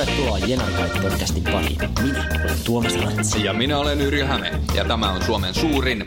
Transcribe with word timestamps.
Tervetuloa 0.00 0.38
Jenarkait 0.38 1.02
podcastin 1.02 1.44
pariin. 1.44 1.78
Minä 2.02 2.26
olen 2.44 2.56
Tuomas 2.64 2.96
Latsi. 2.96 3.44
Ja 3.44 3.52
minä 3.52 3.78
olen 3.78 4.00
Yrjö 4.00 4.26
Häme, 4.26 4.52
ja 4.74 4.84
tämä 4.84 5.12
on 5.12 5.24
Suomen 5.24 5.54
suurin 5.54 6.04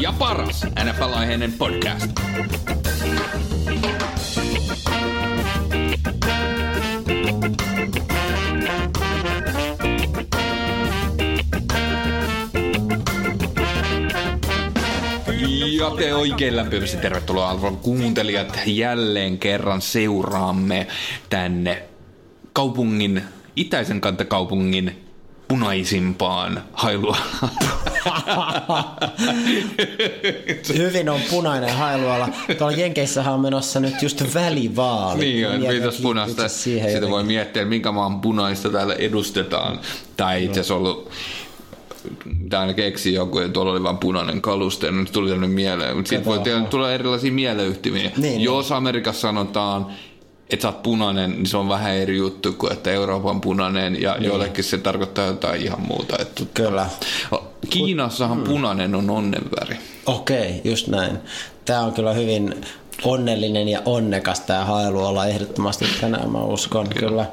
ja 0.00 0.12
paras 0.18 0.64
NFL-aiheinen 0.64 1.52
podcast. 1.52 2.10
Ja 15.78 15.90
te 15.90 16.14
oikein 16.14 16.56
lämpimästi 16.56 16.96
tervetuloa 16.96 17.50
arvon 17.50 17.76
kuuntelijat. 17.76 18.60
Jälleen 18.66 19.38
kerran 19.38 19.82
seuraamme 19.82 20.86
tänne 21.30 21.95
kaupungin, 22.56 23.22
itäisen 23.56 24.00
kantakaupungin 24.00 25.02
punaisimpaan 25.48 26.62
hailua. 26.72 27.16
Hyvin 30.76 31.08
on 31.08 31.20
punainen 31.30 31.74
hailuala. 31.74 32.28
Tuolla 32.58 32.76
Jenkeissähän 32.76 33.34
on 33.34 33.40
menossa 33.40 33.80
nyt 33.80 34.02
just 34.02 34.34
välivaali. 34.34 35.20
Niin 35.20 35.48
on, 35.48 35.54
että 35.54 36.02
punaista. 36.02 36.48
Sitä 36.48 36.82
voi 36.82 36.92
jotenkin. 36.92 37.26
miettiä, 37.26 37.64
minkä 37.64 37.92
maan 37.92 38.20
punaista 38.20 38.70
täällä 38.70 38.94
edustetaan. 38.94 39.80
Tai 40.16 40.44
itse 40.44 40.60
asiassa 40.60 40.74
ollut 40.74 41.10
Tämä 42.48 42.60
aina 42.60 42.74
keksi 42.74 43.14
joku, 43.14 43.38
ja 43.38 43.48
tuolla 43.48 43.72
oli 43.72 43.82
vain 43.82 43.98
punainen 43.98 44.42
kaluste, 44.42 44.86
ja 44.86 44.92
nyt 44.92 45.12
tuli 45.12 45.28
sellainen 45.28 45.50
mieleen. 45.50 45.96
Mutta 45.96 46.08
sitten 46.08 46.24
voi 46.24 46.40
tulla 46.70 46.92
erilaisia 46.92 47.32
mieleyhtymiä. 47.32 48.10
Niin, 48.16 48.40
Jos 48.40 48.72
Amerikassa 48.72 49.20
sanotaan, 49.20 49.86
että 50.50 50.62
sä 50.62 50.68
oot 50.68 50.82
punainen, 50.82 51.30
niin 51.30 51.46
se 51.46 51.56
on 51.56 51.68
vähän 51.68 51.94
eri 51.94 52.16
juttu 52.16 52.52
kuin, 52.52 52.72
että 52.72 52.90
Euroopan 52.90 53.40
punainen, 53.40 54.02
ja 54.02 54.14
niin. 54.14 54.24
joillekin 54.24 54.64
se 54.64 54.78
tarkoittaa 54.78 55.26
jotain 55.26 55.62
ihan 55.62 55.80
muuta. 55.80 56.16
Että, 56.18 56.42
Kyllä. 56.54 56.86
Kiinassahan 57.70 58.42
punainen 58.42 58.94
on 58.94 59.10
onnenväri. 59.10 59.76
Okei, 60.06 60.60
just 60.64 60.88
näin. 60.88 61.18
Tämä 61.64 61.80
on 61.80 61.92
kyllä 61.92 62.12
hyvin 62.12 62.54
onnellinen 63.04 63.68
ja 63.68 63.82
onnekas 63.84 64.40
tämä 64.40 64.64
hailuala 64.64 65.26
ehdottomasti 65.26 65.84
tänään, 66.00 66.30
mä 66.30 66.38
uskon. 66.38 66.88
Kyllä. 66.88 67.26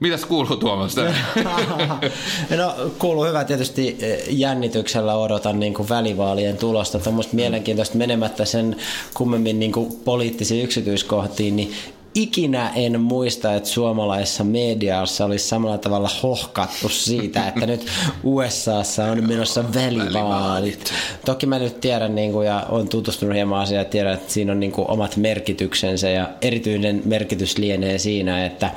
Mitäs 0.00 0.24
kuuluu 0.24 0.56
Tuomas? 0.56 0.96
No 2.56 2.74
kuuluu 2.98 3.24
hyvä 3.24 3.44
tietysti 3.44 3.96
eh, 4.00 4.18
jännityksellä 4.28 5.14
odotan 5.14 5.60
niin 5.60 5.74
kuin 5.74 5.88
välivaalien 5.88 6.56
tulosta. 6.56 6.98
Tuommoista 6.98 7.36
mielenkiintoista 7.36 7.98
menemättä 7.98 8.44
sen 8.44 8.76
kummemmin 9.14 9.60
niin 9.60 9.72
kuin 9.72 9.92
poliittisiin 10.04 10.64
yksityiskohtiin, 10.64 11.56
niin 11.56 11.72
ikinä 12.14 12.70
en 12.74 13.00
muista, 13.00 13.54
että 13.54 13.68
suomalaisessa 13.68 14.44
mediassa 14.44 15.24
olisi 15.24 15.48
samalla 15.48 15.78
tavalla 15.78 16.10
hohkattu 16.22 16.88
siitä, 16.88 17.48
että 17.48 17.66
nyt 17.66 17.86
USAssa 18.22 19.04
on 19.04 19.28
menossa 19.28 19.64
välivaalit. 19.74 20.92
Toki 21.24 21.46
mä 21.46 21.58
nyt 21.58 21.80
tiedän 21.80 22.14
niin 22.14 22.32
kuin, 22.32 22.46
ja 22.46 22.66
olen 22.68 22.88
tutustunut 22.88 23.34
hieman 23.34 23.60
asiaan 23.60 23.84
ja 23.84 23.90
tiedän, 23.90 24.14
että 24.14 24.32
siinä 24.32 24.52
on 24.52 24.60
niin 24.60 24.72
kuin, 24.72 24.90
omat 24.90 25.16
merkityksensä 25.16 26.08
ja 26.08 26.30
erityinen 26.42 27.02
merkitys 27.04 27.58
lienee 27.58 27.98
siinä, 27.98 28.46
että 28.46 28.70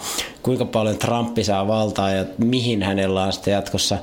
kuinka 0.43 0.65
paljon 0.65 0.97
Trumpi 0.97 1.43
saa 1.43 1.67
valtaa 1.67 2.11
ja 2.11 2.25
mihin 2.37 2.83
hänellä 2.83 3.23
on 3.23 3.33
sitten 3.33 3.51
jatkossa 3.51 3.97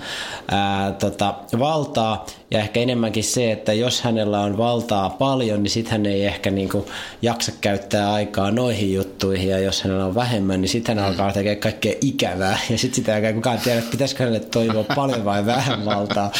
ää, 0.50 0.92
tota, 0.92 1.34
valtaa. 1.58 2.26
Ja 2.54 2.60
ehkä 2.60 2.80
enemmänkin 2.80 3.24
se, 3.24 3.52
että 3.52 3.72
jos 3.72 4.00
hänellä 4.00 4.40
on 4.40 4.58
valtaa 4.58 5.10
paljon, 5.10 5.62
niin 5.62 5.70
sitten 5.70 5.92
hän 5.92 6.06
ei 6.06 6.24
ehkä 6.24 6.50
niin 6.50 6.68
kuin, 6.68 6.84
jaksa 7.22 7.52
käyttää 7.60 8.12
aikaa 8.12 8.50
noihin 8.50 8.94
juttuihin. 8.94 9.48
Ja 9.48 9.58
jos 9.58 9.82
hänellä 9.82 10.04
on 10.04 10.14
vähemmän, 10.14 10.60
niin 10.60 10.68
sitten 10.68 10.98
hän 10.98 11.08
alkaa 11.08 11.32
tekemään 11.32 11.60
kaikkea 11.60 11.94
ikävää. 12.00 12.58
Ja 12.70 12.78
sitten 12.78 12.94
sitä 12.94 13.16
ei 13.16 13.34
kukaan 13.34 13.58
tiedä, 13.58 13.78
että 13.78 13.90
pitäisikö 13.90 14.22
hänelle 14.22 14.40
toivoa 14.40 14.84
paljon 14.96 15.24
vai 15.24 15.46
vähän 15.46 15.84
valtaa. 15.84 16.32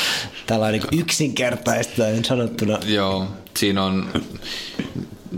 Tällainen 0.47 0.81
niin 0.91 1.01
yksinkertaistaen 1.01 2.25
sanottuna. 2.25 2.79
Joo, 2.87 3.27
siinä 3.57 3.85
on 3.85 4.09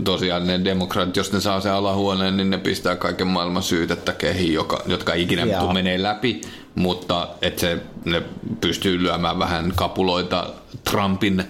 tosiaan 0.03 0.47
ne 0.47 0.63
demokraatit, 0.63 1.15
jos 1.15 1.33
ne 1.33 1.41
saa 1.41 1.61
sen 1.61 1.71
alahuoneen, 1.71 2.37
niin 2.37 2.49
ne 2.49 2.57
pistää 2.57 2.95
kaiken 2.95 3.27
maailman 3.27 3.63
syytettä 3.63 4.13
kehiin, 4.13 4.53
joka, 4.53 4.83
jotka 4.87 5.13
ikinä 5.13 5.45
menee 5.73 6.03
läpi, 6.03 6.41
mutta 6.77 7.27
että 7.41 7.61
se, 7.61 7.77
ne 8.05 8.23
pystyy 8.61 9.03
lyömään 9.03 9.39
vähän 9.39 9.73
kapuloita 9.75 10.47
Trumpin 10.91 11.43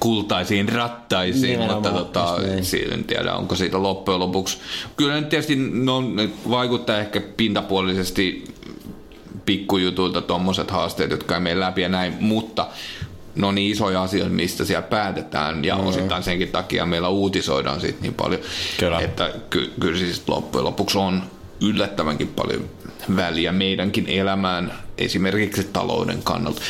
kultaisiin 0.00 0.68
rattaisiin, 0.68 1.42
Nimenomaan, 1.42 1.76
mutta 1.76 1.90
tota, 1.90 2.36
siitä 2.62 2.94
en 2.94 3.04
tiedä, 3.04 3.34
onko 3.34 3.54
siitä 3.56 3.82
loppujen 3.82 4.20
lopuksi. 4.20 4.58
Kyllä 4.96 5.14
nyt 5.14 5.28
tietysti 5.28 5.56
no, 5.56 6.02
vaikuttaa 6.50 6.98
ehkä 6.98 7.20
pintapuolisesti 7.36 8.44
pikkujutulta 9.44 10.22
tuommoiset 10.22 10.70
haasteet, 10.70 11.10
jotka 11.10 11.34
ei 11.34 11.40
mene 11.40 11.60
läpi 11.60 11.82
ja 11.82 11.88
näin, 11.88 12.14
mutta 12.20 12.66
ne 13.34 13.46
on 13.46 13.54
niin 13.54 13.72
isoja 13.72 14.02
asioita, 14.02 14.30
mistä 14.30 14.64
siellä 14.64 14.82
päätetään 14.82 15.64
ja 15.64 15.76
mm. 15.76 15.86
osittain 15.86 16.22
senkin 16.22 16.48
takia 16.48 16.86
meillä 16.86 17.08
uutisoidaan 17.08 17.80
siitä 17.80 17.98
niin 18.00 18.14
paljon, 18.14 18.40
Kyllä. 18.78 19.00
että 19.00 19.30
ky- 19.50 19.72
kyllä 19.80 19.98
siis 19.98 20.22
loppujen 20.28 20.64
lopuksi 20.64 20.98
on 20.98 21.22
yllättävänkin 21.60 22.28
paljon 22.28 22.64
väliä 23.16 23.52
meidänkin 23.52 24.06
elämään, 24.08 24.72
esimerkiksi 24.98 25.64
talouden 25.72 26.22
kannalta. 26.22 26.62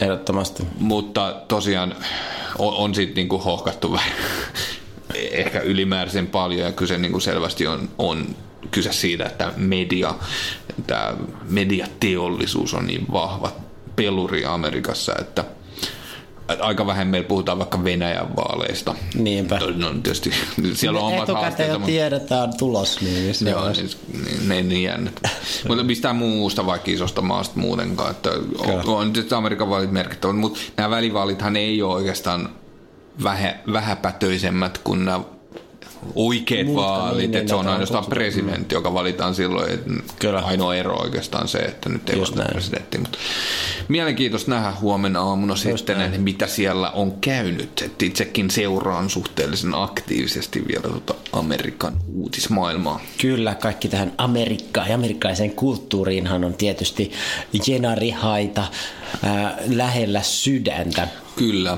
Ehdottomasti. 0.00 0.62
Mutta 0.78 1.42
tosiaan 1.48 1.94
on, 2.58 2.74
on 2.74 2.94
sitten 2.94 3.14
niinku 3.14 3.38
hohkattu 3.38 3.92
vähän 3.92 4.12
ehkä 5.14 5.60
ylimääräisen 5.60 6.26
paljon 6.26 6.66
ja 6.66 6.72
kyse 6.72 6.98
niinku 6.98 7.20
selvästi 7.20 7.66
on, 7.66 7.88
on 7.98 8.26
kyse 8.70 8.92
siitä, 8.92 9.26
että 9.26 9.52
media, 9.56 10.14
tämä 10.86 11.14
mediateollisuus 11.48 12.74
on 12.74 12.86
niin 12.86 13.06
vahva 13.12 13.52
peluri 13.96 14.44
Amerikassa, 14.44 15.12
että 15.20 15.30
että 15.30 15.59
aika 16.60 16.86
vähän 16.86 17.08
meillä 17.08 17.28
puhutaan 17.28 17.58
vaikka 17.58 17.84
Venäjän 17.84 18.36
vaaleista. 18.36 18.94
Niinpä. 19.14 19.60
No 19.76 19.90
tietysti 20.02 20.30
siellä 20.74 21.00
on 21.00 21.14
omat 21.14 21.28
Etukäteen 21.28 21.68
jo 21.68 21.74
mutta- 21.74 21.86
tiedetään 21.86 22.50
tulos, 22.58 23.00
niin 23.00 23.34
se 23.34 23.50
Joo, 23.50 23.60
on 23.62 23.72
niin, 23.72 23.90
niin, 24.24 24.48
ne 24.48 24.62
niin 24.62 24.82
jännät. 24.82 25.20
Mutta 25.68 25.84
mistään 25.84 26.16
muusta 26.16 26.66
vaikka 26.66 26.90
isosta 26.90 27.22
maasta 27.22 27.60
muutenkaan. 27.60 28.10
Että 28.10 28.30
on, 28.58 28.82
on 28.86 29.12
tietysti 29.12 29.34
Amerikan 29.34 29.70
vaalit 29.70 29.90
merkittävät, 29.92 30.36
mutta 30.36 30.60
nämä 30.76 30.90
välivaalithan 30.90 31.56
ei 31.56 31.82
ole 31.82 31.94
oikeastaan 31.94 32.48
vähä, 33.22 33.54
vähäpätöisemmät 33.72 34.78
kuin 34.78 35.04
nämä 35.04 35.20
oikeat 36.14 36.66
Muut, 36.66 36.76
vaalit. 36.76 37.16
niin, 37.30 37.34
että 37.34 37.48
se 37.48 37.54
on 37.54 37.68
ainoastaan 37.68 38.04
presidentti, 38.04 38.74
joka 38.74 38.94
valitaan 38.94 39.34
silloin. 39.34 39.72
Että 39.72 39.90
Kyllä. 40.18 40.40
Ainoa 40.40 40.74
ero 40.74 40.96
oikeastaan 40.96 41.48
se, 41.48 41.58
että 41.58 41.88
nyt 41.88 42.10
ei 42.10 42.18
Just 42.18 42.32
ole 42.32 42.38
näin. 42.42 42.52
presidentti. 42.52 42.98
Mutta 42.98 43.18
mielenkiintoista 43.88 44.50
nähdä 44.50 44.72
huomenna 44.80 45.20
aamuna 45.20 45.56
sitten, 45.56 46.00
että 46.00 46.18
mitä 46.18 46.46
siellä 46.46 46.90
on 46.90 47.12
käynyt. 47.20 47.82
Et 47.84 48.02
itsekin 48.02 48.50
seuraan 48.50 49.10
suhteellisen 49.10 49.74
aktiivisesti 49.74 50.64
vielä 50.68 50.82
tuota 50.88 51.14
Amerikan 51.32 51.92
uutismaailmaa. 52.14 53.00
Kyllä, 53.20 53.54
kaikki 53.54 53.88
tähän 53.88 54.12
Amerikkaan 54.18 54.88
ja 54.88 54.94
amerikkalaiseen 54.94 55.50
kulttuuriinhan 55.50 56.44
on 56.44 56.54
tietysti 56.54 57.12
jenarihaita 57.66 58.64
ää, 59.22 59.58
lähellä 59.68 60.22
sydäntä. 60.22 61.08
Kyllä. 61.40 61.70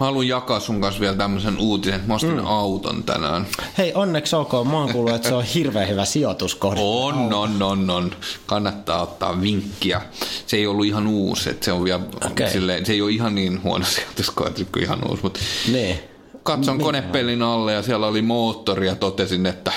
Mä 0.00 0.06
haluan 0.06 0.28
jakaa 0.28 0.60
sun 0.60 0.80
kanssa 0.80 1.00
vielä 1.00 1.16
tämmöisen 1.16 1.58
uutisen. 1.58 2.00
Mä 2.06 2.14
ostin 2.14 2.36
mm. 2.36 2.46
auton 2.46 3.02
tänään. 3.02 3.46
Hei, 3.78 3.92
onneksi 3.94 4.36
olkoon. 4.36 4.68
Mä 4.68 4.76
oon 4.78 4.92
kuullut, 4.92 5.14
että 5.14 5.28
se 5.28 5.34
on 5.34 5.44
hirveän 5.44 5.88
hyvä 5.88 6.04
sijoituskohde. 6.04 6.80
On, 6.82 7.34
on, 7.34 7.62
on, 7.62 7.90
on. 7.90 8.12
Kannattaa 8.46 9.02
ottaa 9.02 9.40
vinkkiä. 9.40 10.02
Se 10.46 10.56
ei 10.56 10.66
ollut 10.66 10.86
ihan 10.86 11.06
uusi, 11.06 11.50
että 11.50 11.64
se 11.64 11.72
on 11.72 11.84
vielä 11.84 12.00
Okei. 12.26 12.50
silleen, 12.50 12.86
se 12.86 12.92
ei 12.92 13.02
ole 13.02 13.10
ihan 13.10 13.34
niin 13.34 13.62
huono 13.62 13.84
sijoituskohde 13.94 14.64
kuin 14.72 14.82
ihan 14.82 14.98
uusi, 15.10 15.22
mutta 15.22 15.40
Niin. 15.72 15.98
katson 16.42 16.78
konepellin 16.78 17.42
alle 17.42 17.72
ja 17.72 17.82
siellä 17.82 18.06
oli 18.06 18.22
moottori 18.22 18.86
ja 18.86 18.94
totesin, 18.94 19.46
että 19.46 19.72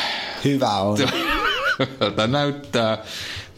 Hyvä 0.45 0.71
on. 0.71 0.97
tämä 2.15 2.27
näyttää 2.27 2.97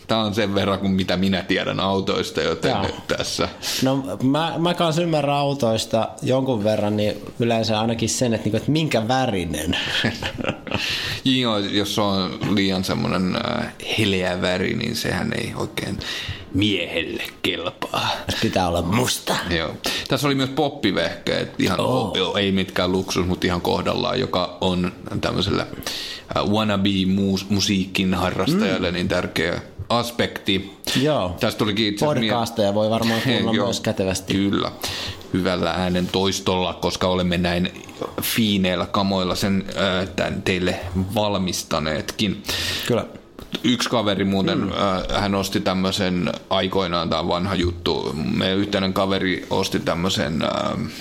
Tämä 0.09 0.21
on 0.21 0.35
sen 0.35 0.55
verran 0.55 0.79
kuin 0.79 0.91
mitä 0.91 1.17
minä 1.17 1.41
tiedän 1.41 1.79
autoista, 1.79 2.41
joten 2.41 2.71
Joo. 2.71 2.81
nyt 2.81 3.07
tässä. 3.07 3.49
No 3.83 4.17
mä, 4.23 4.53
mä 4.57 4.73
kanssa 4.73 5.01
ymmärrän 5.01 5.35
autoista 5.35 6.09
jonkun 6.21 6.63
verran, 6.63 6.97
niin 6.97 7.15
yleensä 7.39 7.79
ainakin 7.79 8.09
sen, 8.09 8.33
että, 8.33 8.45
niinku, 8.45 8.57
että 8.57 8.71
minkä 8.71 9.07
värinen. 9.07 9.77
Joo, 11.39 11.57
jos 11.57 11.99
on 11.99 12.39
liian 12.55 12.83
semmoinen 12.83 13.35
äh, 13.35 13.73
heleä 13.99 14.41
väri, 14.41 14.73
niin 14.73 14.95
sehän 14.95 15.33
ei 15.33 15.53
oikein 15.55 15.99
miehelle 16.53 17.23
kelpaa. 17.41 18.09
Pitää 18.41 18.67
olla 18.67 18.81
musta. 18.81 19.35
Joo. 19.49 19.75
Tässä 20.07 20.27
oli 20.27 20.35
myös 20.35 20.49
poppivehkeet, 20.49 21.59
ihan 21.59 21.79
oh. 21.79 22.37
ei 22.37 22.51
mitkään 22.51 22.91
luksus, 22.91 23.25
mutta 23.27 23.47
ihan 23.47 23.61
kohdallaan, 23.61 24.19
joka 24.19 24.57
on 24.61 24.91
tämmöiselle 25.21 25.67
uh, 26.43 26.51
wannabe-musiikin 26.51 28.13
harrastajalle 28.13 28.91
mm. 28.91 28.95
niin 28.95 29.07
tärkeä 29.07 29.61
aspekti. 29.89 30.77
Joo. 31.01 31.35
Tästä 31.39 31.57
tulikin 31.57 31.87
itse 31.87 32.05
Podcasteja 32.05 32.73
voi 32.73 32.89
varmaan 32.89 33.21
kuulla 33.21 33.53
myös 33.53 33.79
kätevästi. 33.79 34.33
Kyllä, 34.33 34.71
hyvällä 35.33 35.71
äänen 35.71 36.07
toistolla, 36.07 36.73
koska 36.73 37.07
olemme 37.07 37.37
näin 37.37 37.85
fiineillä 38.21 38.85
kamoilla 38.85 39.35
sen 39.35 39.65
äh, 39.77 40.33
teille 40.45 40.79
valmistaneetkin. 41.15 42.43
Kyllä. 42.87 43.05
Yksi 43.63 43.89
kaveri 43.89 44.25
muuten, 44.25 44.59
mm. 44.59 44.71
äh, 44.71 45.21
hän 45.21 45.35
osti 45.35 45.59
tämmöisen, 45.59 46.31
aikoinaan 46.49 47.09
tämä 47.09 47.27
vanha 47.27 47.55
juttu, 47.55 48.15
meidän 48.35 48.57
yhteinen 48.57 48.93
kaveri 48.93 49.47
osti 49.49 49.79
tämmöisen 49.79 50.41
äh, 50.41 50.91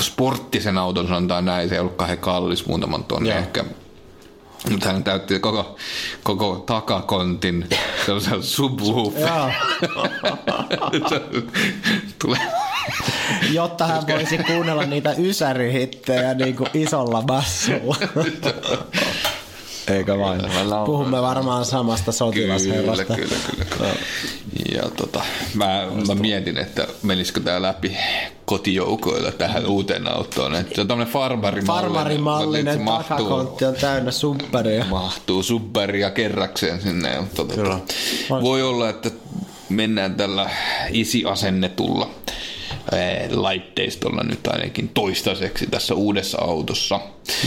sporttisen 0.00 0.78
auton, 0.78 1.08
sanotaan 1.08 1.44
näin, 1.44 1.68
se 1.68 1.74
ei 1.74 1.80
ollut 1.80 1.96
kahden 1.96 2.18
kallis, 2.18 2.66
muutaman 2.66 3.04
tonnin 3.04 3.32
ehkä 3.32 3.64
mutta 4.70 4.92
hän 4.92 5.04
täytti 5.04 5.38
koko, 5.38 5.76
koko 6.22 6.62
takakontin 6.66 7.68
sellaisella 8.06 8.42
subwoofilla. 8.42 9.52
Tulee. 12.22 12.40
Jotta 13.52 13.86
hän 13.86 14.06
voisi 14.06 14.38
kuunnella 14.38 14.84
niitä 14.86 15.14
ysärihittejä 15.18 16.34
niin 16.34 16.56
kuin 16.56 16.70
isolla 16.74 17.22
bassulla. 17.22 17.96
Eikö 19.90 20.18
vain? 20.18 20.40
Puhumme 20.86 21.22
varmaan 21.22 21.64
samasta 21.64 22.12
sotilasherrasta. 22.12 23.04
Kyllä, 23.04 23.28
kyllä, 23.28 23.40
kyllä. 23.50 23.64
kyllä. 23.64 23.94
Ja 24.74 24.82
tota, 24.96 25.22
mä, 25.54 25.86
mä 26.06 26.14
mietin, 26.14 26.58
että 26.58 26.86
menisikö 27.02 27.40
tämä 27.40 27.62
läpi 27.62 27.96
kotijoukoilla 28.44 29.32
tähän 29.32 29.66
uuteen 29.66 30.12
autoon. 30.12 30.54
Että 30.54 30.74
se 30.74 30.80
on 30.80 30.88
tämmöinen 30.88 31.12
farmarimallinen. 31.12 31.66
Farmarimallinen 31.66 32.84
takakontti 32.84 33.64
on 33.64 33.74
täynnä 33.74 34.10
subbaria. 34.10 34.84
Mahtuu 34.90 35.42
subbaria 35.42 36.10
kerrakseen 36.10 36.80
sinne. 36.80 37.08
Ja 37.08 37.22
tota. 37.36 37.78
Voi 38.42 38.62
olla, 38.62 38.88
että 38.88 39.10
mennään 39.68 40.14
tällä 40.14 40.50
isi-asennetulla 40.90 42.10
laitteistolla 43.30 44.22
nyt 44.22 44.46
ainakin 44.46 44.88
toistaiseksi 44.88 45.66
tässä 45.66 45.94
uudessa 45.94 46.38
autossa. 46.40 47.00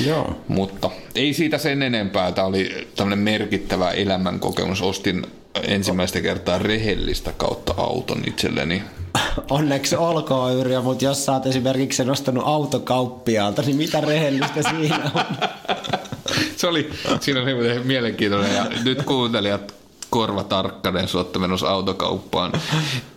Joo. 0.05 0.35
Mutta 0.47 0.89
ei 1.15 1.33
siitä 1.33 1.57
sen 1.57 1.81
enempää. 1.81 2.31
Tämä 2.31 2.47
oli 2.47 2.87
tämmöinen 2.95 3.19
merkittävä 3.19 3.91
elämänkokemus. 3.91 4.81
Ostin 4.81 5.25
ensimmäistä 5.67 6.21
kertaa 6.21 6.57
rehellistä 6.57 7.33
kautta 7.37 7.73
auton 7.77 8.23
itselleni. 8.27 8.83
Onneksi 9.49 9.95
olkoon 9.95 10.53
Yrjö, 10.53 10.81
mutta 10.81 11.05
jos 11.05 11.25
sä 11.25 11.31
oot 11.31 11.45
esimerkiksi 11.45 12.05
nostanut 12.05 12.43
autokauppiaalta, 12.47 13.61
niin 13.61 13.75
mitä 13.75 14.01
rehellistä 14.01 14.61
siinä 14.69 15.11
on? 15.15 15.25
Se 16.57 16.67
oli, 16.67 16.89
siinä 17.19 17.41
oli 17.41 17.79
mielenkiintoinen 17.83 18.55
ja 18.55 18.65
nyt 18.83 19.03
kuuntelijat 19.03 19.73
korva 20.09 20.43
tarkkainen, 20.43 21.07
suotta 21.07 21.39
menossa 21.39 21.69
autokauppaan. 21.69 22.51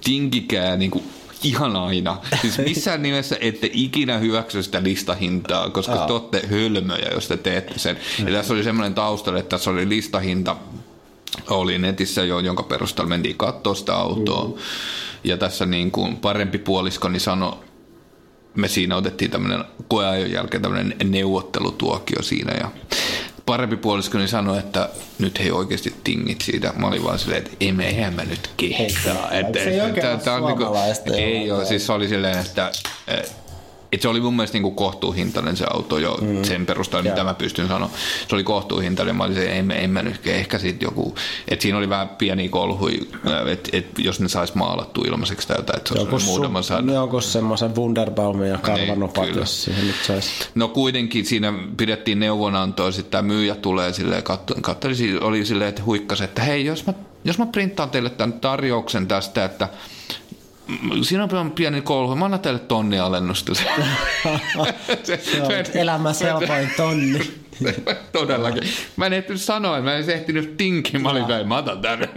Tinkikää 0.04 0.76
niin 0.76 0.90
kuin 0.90 1.04
ihan 1.46 1.76
aina. 1.76 2.20
Siis 2.40 2.58
missään 2.68 3.02
nimessä 3.02 3.36
ette 3.40 3.70
ikinä 3.72 4.18
hyväksy 4.18 4.62
sitä 4.62 4.82
listahintaa, 4.82 5.70
koska 5.70 5.96
te 5.96 6.12
olette 6.12 6.46
hölmöjä, 6.50 7.08
jos 7.14 7.28
te 7.28 7.36
teette 7.36 7.78
sen. 7.78 7.98
Ja 8.26 8.32
tässä 8.32 8.54
oli 8.54 8.64
semmoinen 8.64 8.94
taustalla, 8.94 9.38
että 9.38 9.50
tässä 9.50 9.70
oli 9.70 9.88
listahinta 9.88 10.56
oli 11.50 11.78
netissä 11.78 12.24
jo, 12.24 12.38
jonka 12.38 12.62
perusteella 12.62 13.08
mentiin 13.08 13.36
katsoa 13.36 13.74
sitä 13.74 13.94
autoa. 13.96 14.44
Mm. 14.44 14.54
Ja 15.24 15.36
tässä 15.36 15.66
niin 15.66 15.90
kuin 15.90 16.16
parempi 16.16 16.58
puolisko 16.58 17.08
niin 17.08 17.20
sanoi, 17.20 17.52
me 18.54 18.68
siinä 18.68 18.96
otettiin 18.96 19.30
tämmöinen 19.30 19.64
koeajon 19.88 20.30
jälkeen 20.30 20.62
tämmöinen 20.62 20.96
neuvottelutuokio 21.04 22.22
siinä 22.22 22.52
ja 22.52 22.70
parempi 23.46 23.76
puolisko 23.76 24.18
niin 24.18 24.28
sanoi, 24.28 24.58
että 24.58 24.88
nyt 25.18 25.44
he 25.44 25.52
oikeasti 25.52 25.94
tingit 26.04 26.40
siitä. 26.40 26.72
Mä 26.76 26.86
olin 26.86 27.04
vaan 27.04 27.18
silleen, 27.18 27.42
että 27.42 27.56
ei 27.60 27.72
me, 27.72 27.86
eihän 27.86 28.14
mä 28.14 28.24
nyt 28.24 28.50
kehtaa. 28.56 29.30
Että, 29.30 29.58
se 29.58 29.70
ei 29.70 29.80
oikein 29.80 30.06
ole 30.06 30.46
niinku, 30.46 31.12
Ei 31.14 31.50
ole, 31.50 31.64
siis 31.64 31.86
se 31.86 31.92
oli 31.92 32.08
silleen, 32.08 32.38
että 32.38 32.72
et 33.08 33.45
se 34.00 34.08
oli 34.08 34.20
mun 34.20 34.36
mielestä 34.36 34.54
niinku 34.54 34.70
kohtuuhintainen 34.70 35.56
se 35.56 35.64
auto 35.70 35.98
jo 35.98 36.18
mm. 36.22 36.44
sen 36.44 36.66
perusteella, 36.66 37.10
mitä 37.10 37.24
mä 37.24 37.34
pystyn 37.34 37.68
sanoa. 37.68 37.90
Se 38.28 38.34
oli 38.34 38.44
kohtuuhintainen. 38.44 39.16
Mä 39.16 39.24
olin 39.24 39.34
se, 39.34 39.58
en, 39.58 39.70
en 39.70 39.90
mä 39.90 40.02
nyt, 40.02 40.26
ehkä 40.26 40.58
sit 40.58 40.82
joku, 40.82 41.14
että 41.48 41.62
siinä 41.62 41.78
oli 41.78 41.88
vähän 41.88 42.08
pieni 42.08 42.48
kolhui, 42.48 43.00
että 43.52 43.70
et, 43.72 43.86
jos 43.98 44.20
ne 44.20 44.28
sais 44.28 44.54
maalattua 44.54 45.04
ilmaiseksi 45.08 45.48
täytä, 45.48 45.72
että 45.76 45.94
se 45.94 46.00
olisi 46.00 46.26
muutama 46.26 46.62
saada. 46.62 46.92
Joku 46.92 47.20
semmoisen 47.20 47.76
Wunderbaumin 47.76 48.48
ja 48.48 48.58
karvanopat, 48.58 49.26
niin, 49.26 49.38
jos 49.38 49.64
siihen 49.64 49.86
nyt 49.86 49.96
saisi. 50.06 50.30
No 50.54 50.68
kuitenkin 50.68 51.26
siinä 51.26 51.52
pidettiin 51.76 52.20
neuvonantoa, 52.20 52.90
sitten 52.90 53.10
tämä 53.10 53.22
myyjä 53.22 53.54
tulee 53.54 53.92
silleen, 53.92 54.22
katteli, 54.60 54.94
oli 55.20 55.44
silleen, 55.44 55.68
että 55.68 55.82
huikkasi, 55.82 56.24
että 56.24 56.42
hei, 56.42 56.64
jos 56.64 56.86
mä, 56.86 56.94
jos 57.24 57.38
mä 57.38 57.46
printtaan 57.46 57.90
teille 57.90 58.10
tämän 58.10 58.40
tarjouksen 58.40 59.06
tästä, 59.06 59.44
että 59.44 59.68
Siinä 61.02 61.24
on 61.24 61.50
pieni 61.50 61.80
kolhu. 61.80 62.16
Mä 62.16 62.24
annan 62.24 62.40
teille 62.40 62.58
tonni 62.58 62.98
alennusta. 62.98 63.54
se, 63.54 63.62
se 65.16 65.42
on 65.42 65.52
elämässä 65.74 66.24
helpoin 66.24 66.70
tonni. 66.76 67.46
Todellakin. 68.12 68.62
Mä 68.96 69.06
en 69.06 69.12
ehtinyt 69.12 69.40
sanoa, 69.40 69.80
mä 69.80 69.94
en 69.94 70.10
ehtinyt 70.10 70.56
tinkin. 70.56 71.02
Mä 71.02 71.10
olin 71.10 71.24
päin, 71.24 71.48
mä 71.48 71.56
otan 71.56 71.80
tän. 71.80 71.98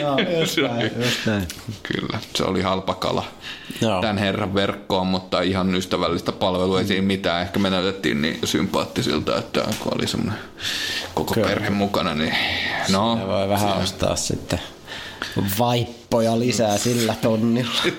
Joo, 0.00 0.18
just 0.40 0.58
näin, 0.58 0.90
just 1.04 1.26
näin. 1.26 1.48
Kyllä, 1.82 2.18
se 2.34 2.44
oli 2.44 2.62
halpa 2.62 2.94
kala 2.94 3.24
Joo. 3.80 4.00
tämän 4.00 4.18
herran 4.18 4.54
verkkoon, 4.54 5.06
mutta 5.06 5.40
ihan 5.40 5.74
ystävällistä 5.74 6.32
palvelua. 6.32 6.80
Ei 6.80 6.86
siinä 6.86 7.06
mitään. 7.06 7.42
Ehkä 7.42 7.58
me 7.58 7.70
näytettiin 7.70 8.22
niin 8.22 8.38
sympaattisilta, 8.44 9.38
että 9.38 9.64
kun 9.78 9.94
oli 9.94 10.06
semmoinen 10.06 10.38
koko 11.14 11.34
Kyllä. 11.34 11.48
perhe 11.48 11.70
mukana, 11.70 12.14
niin 12.14 12.34
no. 12.92 13.18
Se 13.20 13.26
voi 13.26 13.48
vähän 13.48 13.68
siinä. 13.68 13.82
ostaa 13.82 14.16
sitten 14.16 14.60
vaippoja 15.58 16.38
lisää 16.38 16.78
sillä 16.78 17.14
tonnilla. 17.22 17.82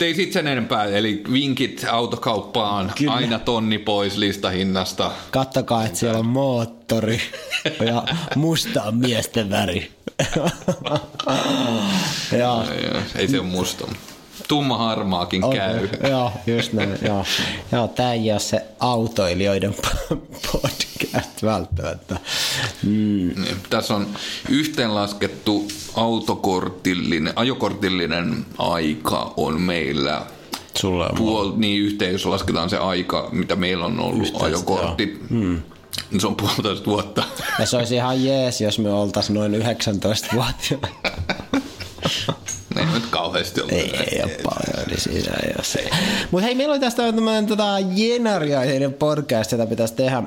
Ei 0.00 0.14
sit 0.14 0.32
sen 0.32 0.46
enempää, 0.46 0.84
eli 0.84 1.22
vinkit 1.32 1.86
autokauppaan, 1.90 2.92
Kyllä. 2.98 3.12
aina 3.12 3.38
tonni 3.38 3.78
pois 3.78 4.16
listahinnasta. 4.16 5.10
Kattokaa, 5.30 5.84
että 5.84 5.98
siellä 5.98 6.18
on 6.18 6.26
moottori 6.26 7.20
ja 7.86 8.04
musta 8.36 8.82
on 8.82 8.96
miesten 8.96 9.50
väri. 9.50 9.92
ja. 12.38 12.64
Ei 13.16 13.28
se 13.28 13.40
ole 13.40 13.48
musta 13.48 13.86
tumma 14.52 14.78
harmaakin 14.78 15.44
okay. 15.44 15.58
käy. 15.58 15.88
Joo, 16.10 16.32
just 16.46 16.72
näin. 16.72 16.98
Joo. 17.02 17.24
joo, 17.72 17.88
tämä 17.88 18.12
ei 18.12 18.32
ole 18.32 18.40
se 18.40 18.64
autoilijoiden 18.80 19.74
podcast 20.52 21.42
välttämättä. 21.42 22.16
Mm. 22.82 23.30
Tässä 23.70 23.94
on 23.94 24.06
yhteenlaskettu 24.48 25.68
autokortillinen, 25.94 27.32
ajokortillinen 27.36 28.46
aika 28.58 29.34
on 29.36 29.60
meillä 29.60 30.26
Sulla 30.78 31.06
on 31.06 31.14
puol, 31.16 31.52
niin 31.56 31.82
yhteen, 31.82 32.12
jos 32.12 32.26
lasketaan 32.26 32.70
se 32.70 32.76
aika, 32.76 33.28
mitä 33.32 33.56
meillä 33.56 33.84
on 33.84 34.00
ollut 34.00 34.26
Yhteistä, 34.26 34.46
ajokortti. 34.46 35.20
Hmm. 35.30 35.62
Niin 36.10 36.20
se 36.20 36.26
on 36.26 36.36
puolitoista 36.36 36.86
vuotta. 36.86 37.24
Ja 37.58 37.66
se 37.66 37.76
olisi 37.76 37.94
ihan 37.94 38.24
jees, 38.24 38.60
jos 38.60 38.78
me 38.78 38.90
oltaisiin 38.92 39.34
noin 39.34 39.54
19 39.54 40.28
vuotta. 40.34 40.88
Ei 42.76 42.86
nyt 42.94 43.06
kauheasti 43.10 43.60
ollut. 43.60 43.72
Ei, 43.72 43.96
ei 43.96 44.22
ole 44.22 44.32
paljon, 44.42 44.88
niin 44.88 45.24
ei 45.42 45.64
se. 45.64 45.90
Mutta 46.30 46.44
hei, 46.44 46.54
meillä 46.54 46.72
oli 46.72 46.80
tästä 46.80 47.12
tämmöinen 47.12 47.46
tota, 47.46 47.76
Jenariainen 47.94 48.94
podcast, 48.94 49.52
jota 49.52 49.66
pitäisi 49.66 49.94
tehdä. 49.94 50.22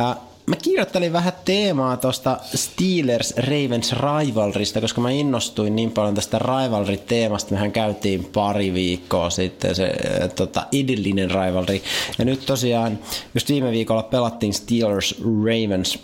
Äh, 0.00 0.16
mä 0.46 0.56
kirjoittelin 0.56 1.12
vähän 1.12 1.32
teemaa 1.44 1.96
tuosta 1.96 2.38
Steelers 2.54 3.34
Ravens 3.36 3.92
Rivalrista, 3.92 4.80
koska 4.80 5.00
mä 5.00 5.10
innostuin 5.10 5.76
niin 5.76 5.90
paljon 5.90 6.14
tästä 6.14 6.38
Rivalry-teemasta. 6.38 7.54
Mehän 7.54 7.72
käytiin 7.72 8.24
pari 8.24 8.74
viikkoa 8.74 9.30
sitten 9.30 9.74
se 9.74 9.84
äh, 9.84 10.30
tota, 10.36 10.66
edellinen 10.72 11.30
Rivalry. 11.30 11.80
Ja 12.18 12.24
nyt 12.24 12.46
tosiaan, 12.46 12.98
just 13.34 13.48
viime 13.48 13.70
viikolla 13.70 14.02
pelattiin 14.02 14.54
Steelers 14.54 15.14
Ravens 15.20 15.98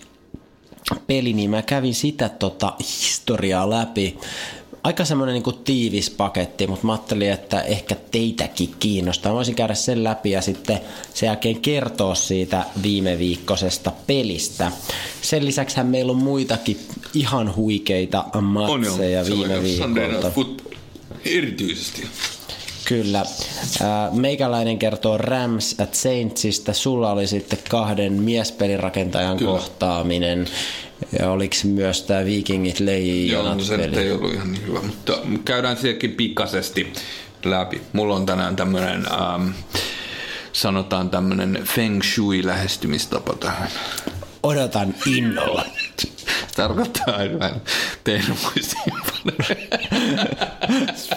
peli, 1.06 1.32
niin 1.32 1.50
mä 1.50 1.62
kävin 1.62 1.94
sitä 1.94 2.28
tota, 2.28 2.72
historiaa 2.78 3.70
läpi 3.70 4.18
aika 4.82 5.04
semmoinen 5.04 5.42
niin 5.42 5.58
tiivis 5.64 6.10
paketti, 6.10 6.66
mutta 6.66 6.86
mä 6.86 6.92
ajattelin, 6.92 7.30
että 7.30 7.62
ehkä 7.62 7.96
teitäkin 8.10 8.74
kiinnostaa. 8.78 9.32
Mä 9.32 9.36
voisin 9.36 9.54
käydä 9.54 9.74
sen 9.74 10.04
läpi 10.04 10.30
ja 10.30 10.42
sitten 10.42 10.80
sen 11.14 11.26
jälkeen 11.26 11.60
kertoa 11.60 12.14
siitä 12.14 12.64
viime 12.82 13.18
viikkoisesta 13.18 13.92
pelistä. 14.06 14.72
Sen 15.22 15.44
lisäksi 15.44 15.82
meillä 15.82 16.12
on 16.12 16.18
muitakin 16.18 16.80
ihan 17.14 17.56
huikeita 17.56 18.24
matseja 18.40 19.24
viime 19.24 19.62
viikolta. 19.62 20.32
Erityisesti. 21.24 22.06
Kyllä. 22.84 23.24
Meikäläinen 24.12 24.78
kertoo 24.78 25.18
Rams 25.18 25.80
at 25.80 25.94
Saintsista. 25.94 26.72
Sulla 26.72 27.12
oli 27.12 27.26
sitten 27.26 27.58
kahden 27.68 28.12
miespelirakentajan 28.12 29.36
Kyllä. 29.36 29.50
kohtaaminen. 29.50 30.46
Ja 31.18 31.30
oliko 31.30 31.54
myös 31.64 32.02
tämä 32.02 32.24
Vikingit 32.24 32.80
leijii 32.80 33.30
Joo, 33.30 33.54
no 33.54 33.60
se 33.60 33.74
ei 33.74 34.12
ollut 34.12 34.32
ihan 34.34 34.52
niin 34.52 34.66
hyvä, 34.66 34.80
mutta 34.80 35.18
käydään 35.44 35.76
sielläkin 35.76 36.12
pikaisesti 36.12 36.92
läpi. 37.44 37.82
Mulla 37.92 38.16
on 38.16 38.26
tänään 38.26 38.56
tämmöinen, 38.56 39.06
ähm, 39.12 39.48
sanotaan 40.52 41.10
tämmöinen 41.10 41.60
feng 41.64 42.02
shui 42.02 42.46
lähestymistapa 42.46 43.36
tähän. 43.40 43.68
Odotan 44.42 44.94
innolla. 45.06 45.64
Tarkoittaa 46.56 47.16
aina 47.16 47.50
teidän 48.04 48.36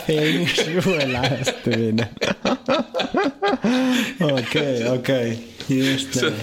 Feng 0.07 0.47
shui 0.49 1.13
lähestyminen. 1.13 2.09
Okei, 4.39 4.87
okei. 4.87 5.55
Just 5.69 6.21
näin. 6.21 6.33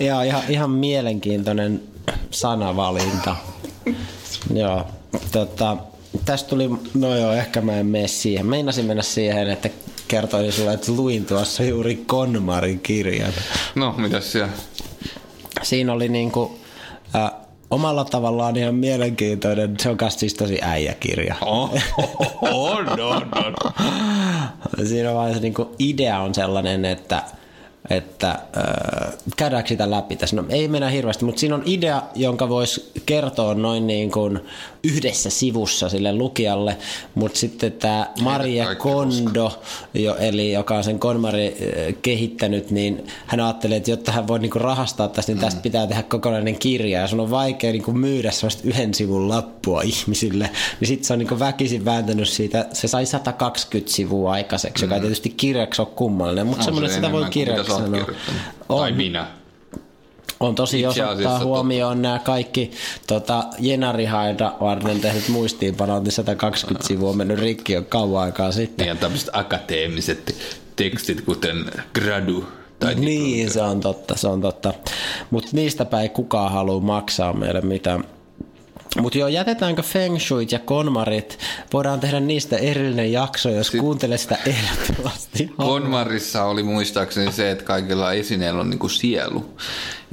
Joo, 0.00 0.22
ihan, 0.22 0.42
ihan 0.48 0.70
mielenkiintoinen 0.70 1.82
sanavalinta. 2.30 3.36
Joo, 4.54 4.86
tota, 5.32 5.76
tästä 6.24 6.48
tuli, 6.48 6.70
no 6.94 7.16
joo, 7.16 7.32
ehkä 7.32 7.60
mä 7.60 7.76
en 7.76 7.86
mene 7.86 8.08
siihen. 8.08 8.46
Meinasin 8.46 8.84
mennä 8.84 9.02
siihen, 9.02 9.50
että 9.50 9.70
kertoin 10.08 10.52
sulle, 10.52 10.72
että 10.72 10.92
luin 10.92 11.26
tuossa 11.26 11.62
juuri 11.62 11.96
Konmarin 12.06 12.80
kirjan. 12.80 13.32
No, 13.74 13.94
mitäs 13.96 14.32
siellä? 14.32 14.52
Siinä 15.62 15.92
oli 15.92 16.08
niinku, 16.08 16.58
äh, 17.14 17.30
omalla 17.70 18.04
tavallaan 18.04 18.56
ihan 18.56 18.74
mielenkiintoinen, 18.74 19.76
se 19.80 19.88
on 19.88 19.96
myös 20.00 20.20
siis 20.20 20.34
tosi 20.34 20.58
äijäkirja. 20.62 21.34
Oh, 21.40 21.70
on, 22.42 22.88
on, 22.88 23.28
on. 23.36 23.54
Siinä 24.86 25.10
on 25.10 25.16
vaan 25.16 25.34
se 25.34 25.40
niinku 25.40 25.74
idea 25.78 26.18
on 26.18 26.34
sellainen, 26.34 26.84
että 26.84 27.22
että 27.90 28.30
äh, 28.30 29.12
käydäänkö 29.36 29.68
sitä 29.68 29.90
läpi 29.90 30.16
tässä? 30.16 30.36
No 30.36 30.44
ei 30.48 30.68
mennä 30.68 30.88
hirveästi, 30.88 31.24
mutta 31.24 31.40
siinä 31.40 31.54
on 31.54 31.62
idea, 31.64 32.02
jonka 32.14 32.48
voisi 32.48 32.90
kertoa 33.06 33.54
noin 33.54 33.86
niin 33.86 34.10
kuin 34.10 34.40
yhdessä 34.84 35.30
sivussa 35.30 35.88
sille 35.88 36.12
lukijalle, 36.12 36.76
mutta 37.14 37.38
sitten 37.38 37.72
tämä 37.72 38.06
Maria 38.22 38.74
Kondo, 38.74 39.62
jo, 39.94 40.16
eli 40.16 40.52
joka 40.52 40.76
on 40.76 40.84
sen 40.84 40.98
Konmari 40.98 41.46
äh, 41.46 41.94
kehittänyt, 42.02 42.70
niin 42.70 43.06
hän 43.26 43.40
ajattelee, 43.40 43.76
että 43.76 43.90
jotta 43.90 44.12
hän 44.12 44.28
voi 44.28 44.38
niin 44.38 44.50
kuin 44.50 44.62
rahastaa 44.62 45.08
tästä, 45.08 45.32
niin 45.32 45.38
mm. 45.38 45.44
tästä 45.44 45.60
pitää 45.60 45.86
tehdä 45.86 46.02
kokonainen 46.02 46.58
kirja, 46.58 47.00
ja 47.00 47.08
sun 47.08 47.20
on 47.20 47.30
vaikea 47.30 47.72
niin 47.72 47.82
kuin 47.82 47.98
myydä 47.98 48.30
sellaista 48.30 48.62
yhden 48.64 48.94
sivun 48.94 49.28
lappua 49.28 49.82
ihmisille, 49.92 50.50
niin 50.80 50.88
sitten 50.88 51.04
se 51.04 51.12
on 51.12 51.18
niin 51.18 51.28
kuin 51.28 51.38
väkisin 51.38 51.84
vääntänyt 51.84 52.28
siitä, 52.28 52.66
se 52.72 52.88
sai 52.88 53.06
120 53.06 53.92
sivua 53.92 54.32
aikaiseksi, 54.32 54.84
mm. 54.84 54.86
joka 54.86 54.94
ei 54.94 55.00
tietysti 55.00 55.30
kirjaksi 55.30 55.82
ole 55.82 55.88
kummallinen, 55.96 56.46
mutta 56.46 56.60
no, 56.60 56.64
semmoinen, 56.64 56.90
sitä 56.90 57.12
voi 57.12 57.24
kirjaksi 57.30 57.69
sanoa. 57.70 58.06
Tai 58.68 58.92
minä. 58.92 59.26
On 60.40 60.54
tosi, 60.54 60.80
jos 60.80 60.98
ottaa 60.98 61.44
huomioon 61.44 61.96
totta. 61.96 62.02
nämä 62.02 62.18
kaikki 62.18 62.70
tota, 63.06 63.44
Jenarihaida 63.58 64.52
varten 64.60 65.00
tehdyt 65.00 65.28
muistiinpanot, 65.28 66.02
niin 66.02 66.12
120 66.12 66.86
sivua 66.86 67.10
on 67.10 67.16
mennyt 67.16 67.38
rikki 67.38 67.72
jo 67.72 67.82
kauan 67.82 68.22
aikaa 68.22 68.52
sitten. 68.52 68.86
Niin 68.86 68.98
tämmöiset 68.98 69.30
akateemiset 69.32 70.34
tekstit, 70.76 71.20
kuten 71.20 71.64
gradu 71.94 72.44
tai 72.78 72.94
Niin, 72.94 73.50
se 73.50 73.62
on 73.62 73.80
totta, 73.80 74.16
se 74.16 74.28
on 74.28 74.40
totta. 74.40 74.74
Mutta 75.30 75.50
niistä 75.52 75.86
ei 76.02 76.08
kukaan 76.08 76.52
halua 76.52 76.80
maksaa 76.80 77.32
meille 77.32 77.60
mitään. 77.60 78.04
Mutta 78.98 79.18
joo, 79.18 79.28
jätetäänkö 79.28 79.82
Feng 79.82 80.18
Shuit 80.18 80.52
ja 80.52 80.58
Konmarit? 80.58 81.38
Voidaan 81.72 82.00
tehdä 82.00 82.20
niistä 82.20 82.56
erillinen 82.56 83.12
jakso, 83.12 83.50
jos 83.50 83.66
Sitten 83.66 83.80
kuuntelee 83.80 84.18
sitä 84.18 84.38
ehdottomasti. 84.46 85.52
Konmarissa 85.56 86.44
oli 86.44 86.62
muistaakseni 86.62 87.32
se, 87.32 87.50
että 87.50 87.64
kaikilla 87.64 88.12
esineillä 88.12 88.60
on 88.60 88.70
niinku 88.70 88.88
sielu. 88.88 89.56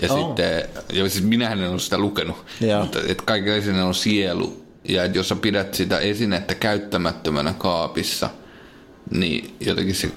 Ja 0.02 0.14
oh. 0.14 0.28
sitten, 0.28 0.64
ja 0.94 1.10
siis 1.10 1.24
minähän 1.24 1.62
en 1.62 1.70
ole 1.70 1.80
sitä 1.80 1.98
lukenut, 1.98 2.46
joo. 2.62 2.82
mutta 2.82 3.00
että 3.08 3.24
kaikilla 3.26 3.56
esineillä 3.56 3.88
on 3.88 3.96
sielu. 3.96 4.64
Ja 4.90 5.04
että 5.04 5.18
jos 5.18 5.30
sä 5.30 5.36
pidät 5.36 5.74
sitä 5.74 6.00
esinettä 6.00 6.56
käyttämättömänä 6.56 7.54
kaapissa– 7.54 8.30
niin 9.12 9.56
jotenkin 9.60 9.96
se 9.96 10.12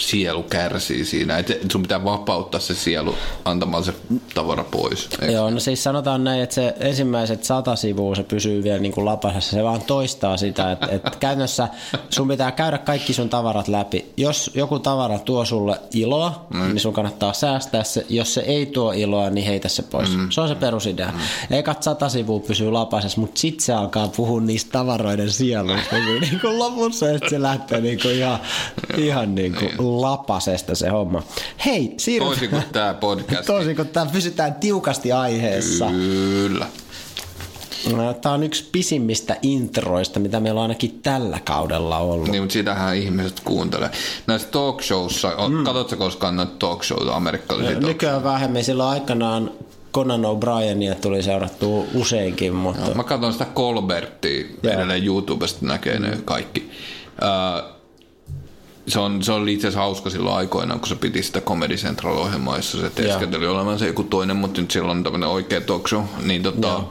sielu 0.00 0.42
kärsii 0.42 1.04
siinä. 1.04 1.38
Että 1.38 1.54
sun 1.72 1.82
pitää 1.82 2.04
vapauttaa 2.04 2.60
se 2.60 2.74
sielu 2.74 3.14
antamaan 3.44 3.84
se 3.84 3.92
tavara 4.34 4.64
pois. 4.64 5.08
Eikö? 5.12 5.32
Joo, 5.32 5.50
no 5.50 5.60
siis 5.60 5.84
sanotaan 5.84 6.24
näin, 6.24 6.42
että 6.42 6.54
se 6.54 6.74
ensimmäiset 6.80 7.44
sata 7.44 7.76
sivua 7.76 8.14
se 8.14 8.22
pysyy 8.22 8.62
vielä 8.62 8.78
niin 8.78 8.92
kuin 8.92 9.04
lapasessa. 9.04 9.50
Se 9.50 9.64
vaan 9.64 9.82
toistaa 9.82 10.36
sitä, 10.36 10.72
että, 10.72 10.86
että 10.86 11.10
käytännössä 11.20 11.68
sun 12.10 12.28
pitää 12.28 12.52
käydä 12.52 12.78
kaikki 12.78 13.12
sun 13.12 13.28
tavarat 13.28 13.68
läpi. 13.68 14.12
Jos 14.16 14.50
joku 14.54 14.78
tavara 14.78 15.18
tuo 15.18 15.44
sulle 15.44 15.80
iloa, 15.94 16.46
mm. 16.54 16.60
niin 16.60 16.80
sun 16.80 16.92
kannattaa 16.92 17.32
säästää 17.32 17.84
se. 17.84 18.06
Jos 18.08 18.34
se 18.34 18.40
ei 18.40 18.66
tuo 18.66 18.92
iloa, 18.92 19.30
niin 19.30 19.46
heitä 19.46 19.68
se 19.68 19.82
pois. 19.82 20.16
Mm. 20.16 20.30
Se 20.30 20.40
on 20.40 20.48
se 20.48 20.54
perusidea. 20.54 21.12
Mm. 21.12 21.56
Ekat 21.56 21.82
sata 21.82 22.08
sivua 22.08 22.40
pysyy 22.40 22.70
lapasessa, 22.70 23.20
mutta 23.20 23.40
sitten 23.40 23.64
se 23.64 23.72
alkaa 23.72 24.08
puhua 24.08 24.40
niistä 24.40 24.70
tavaroiden 24.72 25.30
sieluista. 25.30 25.96
niin 26.20 26.40
kuin 26.40 26.58
lopussa 26.58 27.06
ja 27.06 27.18
se 27.30 27.42
lähtee 27.42 27.80
niin 27.80 28.00
kuin 28.02 28.14
ihan 28.14 28.29
ihan, 28.30 29.04
ihan 29.04 29.34
niin 29.34 29.54
kuin 29.54 29.64
niin. 29.64 30.02
lapasesta 30.02 30.74
se 30.74 30.88
homma. 30.88 31.22
Hei, 31.66 31.94
siirrytään. 31.96 32.38
Toisin 32.38 32.50
kuin 32.50 32.72
tämä 32.72 32.94
podcast. 32.94 33.46
Toisin 33.54 33.76
kuin 33.76 33.88
tämä 33.88 34.06
pysytään 34.06 34.54
tiukasti 34.54 35.12
aiheessa. 35.12 35.86
Kyllä. 35.86 36.66
Tämä 38.22 38.34
on 38.34 38.42
yksi 38.42 38.68
pisimmistä 38.72 39.36
introista, 39.42 40.20
mitä 40.20 40.40
meillä 40.40 40.58
on 40.58 40.62
ainakin 40.62 41.00
tällä 41.02 41.40
kaudella 41.44 41.98
ollut. 41.98 42.28
Niin, 42.28 42.42
mutta 42.42 42.52
sitähän 42.52 42.96
ihmiset 42.96 43.40
kuuntelee. 43.40 43.90
Näissä 44.26 44.48
talk 44.48 44.82
showssa, 44.82 45.32
mm. 45.48 45.64
katsotko 45.64 45.96
koskaan 45.96 46.36
noita 46.36 46.52
talk 46.58 46.84
showta 46.84 47.16
amerikkalaisia? 47.16 47.80
Nykyään 47.80 48.24
vähemmän. 48.24 48.64
Silloin 48.64 48.90
aikanaan 48.90 49.50
Conan 49.94 50.22
O'Brienia 50.24 50.94
tuli 51.00 51.22
seurattua 51.22 51.84
useinkin, 51.94 52.54
mutta... 52.54 52.84
Joo, 52.84 52.94
mä 52.94 53.04
katson 53.04 53.32
sitä 53.32 53.46
Colbertia, 53.54 54.44
edelleen 54.62 55.06
YouTubesta 55.06 55.66
näkee 55.66 55.98
ne 55.98 56.18
kaikki. 56.24 56.70
Se, 58.90 59.00
on, 59.00 59.22
se 59.22 59.32
oli 59.32 59.52
itse 59.52 59.66
asiassa 59.66 59.80
hauska 59.80 60.10
silloin 60.10 60.36
aikoinaan, 60.36 60.80
kun 60.80 60.88
se 60.88 60.94
piti 60.94 61.22
sitä 61.22 61.40
Comedy 61.40 61.76
Central-ohjelmaa, 61.76 62.56
jossa 62.56 62.80
se 62.80 62.90
teeskenteli 62.90 63.46
olevan 63.46 63.78
se 63.78 63.86
joku 63.86 64.02
toinen, 64.02 64.36
mutta 64.36 64.60
nyt 64.60 64.70
silloin 64.70 64.98
on 64.98 65.04
tämmöinen 65.04 65.28
oikea 65.28 65.60
talk 65.60 65.88
show. 65.88 66.02
Niin 66.22 66.42
tota, 66.42 66.82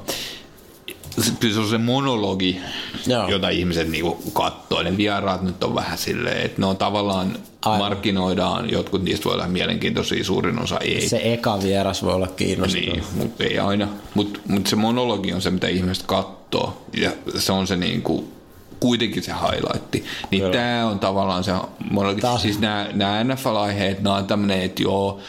se, 1.21 1.53
se 1.53 1.59
on 1.59 1.69
se 1.69 1.77
monologi, 1.77 2.59
Joo. 3.07 3.27
jota 3.27 3.49
ihmiset 3.49 3.89
niinku 3.89 4.31
katsoo. 4.33 4.83
Ne 4.83 4.97
vieraat 4.97 5.41
nyt 5.41 5.63
on 5.63 5.75
vähän 5.75 5.97
silleen, 5.97 6.45
että 6.45 6.61
ne 6.61 6.65
on 6.65 6.77
tavallaan 6.77 7.37
Aivan. 7.61 7.79
markkinoidaan, 7.79 8.69
jotkut 8.69 9.03
niistä 9.03 9.25
voi 9.25 9.33
olla 9.33 9.47
mielenkiintoisia, 9.47 10.23
suurin 10.23 10.59
osa 10.59 10.77
ei. 10.79 11.09
Se 11.09 11.21
eka 11.23 11.59
vieras 11.63 12.03
voi 12.03 12.13
olla 12.13 12.27
kiinnostava. 12.27 12.81
Niin, 12.81 13.03
mutta 13.15 13.43
ei 13.43 13.59
aina. 13.59 13.87
Mutta 14.13 14.39
mut 14.47 14.67
se 14.67 14.75
monologi 14.75 15.33
on 15.33 15.41
se, 15.41 15.49
mitä 15.49 15.67
ihmiset 15.67 16.05
katsoo. 16.05 16.85
Ja 16.97 17.11
se 17.37 17.51
on 17.51 17.67
se 17.67 17.75
niinku, 17.75 18.38
kuitenkin 18.79 19.23
se 19.23 19.31
highlightti. 19.31 20.05
Niin 20.31 20.51
tämä 20.51 20.85
on 20.85 20.99
tavallaan 20.99 21.43
se, 21.43 21.51
Taas. 22.21 22.41
siis 22.41 22.59
nämä 22.59 23.23
NFL-aiheet, 23.23 24.01
nämä 24.01 24.15
on 24.15 24.27
tämmöinen, 24.27 24.61
että 24.61 24.83
joo, 24.83 25.19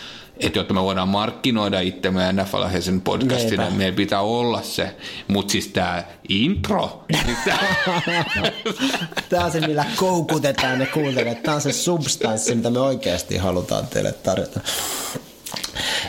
että 0.40 0.59
jotta 0.59 0.75
me 0.75 0.83
voidaan 0.83 1.09
markkinoida 1.09 1.80
itsemme 1.80 2.33
NFL-aiheisen 2.33 3.00
podcastina, 3.00 3.64
niin 3.64 3.76
meillä 3.76 3.97
pitää 3.97 4.21
olla 4.21 4.62
se. 4.62 4.97
Mutta 5.28 5.52
siis 5.52 5.69
tämä 5.69 6.04
intro. 6.28 7.04
Niin 7.26 7.37
tämä 9.28 9.45
on 9.45 9.52
se, 9.52 9.61
millä 9.61 9.85
koukutetaan 9.97 10.78
ne 10.78 10.87
kuuntelijat. 10.87 11.42
Tämä 11.42 11.54
on 11.54 11.61
se 11.61 11.73
substanssi, 11.73 12.54
mitä 12.54 12.71
me 12.71 12.80
oikeasti 12.80 13.37
halutaan 13.37 13.87
teille 13.87 14.12
tarjota. 14.12 14.61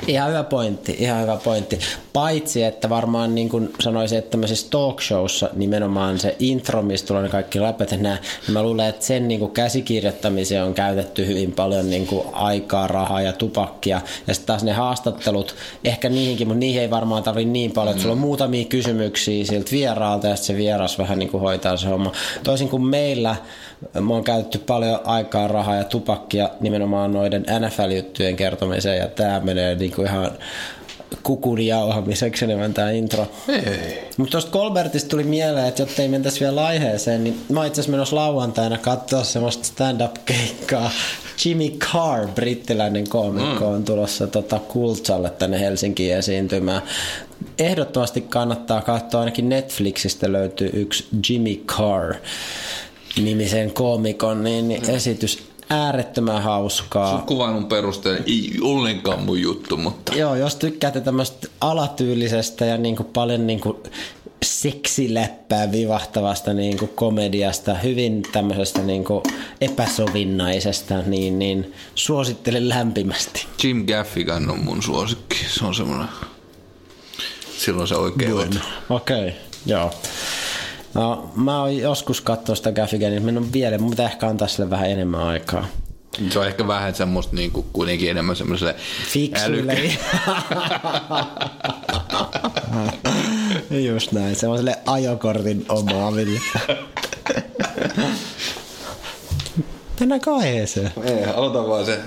Ihan 0.08 0.30
hyvä 0.30 0.44
pointti, 0.44 0.96
ihan 1.00 1.22
hyvä 1.22 1.38
pointti. 1.44 1.80
Paitsi, 2.14 2.64
että 2.64 2.90
varmaan 2.90 3.36
niin 3.36 3.50
kuin 3.50 3.74
sanoisin, 3.80 4.18
että 4.18 4.32
tämmöisessä 4.32 4.68
talk 4.70 5.02
showssa 5.02 5.50
nimenomaan 5.54 6.20
se 6.20 6.36
intro, 6.40 6.82
mistä 6.82 7.08
tulee 7.08 7.24
ne 7.24 7.30
kaikki 7.30 7.62
läpät 7.62 7.92
nämä, 7.92 8.18
niin 8.48 8.54
mä 8.54 8.64
luulen, 8.64 8.88
että 8.88 9.06
sen 9.06 9.28
niin 9.28 9.40
kuin 9.40 9.52
käsikirjoittamiseen 9.52 10.64
on 10.64 10.74
käytetty 10.74 11.28
hyvin 11.28 11.52
paljon 11.52 11.90
niin 11.90 12.08
kuin 12.08 12.28
aikaa, 12.32 12.88
rahaa 12.88 13.22
ja 13.22 13.34
tupakkia. 13.34 14.02
Ja 14.28 14.34
sitten 14.34 14.48
taas 14.48 14.64
ne 14.64 14.72
haastattelut, 14.72 15.56
ehkä 15.84 16.10
niihinkin, 16.10 16.48
mutta 16.48 16.60
niihin 16.60 16.82
ei 16.82 16.90
varmaan 16.90 17.24
tarvi 17.24 17.46
niin 17.46 17.72
paljon, 17.72 17.92
että 17.92 18.02
sulla 18.02 18.14
on 18.14 18.20
mm. 18.20 18.22
muutamia 18.22 18.66
kysymyksiä 18.66 19.46
siltä 19.46 19.72
vieraalta 19.72 20.28
ja 20.28 20.36
sitten 20.36 20.56
se 20.56 20.62
vieras 20.62 20.98
vähän 20.98 21.20
niin 21.20 21.30
kuin 21.30 21.42
hoitaa 21.42 21.78
se 21.78 21.88
homma. 21.88 22.12
Toisin 22.44 22.70
kuin 22.70 22.86
meillä, 22.86 23.36
me 24.00 24.14
on 24.14 24.24
käytetty 24.24 24.58
paljon 24.58 25.00
aikaa, 25.04 25.48
rahaa 25.48 25.76
ja 25.76 25.84
tupakkia 25.84 26.50
nimenomaan 26.60 27.14
noiden 27.14 27.46
NFL-juttujen 27.60 28.36
kertomiseen 28.36 28.98
ja 28.98 29.08
tämä 29.08 29.40
menee 29.40 29.76
niin 29.76 29.92
kuin 29.92 30.08
ihan 30.08 30.32
kukun 31.24 31.62
jauhamiseksi 31.62 32.46
enemmän 32.46 32.74
tämä 32.74 32.92
intro. 32.92 33.28
Mutta 34.18 34.32
tuosta 34.32 34.52
Colbertista 34.52 35.10
tuli 35.10 35.24
mieleen, 35.24 35.68
että 35.68 35.82
jotta 35.82 36.02
ei 36.02 36.08
mentäisi 36.08 36.40
vielä 36.40 36.66
aiheeseen, 36.66 37.24
niin 37.24 37.42
mä 37.50 37.66
itse 37.66 37.82
asiassa 37.82 37.92
menossa 37.92 38.16
lauantaina 38.16 38.78
katsoa 38.78 39.24
semmoista 39.24 39.64
stand-up-keikkaa. 39.64 40.92
Jimmy 41.46 41.70
Carr, 41.70 42.28
brittiläinen 42.28 43.10
koomikko, 43.10 43.66
mm. 43.66 43.76
on 43.76 43.84
tulossa 43.84 44.28
tota 44.28 44.60
Kultsalle 44.60 45.30
tänne 45.30 45.60
Helsinkiin 45.60 46.16
esiintymään. 46.16 46.82
Ehdottomasti 47.60 48.22
kannattaa 48.22 48.82
katsoa, 48.82 49.20
ainakin 49.20 49.50
Netflixistä 49.50 50.32
löytyy 50.32 50.70
yksi 50.74 51.08
Jimmy 51.30 51.56
Carr 51.56 52.16
nimisen 53.18 53.74
koomikon 53.74 54.44
niin, 54.44 54.68
niin 54.68 54.90
esitys 54.90 55.44
äärettömän 55.70 56.44
hauskaa. 56.44 57.22
Kuvailun 57.22 57.66
perusteella 57.66 58.24
ei 58.28 58.52
ollenkaan 58.62 59.22
mun 59.22 59.42
juttu, 59.42 59.78
mutta... 59.78 60.14
Joo, 60.16 60.36
jos 60.36 60.56
tykkäätte 60.56 61.02
tämmöistä 61.02 61.48
alatyylisestä 61.62 62.66
ja 62.66 62.78
niin 62.78 62.96
kuin 62.96 63.08
paljon 63.14 63.48
niin 63.48 63.60
kuin 63.60 63.78
seksiläppää 64.46 65.72
vivahtavasta 65.72 66.54
niin 66.54 66.78
kuin 66.78 66.92
komediasta, 66.96 67.74
hyvin 67.74 68.24
tämmöisestä 68.32 68.82
niin 68.82 69.04
kuin 69.04 69.24
epäsovinnaisesta, 69.62 71.02
niin, 71.02 71.40
niin 71.40 71.74
suosittelen 71.96 72.70
lämpimästi. 72.70 73.48
Jim 73.64 73.86
Gaffigan 73.86 74.50
on 74.50 74.60
mun 74.60 74.84
suosikki. 74.84 75.38
Se 75.48 75.66
on 75.66 75.76
semmoinen... 75.76 76.08
Silloin 77.58 77.88
se 77.88 77.96
oikein. 77.96 78.32
Okei, 78.90 79.28
okay, 79.28 79.32
joo. 79.66 79.92
No, 80.94 81.32
mä 81.36 81.62
oon 81.62 81.78
joskus 81.78 82.22
katsoa 82.22 82.56
sitä 82.56 82.72
Gaffigania, 82.72 83.20
niin 83.20 83.38
on 83.38 83.54
vielä, 83.54 83.78
mutta 83.78 84.04
ehkä 84.04 84.28
antaa 84.28 84.48
sille 84.48 84.70
vähän 84.70 84.90
enemmän 84.90 85.22
aikaa. 85.22 85.68
Se 86.30 86.40
on 86.40 86.48
ehkä 86.48 86.68
vähän 86.68 86.96
semmoista 86.96 87.36
niin 87.36 87.52
kuin, 87.52 87.66
kuitenkin 87.74 88.10
enemmän 88.12 88.36
semmoiselle 88.36 88.76
Fiksuille. 89.08 89.78
Just 93.88 94.12
näin, 94.12 94.36
semmoiselle 94.36 94.78
ajokortin 94.86 95.66
omaaville. 95.70 96.40
Mennäänkö 100.00 100.36
aiheeseen? 100.36 100.92
Ei, 101.04 101.26
aloita 101.26 101.68
vaan 101.68 101.86
se 101.86 102.00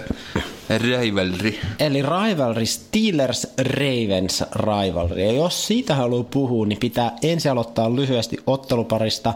rivalry. 0.69 1.55
Eli 1.79 2.03
rivalry, 2.03 2.67
Steelers 2.67 3.47
Ravens 3.59 4.45
rivalry. 4.55 5.23
Ja 5.23 5.33
jos 5.33 5.67
siitä 5.67 5.95
haluaa 5.95 6.25
puhua, 6.25 6.67
niin 6.67 6.79
pitää 6.79 7.17
ensin 7.23 7.51
aloittaa 7.51 7.97
lyhyesti 7.97 8.37
otteluparista 8.47 9.35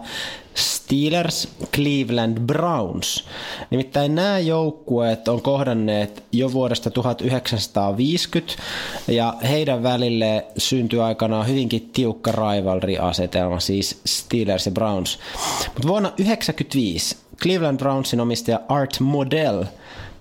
Steelers 0.54 1.49
Cleveland 1.75 2.40
Browns. 2.40 3.25
Nimittäin 3.70 4.14
nämä 4.14 4.38
joukkueet 4.38 5.28
on 5.28 5.42
kohdanneet 5.42 6.23
jo 6.32 6.52
vuodesta 6.52 6.90
1950 6.90 8.54
ja 9.08 9.35
heidän 9.49 9.82
välille 9.82 10.44
syntyi 10.58 11.00
aikanaan 11.00 11.47
hyvinkin 11.49 11.90
tiukka 11.92 12.32
rivalry-asetelma, 12.32 13.61
siis 13.61 14.00
Steelers 14.06 14.66
ja 14.66 14.73
Browns. 14.73 15.18
Mutta 15.75 15.88
vuonna 15.88 16.08
1995 16.08 17.16
Cleveland 17.42 17.78
Brownsin 17.78 18.20
omistaja 18.20 18.61
Art 18.68 19.00
Modell 19.00 19.62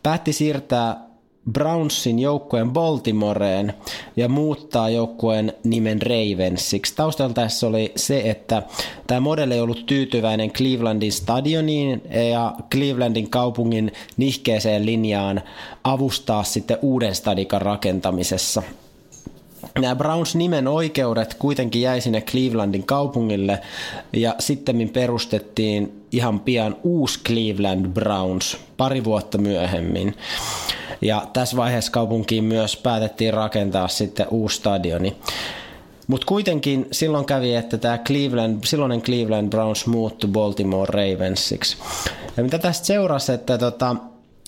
päätti 0.04 0.34
siirtää 0.34 1.08
Brownsin 1.52 2.20
joukkueen 2.20 2.72
Baltimoreen 2.72 3.74
ja 4.16 4.30
muuttaa 4.30 4.90
joukkueen 4.90 5.54
nimen 5.64 6.02
Ravensiksi. 6.02 6.96
Taustalla 6.96 7.34
tässä 7.34 7.68
oli 7.68 7.92
se, 7.96 8.22
että 8.26 8.64
tämä 9.08 9.20
modelli 9.20 9.54
ei 9.54 9.62
ollut 9.62 9.86
tyytyväinen 9.86 10.52
Clevelandin 10.52 11.12
stadioniin 11.12 12.02
ja 12.32 12.56
Clevelandin 12.72 13.30
kaupungin 13.30 13.92
nihkeeseen 14.18 14.86
linjaan 14.86 15.42
avustaa 15.84 16.44
sitten 16.44 16.78
uuden 16.82 17.16
stadikan 17.16 17.62
rakentamisessa. 17.62 18.64
Nämä 19.82 19.96
Browns-nimen 19.96 20.68
oikeudet 20.68 21.34
kuitenkin 21.34 21.82
jäi 21.82 22.02
sinne 22.02 22.22
Clevelandin 22.22 22.86
kaupungille 22.86 23.60
ja 24.14 24.36
sitten 24.40 24.90
perustettiin 24.94 26.06
ihan 26.12 26.40
pian 26.40 26.76
uusi 26.84 27.20
Cleveland 27.28 27.88
Browns 27.88 28.58
pari 28.78 29.04
vuotta 29.04 29.38
myöhemmin. 29.38 30.16
Ja 31.02 31.28
tässä 31.34 31.58
vaiheessa 31.58 31.92
kaupunkiin 31.92 32.44
myös 32.44 32.78
päätettiin 32.78 33.34
rakentaa 33.34 33.88
sitten 33.88 34.28
uusi 34.32 34.58
stadioni. 34.58 35.16
Mutta 36.08 36.26
kuitenkin 36.26 36.88
silloin 36.92 37.26
kävi, 37.26 37.56
että 37.56 37.78
tämä 37.78 37.98
Cleveland, 37.98 38.64
silloinen 38.66 39.02
Cleveland 39.02 39.50
Browns 39.50 39.86
muuttui 39.88 40.30
Baltimore 40.30 40.92
Ravensiksi. 40.92 41.78
Ja 42.38 42.44
mitä 42.44 42.60
tästä 42.60 42.86
seurasi, 42.86 43.32
että 43.32 43.58
tota, 43.58 43.96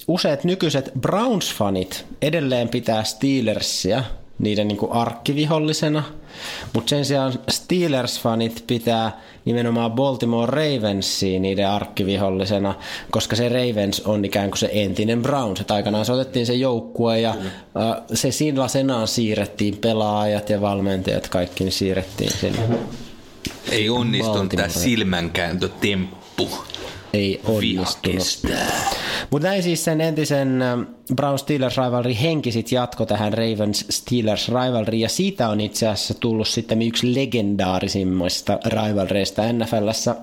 useat 0.08 0.44
nykyiset 0.44 0.92
Browns-fanit 1.00 2.06
edelleen 2.22 2.70
pitää 2.70 3.04
Steelersia– 3.04 4.04
niiden 4.39 4.67
niin 4.67 4.77
kuin 4.77 4.91
arkkivihollisena. 4.91 6.03
Mutta 6.74 6.89
sen 6.89 7.05
sijaan 7.05 7.34
Steelers-fanit 7.51 8.63
pitää 8.67 9.22
nimenomaan 9.46 9.91
Baltimore 9.91 10.51
Ravensia 10.51 11.39
niiden 11.39 11.69
arkkivihollisena, 11.69 12.75
koska 13.12 13.36
se 13.36 13.50
Ravens 13.50 14.00
on 14.00 14.25
ikään 14.25 14.50
kuin 14.50 14.60
se 14.60 14.69
entinen 14.74 15.22
Browns. 15.22 15.62
Että 15.62 15.74
aikanaan 15.74 16.05
se 16.05 16.12
otettiin 16.12 16.46
se 16.46 16.53
joukkue 16.53 17.19
ja 17.19 17.34
mm. 17.34 17.49
se 18.13 18.30
senaan 18.67 19.08
siirrettiin 19.08 19.78
pelaajat 19.78 20.49
ja 20.49 20.62
valmentajat, 20.62 21.28
kaikki 21.28 21.63
niin 21.63 21.71
siirrettiin 21.71 22.32
sinne. 22.32 22.60
Ei 23.71 23.89
onnistunut 23.89 24.49
tämä 24.49 24.67
silmänkääntötemppu 24.67 26.49
ei 27.13 27.41
onnistunut. 27.45 28.56
Mutta 29.30 29.48
näin 29.48 29.63
siis 29.63 29.86
sen 29.86 30.02
entisen 30.02 30.62
ähm, 30.62 30.82
Brown 31.15 31.39
Steelers 31.39 31.78
rivalry 31.78 32.15
henki 32.22 32.52
sit 32.52 32.72
jatko 32.72 33.06
tähän 33.06 33.34
Ravens 33.34 33.86
Steelers 33.89 34.48
rivalry 34.48 34.98
ja 34.98 35.10
siitä 35.10 35.50
on 35.50 35.62
itse 35.62 35.88
asiassa 35.88 36.13
tullut 36.13 36.48
sitten 36.48 36.82
yksi 36.82 37.15
legendaarisimmista 37.15 38.60
rivalreista 38.65 39.41
NFLssä 39.54 40.15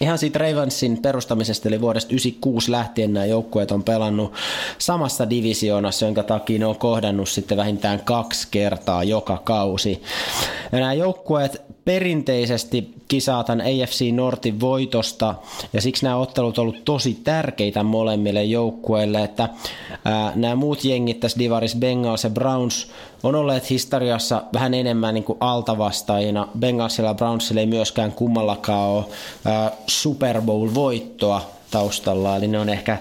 Ihan 0.00 0.18
siitä 0.18 0.38
Ravensin 0.38 1.02
perustamisesta, 1.02 1.68
eli 1.68 1.80
vuodesta 1.80 2.12
96 2.12 2.70
lähtien 2.70 3.12
nämä 3.12 3.26
joukkueet 3.26 3.70
on 3.70 3.82
pelannut 3.82 4.32
samassa 4.78 5.30
divisioonassa, 5.30 6.06
jonka 6.06 6.22
takia 6.22 6.58
ne 6.58 6.66
on 6.66 6.78
kohdannut 6.78 7.28
sitten 7.28 7.58
vähintään 7.58 8.00
kaksi 8.04 8.48
kertaa 8.50 9.04
joka 9.04 9.38
kausi. 9.44 10.02
Ja 10.72 10.80
nämä 10.80 10.92
joukkueet 10.92 11.62
perinteisesti 11.90 12.94
kisaa 13.08 13.44
tämän 13.44 13.66
AFC 13.66 14.12
Nortin 14.12 14.60
voitosta, 14.60 15.34
ja 15.72 15.80
siksi 15.80 16.04
nämä 16.04 16.16
ottelut 16.16 16.58
ollut 16.58 16.84
tosi 16.84 17.14
tärkeitä 17.24 17.82
molemmille 17.82 18.44
joukkueille, 18.44 19.22
että 19.22 19.48
ää, 20.04 20.32
nämä 20.34 20.54
muut 20.54 20.84
jengit 20.84 21.20
tässä 21.20 21.38
Divaris 21.38 21.76
Bengals 21.76 22.24
ja 22.24 22.30
Browns 22.30 22.90
on 23.22 23.34
olleet 23.34 23.70
historiassa 23.70 24.42
vähän 24.54 24.74
enemmän 24.74 25.14
niin 25.14 25.24
kuin 25.24 25.36
altavastaajina. 25.40 26.48
Bengalsilla 26.58 27.10
ja 27.10 27.14
Brownsilla 27.14 27.60
ei 27.60 27.66
myöskään 27.66 28.12
kummallakaan 28.12 28.90
ole 28.90 29.04
ää, 29.44 29.72
Super 29.86 30.42
Bowl-voittoa 30.42 31.50
taustalla, 31.70 32.36
eli 32.36 32.48
ne 32.48 32.58
on 32.58 32.68
ehkä 32.68 32.98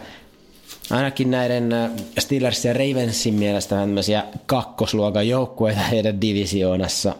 ainakin 0.91 1.31
näiden 1.31 1.71
Steelers 2.19 2.65
ja 2.65 2.73
Ravensin 2.73 3.33
mielestä 3.33 3.75
tämmöisiä 3.75 4.23
kakkosluokan 4.45 5.27
joukkueita 5.27 5.81
heidän 5.81 6.21
divisioonassa. 6.21 7.15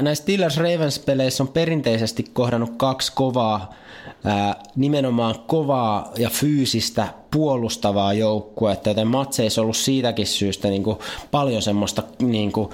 Näissä 0.00 0.22
Steelers-Ravens-peleissä 0.22 1.42
on 1.42 1.48
perinteisesti 1.48 2.24
kohdannut 2.32 2.72
kaksi 2.76 3.12
kovaa 3.14 3.74
nimenomaan 4.76 5.34
kovaa 5.46 6.12
ja 6.18 6.30
fyysistä 6.30 7.08
puolustavaa 7.30 8.12
joukkuetta, 8.12 8.90
joten 8.90 9.06
matseissa 9.06 9.60
on 9.60 9.62
ollut 9.62 9.76
siitäkin 9.76 10.26
syystä 10.26 10.68
niin 10.68 10.82
kuin 10.82 10.98
paljon 11.30 11.62
semmoista 11.62 12.02
niin 12.22 12.52
kuin 12.52 12.68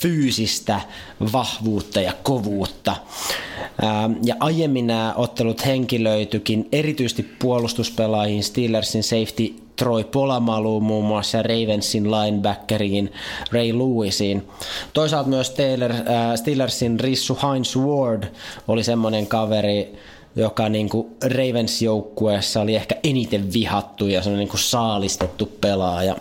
fyysistä 0.00 0.80
vahvuutta 1.32 2.00
ja 2.00 2.12
kovuutta. 2.22 2.96
Ja 4.22 4.34
aiemmin 4.40 4.86
nämä 4.86 5.14
ottelut 5.16 5.66
henkilöitykin 5.66 6.68
erityisesti 6.72 7.22
puolustuspelaajiin 7.38 8.44
Steelersin 8.44 9.02
safety 9.02 9.54
Troy 9.80 10.04
Polamalu 10.04 10.80
muun 10.80 11.04
muassa 11.04 11.42
Ravensin 11.42 12.10
linebackeriin 12.10 13.12
Ray 13.52 13.72
Lewisiin. 13.72 14.48
Toisaalta 14.92 15.28
myös 15.28 15.50
Taylor, 15.50 15.92
äh, 15.92 16.00
Steelersin 16.34 17.00
Rissu 17.00 17.38
Heinz 17.42 17.76
Ward 17.76 18.24
oli 18.68 18.84
semmoinen 18.84 19.26
kaveri, 19.26 19.92
joka 20.36 20.68
niin 20.68 20.88
kuin 20.88 21.06
Ravens-joukkueessa 21.24 22.60
oli 22.60 22.76
ehkä 22.76 22.96
eniten 23.04 23.52
vihattu 23.52 24.06
ja 24.06 24.22
se 24.22 24.30
on 24.30 24.36
niin 24.36 24.48
kuin 24.48 24.60
saalistettu 24.60 25.46
pelaaja. 25.60 26.16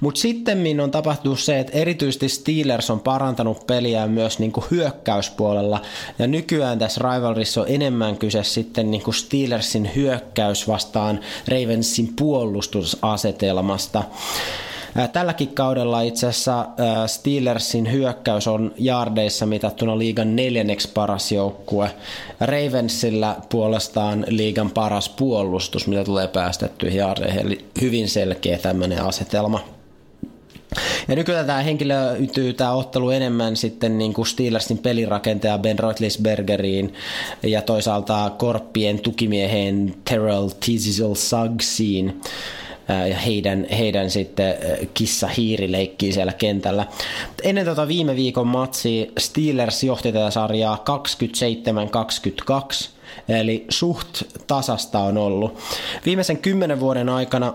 Mutta 0.00 0.20
sitten 0.20 0.80
on 0.80 0.90
tapahtunut 0.90 1.40
se, 1.40 1.58
että 1.58 1.72
erityisesti 1.78 2.28
Steelers 2.28 2.90
on 2.90 3.00
parantanut 3.00 3.66
peliä 3.66 4.06
myös 4.06 4.38
niin 4.38 4.52
kuin 4.52 4.66
hyökkäyspuolella. 4.70 5.82
Ja 6.18 6.26
nykyään 6.26 6.78
tässä 6.78 7.00
rivalrissa 7.14 7.60
on 7.60 7.66
enemmän 7.68 8.16
kyse 8.16 8.44
sitten 8.44 8.90
niin 8.90 9.02
kuin 9.02 9.14
Steelersin 9.14 9.90
hyökkäys 9.96 10.68
vastaan 10.68 11.20
Ravensin 11.48 12.12
puolustusasetelmasta. 12.16 14.02
Tälläkin 15.12 15.54
kaudella 15.54 16.02
itse 16.02 16.26
asiassa 16.26 16.66
Steelersin 17.06 17.92
hyökkäys 17.92 18.46
on 18.46 18.74
jaardeissa 18.78 19.46
mitattuna 19.46 19.98
liigan 19.98 20.36
neljänneksi 20.36 20.88
paras 20.94 21.32
joukkue. 21.32 21.90
Ravensillä 22.40 23.36
puolestaan 23.48 24.24
liigan 24.28 24.70
paras 24.70 25.08
puolustus, 25.08 25.86
mitä 25.86 26.04
tulee 26.04 26.28
päästettyihin 26.28 26.98
jaardeihin. 26.98 27.40
Eli 27.40 27.64
hyvin 27.80 28.08
selkeä 28.08 28.58
tämmöinen 28.58 29.02
asetelma. 29.04 29.60
Ja 31.08 31.16
nykyään 31.16 31.46
tämä 31.46 31.62
henkilöityy 31.62 32.52
tämä 32.52 32.72
ottelu 32.72 33.10
enemmän 33.10 33.56
sitten 33.56 33.98
niin 33.98 34.12
kuin 34.14 34.26
Steelersin 34.26 34.78
pelirakentaja 34.78 35.58
Ben 35.58 35.78
Roethlisbergeriin 35.78 36.94
ja 37.42 37.62
toisaalta 37.62 38.32
korppien 38.38 38.98
tukimieheen 38.98 39.94
Terrell 40.04 40.48
Tizzle 40.48 41.16
Suggsiin 41.16 42.20
ja 43.08 43.16
heidän, 43.16 43.66
heidän 43.78 44.10
sitten 44.10 44.54
kissa 44.94 45.28
hiiri 45.28 45.72
leikkii 45.72 46.12
siellä 46.12 46.32
kentällä. 46.32 46.86
Ennen 47.42 47.66
tota 47.66 47.88
viime 47.88 48.16
viikon 48.16 48.46
matsia 48.46 49.06
Steelers 49.18 49.84
johti 49.84 50.12
tätä 50.12 50.30
sarjaa 50.30 50.84
27-22 52.84 52.88
eli 53.28 53.64
suht 53.68 54.22
tasasta 54.46 54.98
on 54.98 55.18
ollut. 55.18 55.58
Viimeisen 56.04 56.38
kymmenen 56.38 56.80
vuoden 56.80 57.08
aikana 57.08 57.54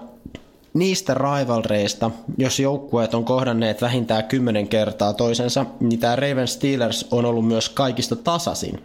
niistä 0.74 1.14
rivalreista, 1.14 2.12
jos 2.38 2.60
joukkueet 2.60 3.14
on 3.14 3.26
kohdanneet 3.26 3.82
vähintään 3.82 4.24
kymmenen 4.24 4.68
kertaa 4.68 5.14
toisensa, 5.14 5.66
niin 5.80 6.00
tämä 6.00 6.16
Raven 6.16 6.48
Steelers 6.48 7.08
on 7.12 7.26
ollut 7.26 7.48
myös 7.48 7.70
kaikista 7.70 8.16
tasasin. 8.16 8.80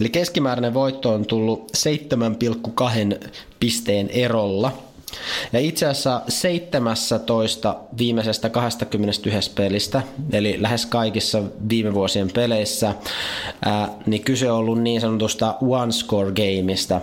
Eli 0.00 0.08
keskimääräinen 0.08 0.74
voitto 0.74 1.10
on 1.14 1.26
tullut 1.26 1.72
7,2 3.20 3.28
pisteen 3.60 4.08
erolla– 4.08 4.72
ja 5.52 5.60
itse 5.60 5.86
asiassa 5.86 6.22
17 6.28 7.76
viimeisestä 7.98 8.48
21 8.48 9.50
pelistä, 9.54 10.02
eli 10.32 10.62
lähes 10.62 10.86
kaikissa 10.86 11.42
viime 11.68 11.94
vuosien 11.94 12.30
peleissä, 12.34 12.94
ää, 13.64 13.88
niin 14.06 14.22
kyse 14.22 14.50
on 14.50 14.58
ollut 14.58 14.82
niin 14.82 15.00
sanotusta 15.00 15.54
one 15.60 15.92
score 15.92 16.32
gameista. 16.32 17.00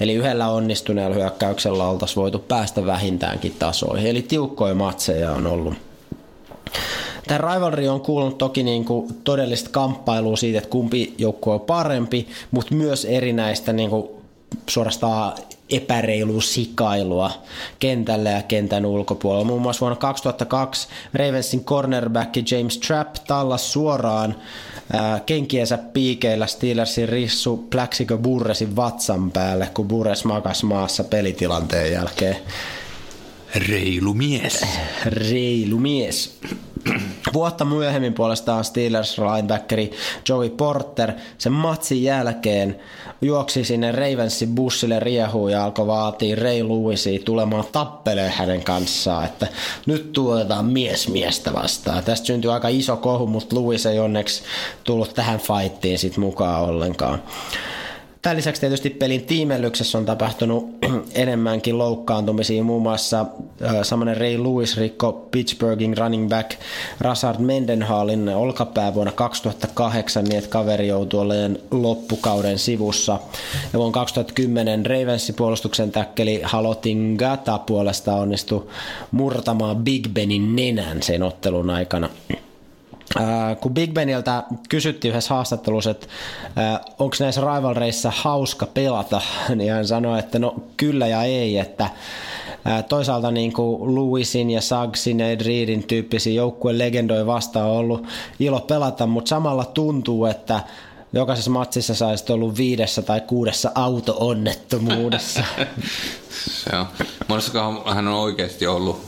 Eli 0.00 0.14
yhdellä 0.14 0.48
onnistuneella 0.48 1.14
hyökkäyksellä 1.16 1.88
oltaisiin 1.88 2.16
voitu 2.16 2.38
päästä 2.38 2.86
vähintäänkin 2.86 3.54
tasoihin. 3.58 4.06
Eli 4.06 4.22
tiukkoja 4.22 4.74
matseja 4.74 5.32
on 5.32 5.46
ollut. 5.46 5.74
Tämä 7.26 7.54
rivalry 7.54 7.88
on 7.88 8.00
kuulunut 8.00 8.38
toki 8.38 8.62
niin 8.62 8.84
kuin 8.84 9.14
todellista 9.24 9.70
kamppailua 9.70 10.36
siitä, 10.36 10.58
että 10.58 10.70
kumpi 10.70 11.14
joukkue 11.18 11.54
on 11.54 11.60
parempi, 11.60 12.28
mutta 12.50 12.74
myös 12.74 13.04
erinäistä 13.04 13.72
niin 13.72 13.90
kuin 13.90 14.08
suorastaan 14.68 15.32
epäreilu 15.70 16.40
sikailua 16.40 17.30
kentällä 17.78 18.30
ja 18.30 18.42
kentän 18.42 18.86
ulkopuolella. 18.86 19.44
Muun 19.44 19.62
muassa 19.62 19.80
vuonna 19.80 19.96
2002 19.96 20.88
Ravensin 21.14 21.64
cornerback 21.64 22.50
James 22.50 22.78
Trapp 22.78 23.14
tallas 23.26 23.72
suoraan 23.72 24.34
ää, 24.92 25.20
kenkiensä 25.20 25.78
piikeillä 25.78 26.46
Steelersin 26.46 27.08
rissu 27.08 27.56
Plaxico 27.56 28.18
Burresin 28.18 28.76
vatsan 28.76 29.30
päälle, 29.30 29.70
kun 29.74 29.88
Burres 29.88 30.24
makas 30.24 30.62
maassa 30.62 31.04
pelitilanteen 31.04 31.92
jälkeen. 31.92 32.36
Reilu 33.54 34.14
mies. 34.14 34.60
Reilu 35.06 35.78
mies. 35.78 36.38
Vuotta 37.32 37.64
myöhemmin 37.64 38.14
puolestaan 38.14 38.64
Steelers 38.64 39.18
linebackeri 39.18 39.90
Joey 40.28 40.50
Porter 40.50 41.12
sen 41.38 41.52
matsin 41.52 42.02
jälkeen 42.02 42.80
juoksi 43.22 43.64
sinne 43.64 43.92
Ravensin 43.92 44.54
bussille 44.54 45.00
riehuun 45.00 45.52
ja 45.52 45.64
alkoi 45.64 45.86
vaatia 45.86 46.36
Ray 46.36 46.62
Lewisia 46.62 47.20
tulemaan 47.24 47.64
tappeleen 47.72 48.32
hänen 48.32 48.64
kanssaan, 48.64 49.24
että 49.24 49.46
nyt 49.86 50.12
tuotetaan 50.12 50.66
mies 50.66 51.08
miestä 51.08 51.52
vastaan. 51.52 52.04
Tästä 52.04 52.26
syntyi 52.26 52.50
aika 52.50 52.68
iso 52.68 52.96
kohu, 52.96 53.26
mutta 53.26 53.56
Lewis 53.56 53.86
ei 53.86 53.98
onneksi 53.98 54.42
tullut 54.84 55.14
tähän 55.14 55.40
fightiin 55.40 55.98
sit 55.98 56.16
mukaan 56.16 56.62
ollenkaan. 56.62 57.22
Tämän 58.22 58.36
lisäksi 58.36 58.60
tietysti 58.60 58.90
pelin 58.90 59.24
tiimellyksessä 59.24 59.98
on 59.98 60.06
tapahtunut 60.06 60.68
enemmänkin 61.14 61.78
loukkaantumisia. 61.78 62.64
Muun 62.64 62.82
muassa 62.82 63.26
äh, 63.64 63.74
samanen 63.82 64.16
Ray 64.16 64.38
Lewis 64.38 64.76
rikko 64.76 65.12
Pittsburghin 65.30 65.98
running 65.98 66.28
back 66.28 66.50
Rasard 67.00 67.40
Mendenhallin 67.40 68.28
olkapää 68.28 68.94
vuonna 68.94 69.12
2008 69.12 70.24
niin, 70.24 70.38
että 70.38 70.50
kaveri 70.50 70.88
joutui 70.88 71.20
olemaan 71.20 71.58
loppukauden 71.70 72.58
sivussa. 72.58 73.20
Ja 73.72 73.78
vuonna 73.78 73.94
2010 73.94 74.86
Ravensin 74.86 75.34
puolustuksen 75.34 75.92
täkkeli 75.92 76.40
Halotin 76.44 77.14
Gata 77.18 77.58
puolesta 77.58 78.14
onnistui 78.14 78.66
murtamaan 79.10 79.76
Big 79.76 80.08
Benin 80.08 80.56
nenän 80.56 81.02
sen 81.02 81.22
ottelun 81.22 81.70
aikana. 81.70 82.08
Äh, 83.16 83.56
kun 83.60 83.74
Big 83.74 83.92
Beniltä 83.92 84.42
kysyttiin 84.68 85.10
yhdessä 85.10 85.34
haastattelussa, 85.34 85.90
että 85.90 86.06
äh, 86.58 86.80
onko 86.98 87.16
näissä 87.20 87.40
rivalreissa 87.40 88.12
hauska 88.16 88.66
pelata, 88.66 89.20
niin 89.56 89.72
hän 89.72 89.86
sanoi, 89.86 90.18
että 90.18 90.38
no 90.38 90.54
kyllä 90.76 91.06
ja 91.06 91.22
ei, 91.22 91.58
että 91.58 91.84
äh, 91.84 92.84
toisaalta 92.88 93.30
niin 93.30 93.52
kuin 93.52 93.94
Lewisin 93.94 94.50
ja 94.50 94.60
Sagsin 94.60 95.20
ja 95.20 95.30
Ed 95.30 95.40
Reedin 95.40 95.82
tyyppisiä 95.82 96.32
joukkueen 96.32 96.78
legendoja 96.78 97.26
vastaan 97.26 97.70
on 97.70 97.76
ollut 97.76 98.06
ilo 98.40 98.60
pelata, 98.60 99.06
mutta 99.06 99.28
samalla 99.28 99.64
tuntuu, 99.64 100.26
että 100.26 100.60
jokaisessa 101.12 101.50
matsissa 101.50 101.94
saisi 101.94 102.32
ollut 102.32 102.56
viidessä 102.56 103.02
tai 103.02 103.20
kuudessa 103.20 103.72
auto-onnettomuudessa. 103.74 105.44
Se 106.64 106.76
on. 106.76 106.86
Monessakaan 107.28 107.94
hän 107.94 108.08
on 108.08 108.14
oikeasti 108.14 108.66
ollut, 108.66 109.00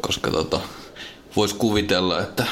koska 0.00 0.30
tota, 0.30 0.60
voisi 1.36 1.54
kuvitella, 1.54 2.20
että 2.20 2.46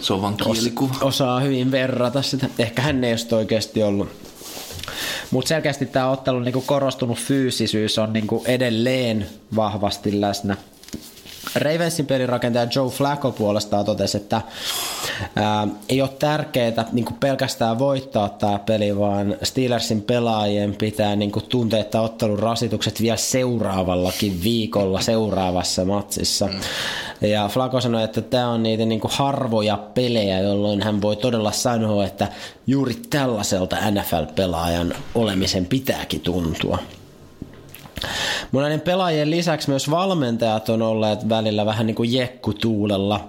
se 0.00 0.12
on 0.12 0.22
vaan 0.22 0.36
kielikuva. 0.36 0.94
Os, 0.94 1.02
osaa 1.02 1.40
hyvin 1.40 1.70
verrata 1.70 2.22
sitä. 2.22 2.46
Ehkä 2.58 2.82
hän 2.82 3.04
ei 3.04 3.12
ole 3.12 3.38
oikeasti 3.38 3.82
ollut. 3.82 4.08
Mutta 5.30 5.48
selkeästi 5.48 5.86
tämä 5.86 6.10
ottelu 6.10 6.40
niinku 6.40 6.60
korostunut 6.66 7.18
fyysisyys 7.18 7.98
on 7.98 8.12
niinku 8.12 8.44
edelleen 8.46 9.26
vahvasti 9.56 10.20
läsnä. 10.20 10.56
Ravensin 11.54 12.06
pelirakentaja 12.06 12.66
Joe 12.74 12.90
Flacco 12.90 13.32
puolestaan 13.32 13.84
totesi, 13.84 14.16
että 14.16 14.42
ää, 15.36 15.68
ei 15.88 16.02
ole 16.02 16.10
tärkeää 16.18 16.84
niin 16.92 17.06
pelkästään 17.20 17.78
voittaa 17.78 18.28
tämä 18.28 18.58
peli, 18.58 18.98
vaan 18.98 19.36
Steelersin 19.42 20.02
pelaajien 20.02 20.76
pitää 20.76 21.16
niin 21.16 21.32
tuntea, 21.48 21.80
että 21.80 22.00
ottelun 22.00 22.38
rasitukset 22.38 23.02
vielä 23.02 23.16
seuraavallakin 23.16 24.42
viikolla 24.42 25.00
seuraavassa 25.00 25.84
matsissa. 25.84 26.46
Mm. 26.46 26.60
Ja 27.28 27.48
Flacco 27.48 27.80
sanoi, 27.80 28.04
että 28.04 28.20
tämä 28.20 28.48
on 28.48 28.62
niitä 28.62 28.84
niin 28.84 29.00
harvoja 29.04 29.76
pelejä, 29.76 30.40
jolloin 30.40 30.82
hän 30.82 31.02
voi 31.02 31.16
todella 31.16 31.52
sanoa, 31.52 32.04
että 32.04 32.28
juuri 32.66 32.94
tällaiselta 33.10 33.76
NFL-pelaajan 33.76 34.94
olemisen 35.14 35.66
pitääkin 35.66 36.20
tuntua. 36.20 36.78
Mun 38.52 38.62
näiden 38.62 38.80
pelaajien 38.80 39.30
lisäksi 39.30 39.68
myös 39.68 39.90
valmentajat 39.90 40.68
on 40.68 40.82
olleet 40.82 41.28
välillä 41.28 41.66
vähän 41.66 41.86
niin 41.86 41.94
kuin 41.94 42.12
jekkutuulella. 42.12 43.28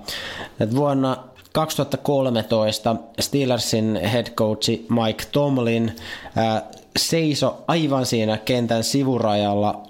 Et 0.59 0.75
vuonna 0.75 1.17
2013 1.51 2.95
Steelersin 3.19 3.99
head 4.13 4.27
coachi 4.27 4.85
Mike 4.89 5.23
Tomlin 5.31 5.95
seiso 6.97 7.63
aivan 7.67 8.05
siinä 8.05 8.37
kentän 8.37 8.83
sivurajalla, 8.83 9.83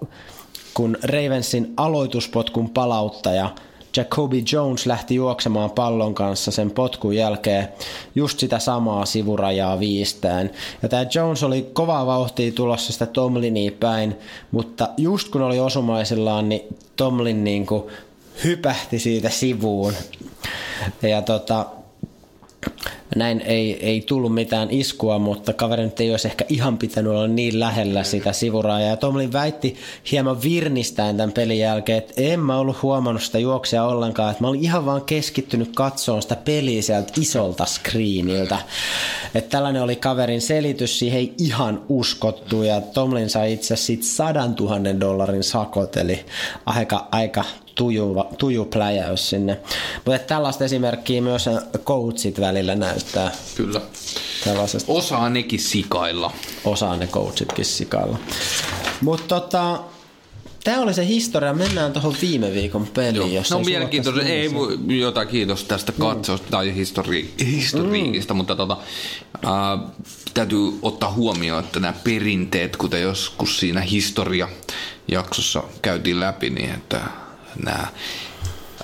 kun 0.73 0.97
Ravensin 1.03 1.73
aloituspotkun 1.77 2.69
palauttaja– 2.69 3.49
Jacoby 3.95 4.43
Jones 4.52 4.86
lähti 4.86 5.15
juoksemaan 5.15 5.71
pallon 5.71 6.13
kanssa 6.13 6.52
sen 6.52 6.71
potkun 6.71 7.15
jälkeen 7.15 7.67
just 8.15 8.39
sitä 8.39 8.60
samaa 8.60 9.06
sivurajaa 9.06 9.80
viistään. 9.80 10.50
Ja 10.82 10.89
tämä 10.89 11.06
Jones 11.15 11.43
oli 11.43 11.69
kovaa 11.73 12.06
vauhtia 12.06 12.52
tulossa 12.52 12.93
sitä 12.93 13.06
Tomlinia 13.06 13.71
päin, 13.80 14.15
mutta 14.52 14.89
just 14.97 15.30
kun 15.30 15.41
oli 15.41 15.60
osumaisillaan, 15.60 16.50
niin 16.50 16.62
Tomlin 16.95 17.43
niin 17.43 17.65
kuin 17.65 17.84
hypähti 18.43 19.00
siitä 19.00 19.30
sivuun. 19.30 19.93
Ja 21.02 21.21
tota, 21.21 21.65
näin 23.15 23.41
ei, 23.41 23.86
ei 23.86 24.01
tullut 24.01 24.34
mitään 24.34 24.71
iskua, 24.71 25.19
mutta 25.19 25.53
kaveri 25.53 25.84
nyt 25.84 25.99
ei 25.99 26.12
olisi 26.12 26.27
ehkä 26.27 26.45
ihan 26.49 26.77
pitänyt 26.77 27.12
olla 27.12 27.27
niin 27.27 27.60
lähellä 27.60 28.03
sitä 28.03 28.34
sivurajaa. 28.34 28.89
Ja 28.89 28.97
Tomlin 28.97 29.34
väitti 29.34 29.75
hieman 30.12 30.41
virnistäen 30.43 31.17
tämän 31.17 31.32
pelin 31.32 31.60
jälkeen, 31.60 31.97
että 31.97 32.13
en 32.17 32.39
mä 32.39 32.58
ollut 32.58 32.82
huomannut 32.82 33.23
sitä 33.23 33.39
juoksia 33.39 33.84
ollenkaan, 33.84 34.32
että 34.32 34.43
mä 34.43 34.47
olin 34.47 34.63
ihan 34.63 34.86
vaan 34.86 35.01
keskittynyt 35.01 35.71
katsomaan 35.75 36.21
sitä 36.21 36.36
peliä 36.36 36.82
sieltä 36.82 37.13
isolta 37.19 37.65
screeniltä. 37.65 38.58
Että 39.36 39.49
tällainen 39.49 39.82
oli 39.82 39.95
kaverin 39.95 40.41
selitys, 40.41 40.99
siihen 40.99 41.19
ei 41.19 41.34
ihan 41.38 41.82
uskottu 41.89 42.63
ja 42.63 42.82
Tomlin 42.82 43.30
sai 43.30 43.53
itse 43.53 43.73
asiassa 43.73 44.15
sadan 44.15 44.56
tuhannen 44.56 44.99
dollarin 44.99 45.43
sakot, 45.43 45.97
eli 45.97 46.25
aika, 46.65 47.08
aika 47.12 47.43
tuju, 47.77 48.23
tuju 48.37 48.65
pläjäys 48.65 49.29
sinne. 49.29 49.59
Mutta 50.05 50.19
tällaista 50.19 50.65
esimerkkiä 50.65 51.21
myös 51.21 51.45
coachit 51.85 52.39
välillä 52.39 52.75
näyttää. 52.75 53.31
Kyllä. 53.55 53.81
Tällaisesta. 54.43 54.91
Osaa 54.91 55.29
nekin 55.29 55.59
sikailla. 55.59 56.31
Osaa 56.65 56.95
ne 56.95 57.07
coachitkin 57.07 57.65
sikailla. 57.65 58.17
Mutta 59.01 59.27
tota, 59.27 59.79
Tämä 60.63 60.81
oli 60.81 60.93
se 60.93 61.05
historia. 61.05 61.53
Mennään 61.53 61.93
tuohon 61.93 62.15
viime 62.21 62.53
viikon 62.53 62.87
peliin. 62.87 63.33
Jos 63.33 63.51
no 63.51 63.59
mielenkiintoista. 63.59 64.21
Ei 64.21 64.51
jotain 64.87 65.27
kiitos 65.27 65.63
tästä 65.63 65.91
katsausta 65.91 66.47
mm. 66.47 66.51
tai 66.51 66.75
histori, 66.75 67.33
historiikista, 67.45 68.33
mm. 68.33 68.37
mutta 68.37 68.55
tota, 68.55 68.77
äh, 69.35 69.89
täytyy 70.33 70.79
ottaa 70.81 71.11
huomioon, 71.11 71.63
että 71.63 71.79
nämä 71.79 71.93
perinteet, 72.03 72.77
kuten 72.77 73.01
joskus 73.01 73.59
siinä 73.59 73.81
historia 73.81 74.49
jaksossa 75.07 75.63
käytiin 75.81 76.19
läpi, 76.19 76.49
niin 76.49 76.69
että 76.69 77.01
nämä 77.65 77.87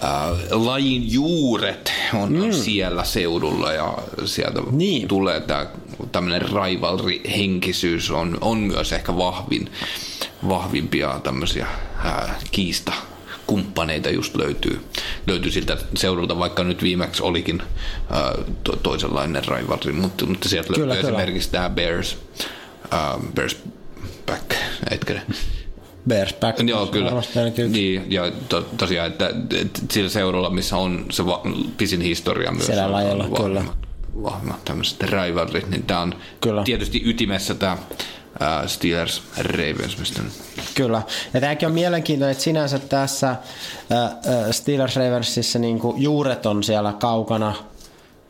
Äh, 0.03 0.37
lajin 0.51 1.11
juuret 1.11 1.93
on 2.13 2.33
mm. 2.33 2.51
siellä 2.51 3.03
seudulla 3.03 3.73
ja 3.73 3.97
sieltä 4.25 4.61
niin. 4.71 5.07
tulee 5.07 5.39
tämä 5.39 5.65
tämmöinen 6.11 6.41
rivalry-henkisyys 6.41 8.11
on, 8.11 8.37
on 8.41 8.57
myös 8.57 8.93
ehkä 8.93 9.17
vahvin, 9.17 9.71
vahvimpia 10.47 11.19
tämmöisiä 11.23 11.67
äh, 12.05 12.35
kiista 12.51 12.93
kumppaneita 13.47 14.09
just 14.09 14.35
löytyy, 14.35 14.85
löytyy 15.27 15.51
siltä 15.51 15.77
seudulta, 15.95 16.39
vaikka 16.39 16.63
nyt 16.63 16.83
viimeksi 16.83 17.23
olikin 17.23 17.61
äh, 17.61 18.45
to, 18.63 18.75
toisenlainen 18.75 19.43
rivalry, 19.47 19.91
mutta, 19.91 20.25
mutta 20.25 20.49
sieltä 20.49 20.73
kyllä, 20.73 20.87
löytyy 20.87 21.07
kyllä. 21.07 21.19
esimerkiksi 21.19 21.51
tämä 21.51 21.69
Bears, 21.69 22.17
äh, 22.93 23.33
Bears 23.35 23.57
back, 24.25 24.53
etkö 24.91 25.19
Bears 26.07 26.33
back. 26.33 26.59
Joo, 26.67 26.85
kyllä. 26.85 27.11
Niin, 27.69 28.11
ja 28.11 28.31
to, 28.49 28.61
tosiaan, 28.77 29.07
että, 29.07 29.29
että 29.61 29.79
sillä 29.91 30.09
seuralla, 30.09 30.49
missä 30.49 30.77
on 30.77 31.05
se 31.11 31.25
va, 31.25 31.41
pisin 31.77 32.01
historia 32.01 32.51
myös. 32.51 32.65
Siellä 32.65 32.91
lajilla, 32.91 33.23
on 33.23 33.43
kyllä. 33.43 33.63
Vahvemmat 34.23 34.65
tämmöiset 34.65 35.03
rivalrit, 35.03 35.69
niin 35.69 35.83
tämä 35.83 35.99
on 35.99 36.13
Kyllä. 36.41 36.63
tietysti 36.63 37.01
ytimessä 37.05 37.55
tämä 37.55 37.77
Steelers 38.65 39.23
Ravens, 39.37 39.97
mistä 39.97 40.21
Kyllä. 40.75 41.01
Ja 41.33 41.41
tämäkin 41.41 41.67
on 41.67 41.73
mielenkiintoinen, 41.73 42.31
että 42.31 42.43
sinänsä 42.43 42.79
tässä 42.79 43.29
äh, 43.29 43.37
Steelers 44.51 44.95
Ravensissa 44.95 45.59
niin 45.59 45.79
juuret 45.97 46.45
on 46.45 46.63
siellä 46.63 46.93
kaukana 46.93 47.55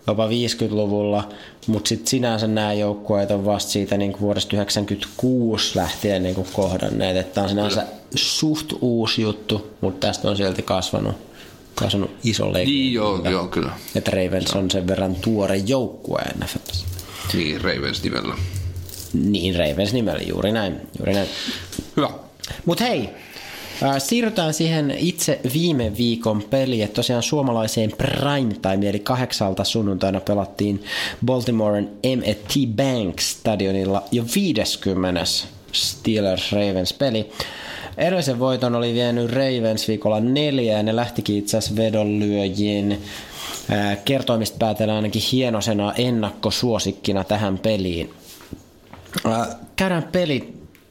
jopa 0.08 0.28
50-luvulla, 0.28 1.30
mutta 1.68 1.88
sitten 1.88 2.08
sinänsä 2.08 2.48
nämä 2.48 2.74
joukkueet 2.74 3.32
on 3.32 3.46
vasta 3.46 3.72
siitä 3.72 3.98
niin 3.98 4.16
vuodesta 4.22 4.50
1996 4.50 5.76
lähtien 5.76 6.24
niin 6.24 6.48
kohdanneet, 6.54 7.18
että 7.18 7.34
tämä 7.34 7.44
on 7.44 7.50
sinänsä 7.50 7.86
suht 8.16 8.74
uusi 8.82 9.22
juttu, 9.22 9.74
mutta 9.82 10.08
tästä 10.08 10.30
on 10.30 10.38
silti 10.38 10.62
kasvanut, 10.62 11.16
kasvanut 11.76 12.12
iso 12.24 12.48
legenda. 12.48 12.70
Niin, 12.70 12.94
joo, 12.94 13.30
joo, 13.30 13.48
kyllä. 13.48 13.72
Että 13.96 14.12
Ravens 14.12 14.54
on 14.54 14.72
sen 14.72 14.88
verran 14.88 15.16
tuore 15.16 15.58
joukkue 15.58 16.22
NFLssä. 16.44 16.86
Niin, 17.34 17.62
Ravens 17.62 18.04
nimellä. 18.04 18.36
Niin, 19.14 19.56
Ravens 19.56 19.94
nimellä, 19.94 20.22
juuri 20.22 20.52
näin. 20.52 20.76
Juuri 21.00 21.14
näin. 21.14 21.28
Hyvä. 21.98 22.10
Mutta 22.66 22.84
hei, 22.84 23.10
siirrytään 23.98 24.54
siihen 24.54 24.96
itse 24.98 25.40
viime 25.54 25.98
viikon 25.98 26.44
peliin. 26.50 26.84
että 26.84 26.96
Tosiaan 26.96 27.24
suomalaiseen 27.24 27.92
prime 27.98 28.54
time, 28.54 28.90
eli 28.90 29.00
kahdeksalta 29.00 29.64
sunnuntaina 29.64 30.20
pelattiin 30.20 30.84
Baltimoren 31.26 31.90
M&T 32.04 32.76
Bank 32.76 33.20
stadionilla 33.20 34.04
jo 34.12 34.24
50. 34.36 35.24
Steelers-Ravens-peli. 35.72 37.30
Edellisen 37.98 38.40
voiton 38.40 38.76
oli 38.76 38.94
vienyt 38.94 39.32
Ravens 39.32 39.88
viikolla 39.88 40.20
neljä 40.20 40.78
ja 40.78 40.84
ne 40.84 40.96
lähtikin 40.96 41.38
itse 41.38 41.58
asiassa 41.58 41.76
vedonlyöjien 41.76 42.92
äh, 43.72 43.98
kertoimista 44.06 44.58
päätellä 44.60 44.96
ainakin 44.96 45.22
hienosena 45.32 45.94
ennakkosuosikkina 45.98 47.24
tähän 47.24 47.58
peliin. 47.58 48.14
Käydään 49.76 50.04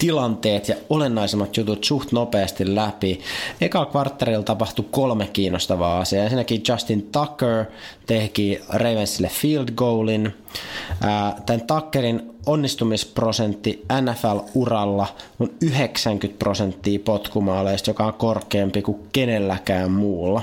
pelitilanteet 0.03 0.69
ja 0.69 0.75
olennaisimmat 0.91 1.57
jutut 1.57 1.85
suht 1.85 2.13
nopeasti 2.13 2.75
läpi. 2.75 3.21
Eka 3.61 3.85
kvartterilla 3.85 4.43
tapahtui 4.43 4.85
kolme 4.91 5.29
kiinnostavaa 5.33 6.01
asiaa. 6.01 6.25
Ensinnäkin 6.25 6.63
Justin 6.69 7.03
Tucker 7.03 7.65
teki 8.07 8.61
Ravensille 8.69 9.29
field 9.29 9.69
goalin. 9.77 10.35
Tämän 11.47 11.67
Tuckerin 11.67 12.31
onnistumisprosentti 12.47 13.85
NFL-uralla 14.01 15.07
on 15.41 15.51
90 15.61 16.39
prosenttia 16.39 16.99
potkumaaleista, 17.05 17.91
joka 17.91 18.07
on 18.07 18.15
korkeampi 18.15 18.83
kuin 18.83 18.99
kenelläkään 19.13 19.91
muulla. 19.91 20.43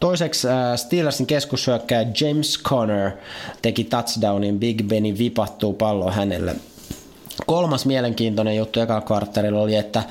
Toiseksi 0.00 0.48
Steelersin 0.76 1.26
keskushyökkäjä 1.26 2.06
James 2.20 2.62
Conner 2.62 3.10
teki 3.62 3.84
touchdownin 3.84 4.58
Big 4.58 4.82
Benin 4.82 5.18
vipattuu 5.18 5.72
pallo 5.72 6.10
hänelle. 6.10 6.56
Kolmas 7.46 7.86
mielenkiintoinen 7.86 8.56
juttu 8.56 8.80
eka 8.80 9.00
kvartterilla 9.00 9.60
oli, 9.60 9.76
että 9.76 10.02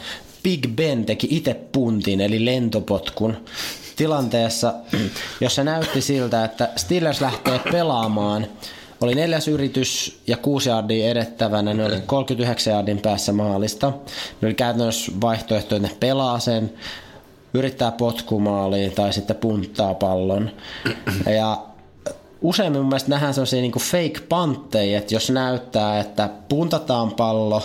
Big 0.43 0.67
Ben 0.75 1.05
teki 1.05 1.27
itse 1.29 1.53
puntin 1.53 2.21
eli 2.21 2.45
lentopotkun 2.45 3.37
tilanteessa, 3.95 4.73
jossa 5.41 5.63
näytti 5.63 6.01
siltä, 6.01 6.45
että 6.45 6.69
Steelers 6.75 7.21
lähtee 7.21 7.59
pelaamaan. 7.71 8.47
Oli 9.01 9.15
neljäs 9.15 9.47
yritys 9.47 10.19
ja 10.27 10.37
kuusi 10.37 10.69
jardia 10.69 11.09
edettävänä, 11.09 11.73
ne 11.73 11.85
oli 11.85 12.01
39 12.05 12.73
jardin 12.73 12.99
päässä 12.99 13.33
maalista. 13.33 13.93
Ne 14.41 14.45
oli 14.45 14.53
käytännössä 14.53 15.11
vaihtoehto, 15.21 15.75
että 15.75 15.87
ne 15.87 15.95
pelaa 15.99 16.39
sen, 16.39 16.73
yrittää 17.53 17.91
potkumaaliin 17.91 18.91
tai 18.91 19.13
sitten 19.13 19.35
punttaa 19.35 19.93
pallon. 19.93 20.51
Ja 21.37 21.66
useimmin 22.41 22.81
mun 22.81 22.89
mielestä 22.89 23.09
nähdään 23.09 23.33
sellaisia 23.33 23.61
niin 23.61 23.71
fake 23.71 24.27
pantteja, 24.29 24.97
että 24.97 25.15
jos 25.15 25.29
näyttää, 25.29 25.99
että 25.99 26.29
puntataan 26.49 27.11
pallo, 27.11 27.63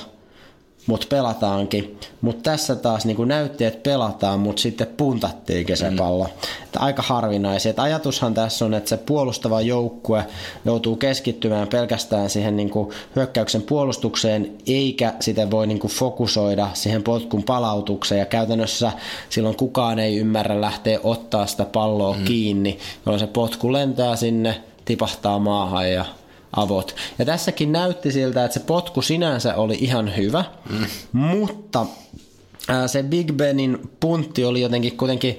mutta 0.87 1.07
pelataankin. 1.11 1.99
Mutta 2.21 2.51
tässä 2.51 2.77
taas 2.77 3.07
niin 3.07 3.29
näytti, 3.29 3.65
että 3.65 3.83
pelataan, 3.83 4.41
mutta 4.41 4.63
sitten 4.63 4.87
puntattiinkin 4.87 5.77
se 5.77 5.93
pallo. 5.99 6.29
Että 6.65 6.81
aika 6.81 7.03
harvinaisia. 7.03 7.71
Et 7.71 7.79
ajatushan 7.79 8.35
tässä 8.35 8.65
on, 8.65 8.75
että 8.75 8.89
se 8.89 8.97
puolustava 8.97 9.61
joukkue 9.61 10.27
joutuu 10.65 10.97
keskittymään 10.97 11.69
pelkästään 11.69 12.31
siihen 12.31 12.57
niin 12.57 12.71
hyökkäyksen 13.17 13.63
puolustukseen, 13.63 14.53
eikä 14.67 15.15
sitä 15.21 15.51
voi 15.51 15.67
niin 15.67 15.81
fokusoida 15.81 16.69
siihen 16.75 17.03
potkun 17.03 17.43
palautukseen. 17.43 18.19
Ja 18.19 18.27
käytännössä 18.27 18.93
silloin 19.31 19.57
kukaan 19.57 19.99
ei 19.99 20.17
ymmärrä 20.17 20.61
lähteä 20.61 21.01
ottaa 21.03 21.47
sitä 21.47 21.65
palloa 21.65 22.17
mm. 22.17 22.25
kiinni, 22.25 22.79
jolloin 23.07 23.21
se 23.21 23.27
potku 23.27 23.73
lentää 23.73 24.17
sinne, 24.17 24.61
tipahtaa 24.85 25.39
maahan 25.39 25.93
ja 25.93 26.05
avot. 26.57 26.97
Ja 27.19 27.25
tässäkin 27.25 27.73
näytti 27.73 28.13
siltä, 28.13 28.45
että 28.45 28.59
se 28.59 28.67
potku 28.67 29.03
sinänsä 29.03 29.55
oli 29.55 29.77
ihan 29.81 30.17
hyvä, 30.17 30.45
mm. 30.71 30.87
mutta 31.13 31.87
se 32.87 33.03
Big 33.03 33.33
Benin 33.33 33.91
puntti 34.01 34.45
oli 34.45 34.61
jotenkin 34.61 34.97
kuitenkin 34.97 35.39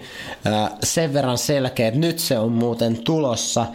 sen 0.83 1.13
verran 1.13 1.37
selkeä, 1.37 1.87
että 1.87 1.99
nyt 1.99 2.19
se 2.19 2.39
on 2.39 2.51
muuten 2.51 3.03
tulossa, 3.03 3.65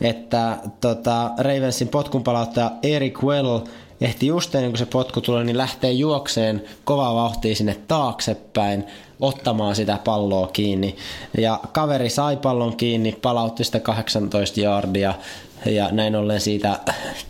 että 0.00 0.58
tota, 0.80 1.30
Ravensin 1.38 1.88
potkunpalauttaja 1.88 2.72
Eric 2.82 3.22
Well 3.22 3.60
ehti 4.00 4.26
just 4.26 4.54
ennen 4.54 4.70
kuin 4.70 4.78
se 4.78 4.86
potku 4.86 5.20
tulee, 5.20 5.44
niin 5.44 5.58
lähtee 5.58 5.92
juokseen 5.92 6.64
kovaa 6.84 7.14
vauhtia 7.14 7.54
sinne 7.54 7.76
taaksepäin 7.88 8.84
ottamaan 9.20 9.76
sitä 9.76 9.98
palloa 10.04 10.46
kiinni. 10.46 10.96
Ja 11.38 11.60
kaveri 11.72 12.10
sai 12.10 12.36
pallon 12.36 12.76
kiinni, 12.76 13.18
palautti 13.22 13.64
sitä 13.64 13.80
18 13.80 14.60
jardia 14.60 15.14
ja 15.70 15.88
näin 15.92 16.16
ollen 16.16 16.40
siitä 16.40 16.78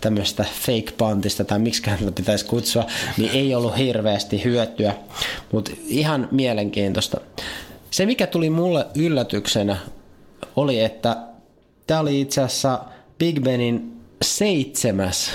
tämmöistä 0.00 0.44
fake 0.60 0.92
pantista 0.98 1.44
tai 1.44 1.58
miksi 1.58 1.82
tätä 1.82 2.12
pitäisi 2.14 2.44
kutsua, 2.44 2.86
niin 3.16 3.30
ei 3.30 3.54
ollut 3.54 3.78
hirveästi 3.78 4.44
hyötyä, 4.44 4.94
mutta 5.52 5.70
ihan 5.86 6.28
mielenkiintoista. 6.30 7.20
Se 7.90 8.06
mikä 8.06 8.26
tuli 8.26 8.50
mulle 8.50 8.86
yllätyksenä 8.94 9.76
oli, 10.56 10.80
että 10.80 11.16
tämä 11.86 12.00
oli 12.00 12.20
itse 12.20 12.42
asiassa 12.42 12.80
Big 13.18 13.40
Benin 13.40 13.96
seitsemäs 14.22 15.30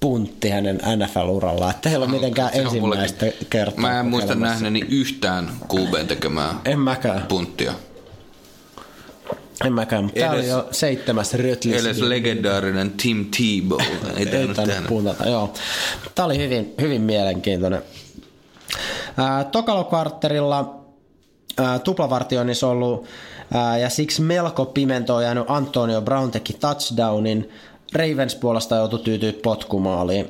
puntti 0.00 0.48
hänen 0.50 0.80
NFL-urallaan. 0.96 1.70
Että 1.70 1.90
ei 1.90 1.96
ole 1.96 2.06
mitenkään 2.06 2.50
on 2.54 2.60
ensimmäistä 2.60 3.26
kertaa. 3.50 3.80
Mä 3.80 4.00
en 4.00 4.06
muista 4.06 4.34
nähneeni 4.34 4.80
yhtään 4.88 5.50
QBn 5.74 6.06
tekemään 6.06 6.60
En 6.64 6.80
mäkään. 6.80 7.22
punttia. 7.28 7.72
En 9.64 9.72
mäkään, 9.72 10.04
mutta 10.04 10.20
tää 10.20 10.30
oli 10.30 10.48
jo 10.48 10.68
seitsemäs 10.70 11.34
Rötlis. 11.34 11.84
Edes 11.84 12.00
legendaarinen 12.00 12.90
Tim 12.90 13.26
Tebow. 13.30 13.80
Ei 14.16 14.26
tainnut 14.26 14.88
puntata, 14.88 15.28
joo. 15.28 15.52
Tämä 16.14 16.26
oli 16.26 16.38
hyvin, 16.38 16.74
hyvin 16.80 17.02
mielenkiintoinen. 17.02 17.82
Ää, 19.16 19.44
Tokalo 19.44 19.84
kvartterilla 19.84 20.80
ää, 21.58 21.78
tuplavartioinnissa 21.78 22.68
ollut 22.68 23.06
ää, 23.54 23.78
ja 23.78 23.90
siksi 23.90 24.22
melko 24.22 24.66
pimentoon 24.66 25.22
jäänyt 25.22 25.44
Antonio 25.48 26.02
Brown 26.02 26.30
teki 26.30 26.52
touchdownin. 26.52 27.50
Ravens 27.92 28.34
puolesta 28.34 28.76
joutui 28.76 28.98
tyytyä 28.98 29.32
potkumaaliin. 29.42 30.28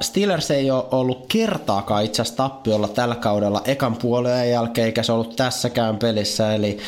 Steelers 0.00 0.50
ei 0.50 0.70
ole 0.70 0.84
ollut 0.90 1.26
kertaakaan 1.28 2.04
itse 2.04 2.22
asiassa 2.22 2.36
tappiolla 2.36 2.88
tällä 2.88 3.14
kaudella 3.14 3.62
ekan 3.64 3.96
puolen 3.96 4.50
jälkeen, 4.50 4.86
eikä 4.86 5.02
se 5.02 5.12
ollut 5.12 5.36
tässäkään 5.36 5.96
pelissä, 5.96 6.54
eli 6.54 6.78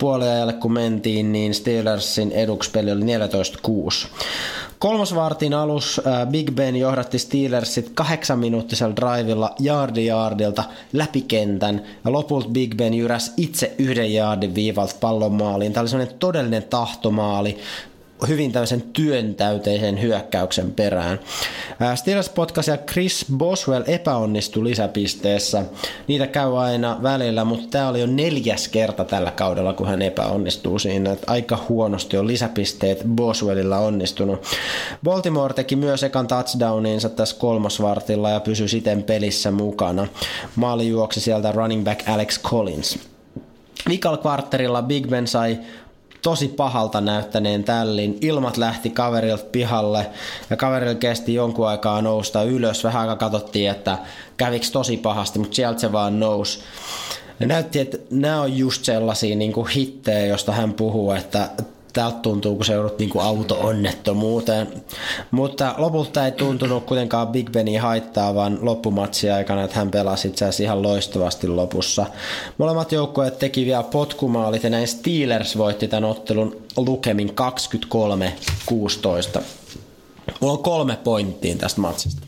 puoliajalle 0.00 0.52
kun 0.52 0.72
mentiin, 0.72 1.32
niin 1.32 1.54
Steelersin 1.54 2.32
eduksi 2.32 2.70
peli 2.70 2.92
oli 2.92 3.04
14-6. 3.04 4.08
Kolmosvartin 4.78 5.54
alus 5.54 6.00
ää, 6.04 6.26
Big 6.26 6.50
Ben 6.50 6.76
johdatti 6.76 7.18
Steelersit 7.18 7.90
kahdeksan 7.94 8.38
minuuttisella 8.38 8.96
drivilla 8.96 9.54
yardi 9.64 10.06
yardilta 10.06 10.64
läpi 10.92 11.20
kentän 11.20 11.82
ja 12.04 12.12
lopulta 12.12 12.48
Big 12.48 12.74
Ben 12.76 12.94
jyräs 12.94 13.32
itse 13.36 13.74
yhden 13.78 14.12
yardin 14.12 14.54
viivalta 14.54 14.94
pallon 15.00 15.32
maaliin. 15.32 15.72
Tämä 15.72 15.82
oli 15.82 15.88
sellainen 15.88 16.18
todellinen 16.18 16.62
tahtomaali, 16.62 17.58
hyvin 18.28 18.52
tämmöisen 18.52 18.82
työntäyteisen 18.82 20.02
hyökkäyksen 20.02 20.72
perään. 20.72 21.20
Ää, 21.80 21.96
Steelers 21.96 22.28
potkasi 22.28 22.70
ja 22.70 22.76
Chris 22.76 23.26
Boswell 23.36 23.84
epäonnistui 23.86 24.64
lisäpisteessä. 24.64 25.64
Niitä 26.08 26.26
käy 26.26 26.58
aina 26.58 26.98
välillä, 27.02 27.44
mutta 27.44 27.68
tämä 27.70 27.88
oli 27.88 28.00
jo 28.00 28.06
neljäs 28.06 28.68
kerta 28.68 29.04
tällä 29.04 29.30
kaudella, 29.30 29.72
kun 29.72 29.88
hän 29.88 30.02
epäonnistuu 30.02 30.78
siinä. 30.78 31.12
Et 31.12 31.22
aika 31.26 31.58
huonosti 31.68 32.16
on 32.16 32.26
lisäpisteet 32.26 33.02
Boswellilla 33.14 33.78
onnistunut. 33.78 34.44
Baltimore 35.04 35.54
teki 35.54 35.76
myös 35.76 36.02
ekan 36.02 36.26
touchdowninsa 36.26 37.08
tässä 37.08 37.36
kolmosvartilla 37.38 38.30
ja 38.30 38.40
pysyi 38.40 38.68
siten 38.68 39.02
pelissä 39.02 39.50
mukana. 39.50 40.06
Maali 40.56 40.88
juoksi 40.88 41.20
sieltä 41.20 41.52
running 41.52 41.84
back 41.84 42.08
Alex 42.08 42.42
Collins. 42.42 42.98
Vikal 43.88 44.16
kvartterilla 44.16 44.82
Big 44.82 45.08
Ben 45.08 45.26
sai 45.26 45.58
tosi 46.22 46.48
pahalta 46.48 47.00
näyttäneen 47.00 47.64
tällin. 47.64 48.18
Ilmat 48.20 48.56
lähti 48.56 48.90
kaverilta 48.90 49.44
pihalle 49.52 50.06
ja 50.50 50.56
kaverilla 50.56 50.94
kesti 50.94 51.34
jonkun 51.34 51.68
aikaa 51.68 52.02
nousta 52.02 52.42
ylös. 52.42 52.84
Vähän 52.84 53.00
aikaa 53.02 53.16
katsottiin, 53.16 53.70
että 53.70 53.98
käviks 54.36 54.70
tosi 54.70 54.96
pahasti, 54.96 55.38
mutta 55.38 55.54
sieltä 55.54 55.80
se 55.80 55.92
vaan 55.92 56.20
nousi. 56.20 56.60
Ja 57.40 57.46
näytti, 57.46 57.78
että 57.78 57.98
nämä 58.10 58.40
on 58.40 58.56
just 58.56 58.84
sellaisia 58.84 59.36
niin 59.36 59.66
hittejä, 59.74 60.26
josta 60.26 60.52
hän 60.52 60.72
puhuu, 60.72 61.12
että 61.12 61.50
täältä 61.92 62.18
tuntuu, 62.18 62.56
kun 62.56 62.64
se 62.64 62.72
joudut 62.72 62.98
niin 62.98 63.10
kuin 63.10 63.24
auto-onnettomuuteen. 63.24 64.68
Mutta 65.30 65.74
lopulta 65.78 66.24
ei 66.24 66.32
tuntunut 66.32 66.84
kuitenkaan 66.84 67.28
Big 67.28 67.50
Beni 67.50 67.76
haittaa, 67.76 68.34
vaan 68.34 68.58
loppumatsi 68.62 69.30
aikana, 69.30 69.64
että 69.64 69.76
hän 69.76 69.90
pelasi 69.90 70.28
itse 70.28 70.44
asiassa 70.44 70.62
ihan 70.62 70.82
loistavasti 70.82 71.48
lopussa. 71.48 72.06
Molemmat 72.58 72.92
joukkueet 72.92 73.38
teki 73.38 73.66
vielä 73.66 73.82
potkumaalit 73.82 74.62
ja 74.62 74.70
näin 74.70 74.88
Steelers 74.88 75.58
voitti 75.58 75.88
tämän 75.88 76.10
ottelun 76.10 76.62
lukemin 76.76 77.34
23-16. 79.38 79.42
Mulla 80.40 80.52
on 80.52 80.62
kolme 80.62 80.96
pointtia 81.04 81.56
tästä 81.56 81.80
matsista. 81.80 82.26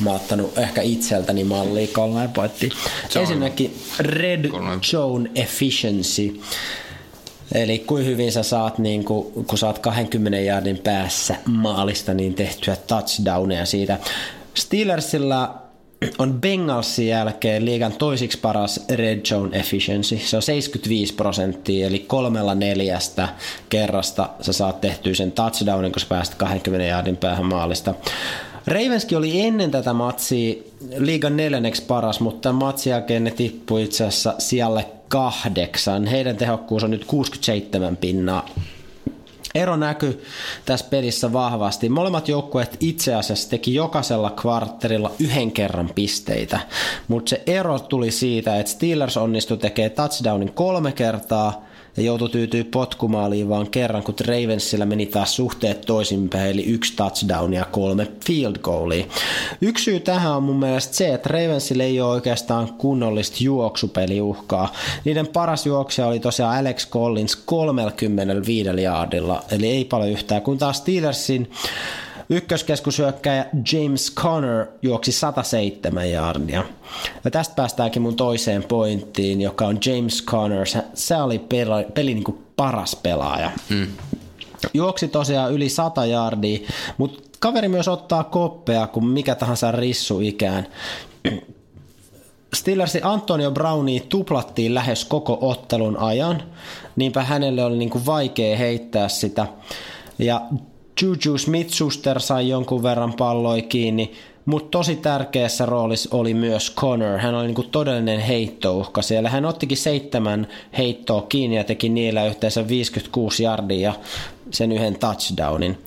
Mä 0.00 0.10
oon 0.10 0.20
ottanut 0.20 0.58
ehkä 0.58 0.82
itseltäni 0.82 1.44
mallia 1.44 1.88
kolme 1.92 2.28
pointtia. 2.34 2.70
Ensinnäkin 3.16 3.78
Red 3.98 4.50
Zone 4.84 5.30
Efficiency. 5.34 6.40
Eli 7.54 7.78
kuin 7.78 8.06
hyvin 8.06 8.32
sä 8.32 8.42
saat, 8.42 8.78
niin 8.78 9.04
kun, 9.04 9.44
kun 9.46 9.58
saat 9.58 9.78
20 9.78 10.38
jardin 10.38 10.78
päässä 10.78 11.36
maalista, 11.46 12.14
niin 12.14 12.34
tehtyä 12.34 12.76
touchdowneja 12.76 13.66
siitä. 13.66 13.98
Steelersilla 14.54 15.68
on 16.18 16.40
Bengalsin 16.40 17.08
jälkeen 17.08 17.64
liigan 17.64 17.92
toisiksi 17.92 18.38
paras 18.38 18.80
red 18.90 19.20
zone 19.20 19.58
efficiency. 19.58 20.18
Se 20.18 20.36
on 20.36 20.42
75 20.42 21.14
prosenttia, 21.14 21.86
eli 21.86 21.98
kolmella 21.98 22.54
neljästä 22.54 23.28
kerrasta 23.68 24.28
sä 24.40 24.52
saat 24.52 24.80
tehtyä 24.80 25.14
sen 25.14 25.32
touchdownin, 25.32 25.92
kun 25.92 26.00
sä 26.00 26.06
pääset 26.08 26.34
20 26.34 26.86
jardin 26.86 27.16
päähän 27.16 27.46
maalista. 27.46 27.94
Ravenski 28.68 29.16
oli 29.16 29.40
ennen 29.40 29.70
tätä 29.70 29.92
matsia 29.92 30.54
liigan 30.96 31.36
neljänneksi 31.36 31.82
paras, 31.82 32.20
mutta 32.20 32.52
matsin 32.52 32.90
jälkeen 32.90 33.24
ne 33.24 33.30
tippui 33.30 33.82
itse 33.82 34.04
asiassa 34.04 34.34
sijalle 34.38 34.86
kahdeksan. 35.08 36.06
Heidän 36.06 36.36
tehokkuus 36.36 36.84
on 36.84 36.90
nyt 36.90 37.04
67 37.04 37.96
pinnaa. 37.96 38.48
Ero 39.54 39.76
näkyy 39.76 40.22
tässä 40.64 40.86
pelissä 40.90 41.32
vahvasti. 41.32 41.88
Molemmat 41.88 42.28
joukkueet 42.28 42.76
itse 42.80 43.14
asiassa 43.14 43.50
teki 43.50 43.74
jokaisella 43.74 44.30
kvartterilla 44.30 45.10
yhden 45.18 45.52
kerran 45.52 45.90
pisteitä, 45.94 46.60
mutta 47.08 47.30
se 47.30 47.42
ero 47.46 47.78
tuli 47.78 48.10
siitä, 48.10 48.58
että 48.58 48.72
Steelers 48.72 49.16
onnistui 49.16 49.58
tekemään 49.58 49.90
touchdownin 49.90 50.52
kolme 50.52 50.92
kertaa 50.92 51.67
ja 51.98 52.04
joutui 52.06 52.28
tyytyä 52.28 52.64
potkumaaliin 52.70 53.48
vaan 53.48 53.70
kerran, 53.70 54.02
kun 54.02 54.14
Ravensilla 54.26 54.86
meni 54.86 55.06
taas 55.06 55.36
suhteet 55.36 55.80
toisinpäin, 55.80 56.50
eli 56.50 56.64
yksi 56.64 56.96
touchdown 56.96 57.54
ja 57.54 57.64
kolme 57.64 58.06
field 58.26 58.56
goalia. 58.58 59.04
Yksi 59.60 59.84
syy 59.84 60.00
tähän 60.00 60.36
on 60.36 60.42
mun 60.42 60.58
mielestä 60.58 60.94
se, 60.94 61.14
että 61.14 61.28
Ravensilla 61.28 61.82
ei 61.82 62.00
ole 62.00 62.10
oikeastaan 62.10 62.72
kunnollista 62.72 63.36
juoksupeliuhkaa. 63.40 64.72
Niiden 65.04 65.26
paras 65.26 65.66
juoksija 65.66 66.06
oli 66.06 66.20
tosiaan 66.20 66.58
Alex 66.58 66.90
Collins 66.90 67.36
35 67.36 68.82
jaardilla, 68.82 69.42
eli 69.50 69.66
ei 69.66 69.84
paljon 69.84 70.10
yhtään, 70.10 70.42
kun 70.42 70.58
taas 70.58 70.78
Steelersin 70.78 71.50
Ykköskeskusyökkäjä 72.30 73.46
James 73.72 74.14
Conner 74.14 74.66
juoksi 74.82 75.12
107 75.12 76.10
jardia. 76.10 76.64
Ja 77.24 77.30
tästä 77.30 77.54
päästäänkin 77.54 78.02
mun 78.02 78.16
toiseen 78.16 78.64
pointtiin, 78.64 79.40
joka 79.40 79.66
on 79.66 79.78
James 79.86 80.24
Conner. 80.24 80.66
Se, 80.66 80.82
se 80.94 81.16
oli 81.16 81.38
peli, 81.38 81.84
peli 81.94 82.14
niin 82.14 82.24
kuin 82.24 82.38
paras 82.56 82.96
pelaaja. 82.96 83.50
Hmm. 83.68 83.86
Juoksi 84.74 85.08
tosiaan 85.08 85.52
yli 85.52 85.68
100 85.68 86.06
jardia, 86.06 86.58
mutta 86.98 87.22
kaveri 87.38 87.68
myös 87.68 87.88
ottaa 87.88 88.24
koppea 88.24 88.86
kuin 88.86 89.06
mikä 89.06 89.34
tahansa 89.34 89.72
rissu 89.72 90.20
ikään. 90.20 90.66
Steelersin 92.54 93.04
Antonio 93.04 93.50
Browni 93.50 94.06
tuplattiin 94.08 94.74
lähes 94.74 95.04
koko 95.04 95.38
ottelun 95.40 95.96
ajan, 95.96 96.42
niinpä 96.96 97.22
hänelle 97.22 97.64
oli 97.64 97.76
niin 97.76 97.90
kuin 97.90 98.06
vaikea 98.06 98.56
heittää 98.56 99.08
sitä. 99.08 99.46
Ja 100.18 100.40
Juju 101.02 101.38
Smith-Schuster 101.38 102.20
sai 102.20 102.48
jonkun 102.48 102.82
verran 102.82 103.12
palloi 103.12 103.62
kiinni, 103.62 104.12
mutta 104.44 104.78
tosi 104.78 104.96
tärkeässä 104.96 105.66
roolissa 105.66 106.16
oli 106.16 106.34
myös 106.34 106.74
Connor. 106.74 107.18
Hän 107.18 107.34
oli 107.34 107.46
niinku 107.46 107.62
todellinen 107.62 108.20
heittouhka 108.20 109.02
siellä. 109.02 109.30
Hän 109.30 109.44
ottikin 109.44 109.76
seitsemän 109.76 110.46
heittoa 110.78 111.22
kiinni 111.22 111.56
ja 111.56 111.64
teki 111.64 111.88
niillä 111.88 112.26
yhteensä 112.26 112.68
56 112.68 113.42
jardia 113.42 113.80
ja 113.80 113.94
sen 114.50 114.72
yhden 114.72 114.98
touchdownin. 114.98 115.78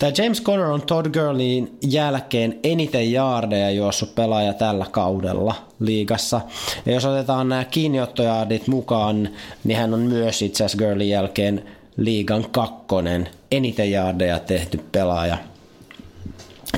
Tämä 0.00 0.12
James 0.18 0.42
Conner 0.42 0.66
on 0.66 0.82
Todd 0.82 1.06
Gurleyin 1.12 1.78
jälkeen 1.86 2.58
eniten 2.64 3.12
jaardeja 3.12 3.70
juossut 3.70 4.14
pelaaja 4.14 4.52
tällä 4.52 4.86
kaudella 4.90 5.54
liigassa. 5.80 6.40
Ja 6.86 6.92
jos 6.92 7.04
otetaan 7.04 7.48
nämä 7.48 7.64
kiinniottojaardit 7.64 8.66
mukaan, 8.66 9.28
niin 9.64 9.78
hän 9.78 9.94
on 9.94 10.00
myös 10.00 10.42
itse 10.42 10.64
asiassa 10.64 10.86
Gurleyin 10.86 11.10
jälkeen 11.10 11.64
liigan 11.96 12.46
kakkonen, 12.50 13.28
eniten 13.50 13.90
jaardeja 13.90 14.38
tehty 14.38 14.80
pelaaja. 14.92 15.38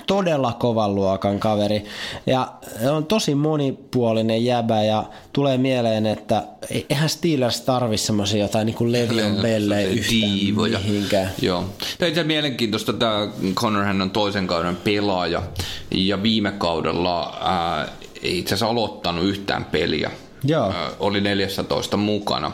Todella 0.06 0.52
kovan 0.52 0.94
luokan 0.94 1.40
kaveri 1.40 1.84
ja 2.26 2.52
on 2.90 3.06
tosi 3.06 3.34
monipuolinen 3.34 4.44
jäbä 4.44 4.82
ja 4.82 5.04
tulee 5.32 5.58
mieleen, 5.58 6.06
että 6.06 6.42
eihän 6.90 7.08
Steelers 7.08 7.60
tarvi 7.60 7.96
semmoisia 7.96 8.40
jotain 8.40 8.66
niin 8.66 8.76
kuin 8.76 8.92
Levion 8.92 9.36
Belle 9.42 9.88
Diivoja. 10.10 10.78
mihinkään. 10.78 11.30
Joo. 11.42 11.64
Tämä 11.98 12.20
on 12.20 12.26
mielenkiintoista, 12.26 12.92
tämä 12.92 13.28
Connor 13.54 13.84
hän 13.84 14.02
on 14.02 14.10
toisen 14.10 14.46
kauden 14.46 14.76
pelaaja 14.76 15.42
ja 15.90 16.22
viime 16.22 16.52
kaudella 16.52 17.38
ää, 17.40 17.88
ei 18.22 18.38
itse 18.38 18.54
asiassa 18.54 18.66
aloittanut 18.66 19.24
yhtään 19.24 19.64
peliä. 19.64 20.10
Joo. 20.44 20.72
Oli 21.00 21.20
14 21.20 21.96
mukana. 21.96 22.52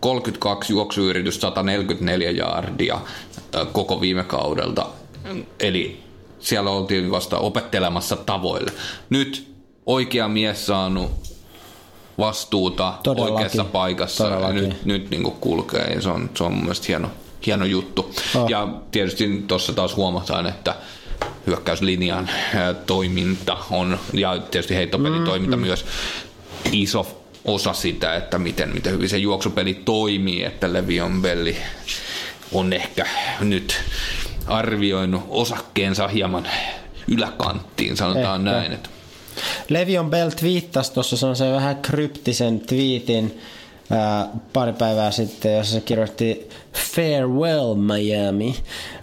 32 0.00 0.72
juoksuyritys, 0.72 1.40
144 1.40 2.30
jaardia 2.30 3.00
koko 3.72 4.00
viime 4.00 4.24
kaudelta. 4.24 4.86
Eli 5.60 6.02
siellä 6.38 6.70
oltiin 6.70 7.10
vasta 7.10 7.38
opettelemassa 7.38 8.16
tavoille. 8.16 8.72
Nyt 9.10 9.54
oikea 9.86 10.28
mies 10.28 10.66
saanut 10.66 11.10
vastuuta 12.18 12.94
Todellakin. 13.02 13.34
oikeassa 13.34 13.64
paikassa 13.64 14.24
Todellakin. 14.24 14.62
ja 14.62 14.68
nyt, 14.68 14.84
nyt 14.84 15.10
niin 15.10 15.22
kulkee 15.24 15.92
ja 15.94 16.00
se 16.00 16.08
on, 16.08 16.30
se 16.34 16.44
on 16.44 16.52
mun 16.52 16.62
mielestä 16.62 16.84
hieno, 16.88 17.10
hieno 17.46 17.64
juttu. 17.64 18.14
Oh. 18.34 18.48
Ja 18.50 18.68
tietysti 18.90 19.44
tuossa 19.46 19.72
taas 19.72 19.96
huomataan, 19.96 20.46
että 20.46 20.74
hyökkäyslinjan 21.46 22.30
toiminta 22.86 23.56
on, 23.70 23.98
ja 24.12 24.38
tietysti 24.50 24.74
heittopelitoiminta 24.74 25.56
mm, 25.56 25.62
mm. 25.62 25.66
myös 25.66 25.84
iso 26.72 27.24
osa 27.44 27.72
sitä, 27.72 28.16
että 28.16 28.38
miten, 28.38 28.74
miten 28.74 28.92
hyvin 28.92 29.08
se 29.08 29.18
juoksupeli 29.18 29.74
toimii, 29.74 30.44
että 30.44 30.72
Levion 30.72 31.22
Belli 31.22 31.56
on 32.52 32.72
ehkä 32.72 33.06
nyt 33.40 33.80
arvioinut 34.46 35.22
osakkeensa 35.28 36.08
hieman 36.08 36.48
yläkanttiin, 37.08 37.96
sanotaan 37.96 38.48
ehkä. 38.48 38.60
näin. 38.60 38.72
Että. 38.72 38.88
Levion 39.68 40.10
Bell 40.10 40.30
twiittasi 40.30 40.92
tuossa 40.92 41.34
se 41.34 41.52
vähän 41.52 41.76
kryptisen 41.76 42.60
twiitin, 42.60 43.40
ää, 43.90 44.28
pari 44.52 44.72
päivää 44.72 45.10
sitten, 45.10 45.56
jossa 45.56 45.72
se 45.72 45.80
kirjoitti 45.80 46.48
Farewell 46.94 47.74
Miami. 47.74 48.56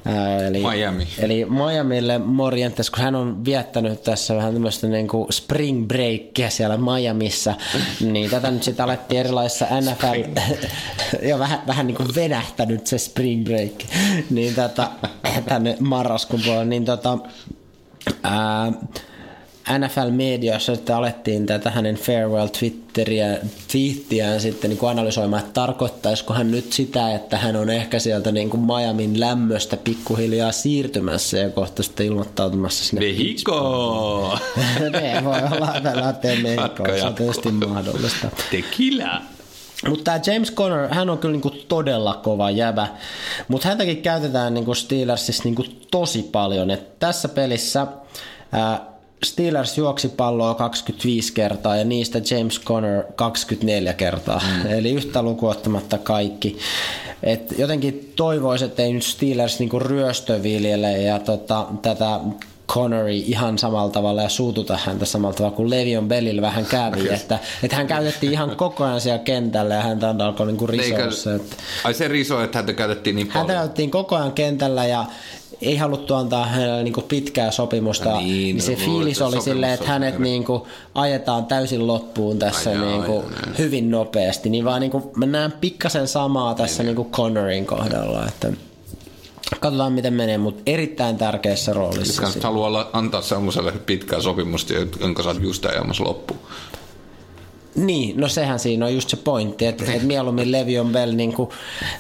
Ää, 0.06 0.48
eli, 0.48 0.60
Miami. 0.60 1.08
Eli 1.20 1.46
Miamille 1.46 2.18
morjentes, 2.18 2.90
kun 2.90 3.04
hän 3.04 3.16
on 3.16 3.46
viettänyt 3.46 4.04
tässä 4.04 4.36
vähän 4.36 4.54
tämmöistä 4.54 4.88
niin 4.88 5.08
kuin 5.08 5.34
spring 5.34 5.88
breakia 5.88 6.50
siellä 6.50 6.78
Miamissa, 6.78 7.54
niin 8.12 8.30
tätä 8.30 8.52
nyt 8.52 8.64
sitten 8.64 8.84
alettiin 8.84 9.20
erilaisissa 9.20 9.66
NFL, 9.82 10.40
ja 11.30 11.40
vähän, 11.40 11.62
vähän 11.68 11.88
niin 11.88 11.98
kuin 11.98 12.16
venähtänyt 12.16 12.88
se 12.88 12.98
spring 12.98 13.44
break, 13.44 13.84
niin 14.30 14.56
tätä, 14.56 14.90
tänne 15.50 15.78
marraskuun 15.80 16.42
puolelle, 16.46 16.66
niin 16.66 16.86
tota, 16.86 17.18
ää, 18.24 18.72
NFL-mediassa 19.70 20.76
sitten 20.76 20.96
alettiin 20.96 21.46
tätä 21.46 21.70
hänen 21.70 21.96
farewell 21.96 22.48
Twitteriä, 22.48 23.38
twiittiään 23.72 24.42
sitten 24.42 24.70
niin 24.70 24.78
kuin 24.78 24.90
analysoimaan, 24.90 25.40
että 25.40 25.54
tarkoittaisiko 25.54 26.34
hän 26.34 26.52
nyt 26.52 26.74
sitä, 26.74 27.16
että 27.16 27.38
hän 27.38 27.56
on 27.56 27.70
ehkä 27.70 28.00
sieltä 28.00 28.32
niin 28.32 28.50
kuin 28.50 28.62
Miamin 28.62 29.20
lämmöstä 29.20 29.78
pikkuhiljaa 29.78 30.52
siirtymässä 30.52 31.38
ja 31.38 31.50
kohta 31.50 31.84
sitten 31.84 32.06
ilmoittautumassa 32.06 32.86
sinne. 32.86 33.06
Mehiko! 33.06 34.40
ne 34.80 35.24
voi 35.26 35.40
olla, 35.52 35.74
lähtee 35.94 36.36
Mehikoon, 36.36 37.00
se 37.00 37.04
on 37.04 37.16
tietysti 37.16 37.52
mahdollista. 37.52 38.30
Tequila! 38.52 39.22
Mutta 39.90 40.04
tämä 40.04 40.34
James 40.34 40.54
Conner, 40.54 40.94
hän 40.94 41.10
on 41.10 41.18
kyllä 41.18 41.32
niinku 41.32 41.50
todella 41.50 42.14
kova 42.14 42.52
jäbä, 42.52 42.88
mutta 43.48 43.68
häntäkin 43.68 44.02
käytetään 44.02 44.54
niinku 44.54 44.76
Steelersissa 44.76 45.44
niinku 45.44 45.66
tosi 45.92 46.24
paljon. 46.24 46.72
Et 46.72 47.00
tässä 47.00 47.30
pelissä 47.30 47.88
ää, 48.52 48.95
Steelers 49.26 49.78
juoksi 49.78 50.10
palloa 50.10 50.54
25 50.54 51.34
kertaa 51.34 51.76
ja 51.76 51.86
niistä 51.86 52.22
James 52.32 52.62
Conner 52.62 53.04
24 53.16 53.94
kertaa. 53.94 54.42
Mm. 54.64 54.72
Eli 54.78 54.92
yhtä 54.92 55.22
lukuottamatta 55.22 55.98
kaikki. 55.98 56.58
Et 57.24 57.54
jotenkin 57.58 58.14
toivoisin, 58.16 58.68
että 58.68 58.84
ei 58.84 58.94
nyt 58.94 59.04
Steelers 59.04 59.60
niinku 59.60 59.80
ryöstöviljele 59.80 60.92
ja 60.92 61.20
tota, 61.20 61.66
tätä 61.82 62.20
Connery 62.68 63.12
ihan 63.12 63.58
samalla 63.58 63.92
tavalla 63.92 64.22
ja 64.22 64.30
suututa 64.30 64.80
häntä 64.86 65.06
samalla 65.06 65.36
tavalla 65.36 65.56
kuin 65.56 65.70
Levion 65.70 66.08
Bellillä 66.08 66.42
vähän 66.42 66.66
kävi, 66.66 67.10
että, 67.16 67.40
että 67.64 67.78
hän 67.78 67.88
käytettiin 67.88 68.32
ihan 68.32 68.56
koko 68.56 68.84
ajan 68.84 69.02
siellä 69.02 69.20
kentällä 69.20 69.76
ja 69.76 69.82
häntä 69.82 70.10
alkoi 70.10 70.48
niinku 70.48 70.68
risoissa. 70.68 71.36
Että... 71.36 71.56
Ai 71.84 71.94
se 71.94 72.08
riso, 72.08 72.44
että 72.44 72.58
häntä 72.58 72.74
käytettiin 72.74 73.16
niin 73.16 73.28
paljon? 73.28 73.40
Häntä 73.40 73.54
käytettiin 73.54 73.92
koko 73.92 74.16
ajan 74.16 74.32
kentällä 74.32 74.86
ja 74.86 75.06
ei 75.62 75.78
haluttu 75.78 76.14
antaa 76.14 76.46
hänelle 76.46 76.84
niin 76.84 76.94
pitkää 77.08 77.52
sopimusta, 77.52 78.18
niin, 78.18 78.28
niin 78.28 78.62
se 78.62 78.72
no, 78.72 78.78
fiilis 78.78 79.22
oli 79.22 79.42
silleen, 79.42 79.74
että 79.74 79.88
hänet 79.88 80.20
niin 80.20 80.44
kuin 80.44 80.62
ajetaan 80.96 81.46
täysin 81.46 81.88
loppuun 81.88 82.40
tässä 82.40 82.70
ai, 82.70 82.78
niin 82.78 83.04
kuin 83.04 83.26
ai, 83.26 83.58
hyvin 83.58 83.92
nopeasti. 83.92 84.50
Niin 84.50 84.66
vaan 84.66 84.82
niin 84.82 84.92
kuin, 84.92 85.04
mä 85.16 85.26
näen 85.26 85.52
pikkasen 85.52 86.08
samaa 86.08 86.56
tässä 86.56 86.84
niin 86.84 86.96
kuin 86.96 87.12
Connorin 87.12 87.66
kohdalla, 87.66 88.28
että 88.28 88.52
Katsotaan 89.60 89.94
miten 89.94 90.14
menee, 90.14 90.38
mutta 90.38 90.62
erittäin 90.66 91.18
tärkeässä 91.18 91.74
roolissa. 91.74 92.24
Haluaa 92.44 92.90
antaa 92.94 93.22
semmoiselle 93.22 93.72
pitkää 93.72 94.22
sopimusta, 94.22 94.74
jonka 95.00 95.24
saat 95.24 95.42
just 95.42 95.66
ajamassa 95.66 96.04
loppuun. 96.04 96.40
Niin, 97.76 98.20
no 98.22 98.28
sehän 98.28 98.60
siinä 98.60 98.86
on 98.86 98.94
just 98.94 99.10
se 99.10 99.18
pointti, 99.18 99.66
että 99.66 99.94
et 99.94 100.04
mieluummin 100.04 100.52
Levion 100.52 100.92
Bell 100.92 101.12
niin 101.12 101.34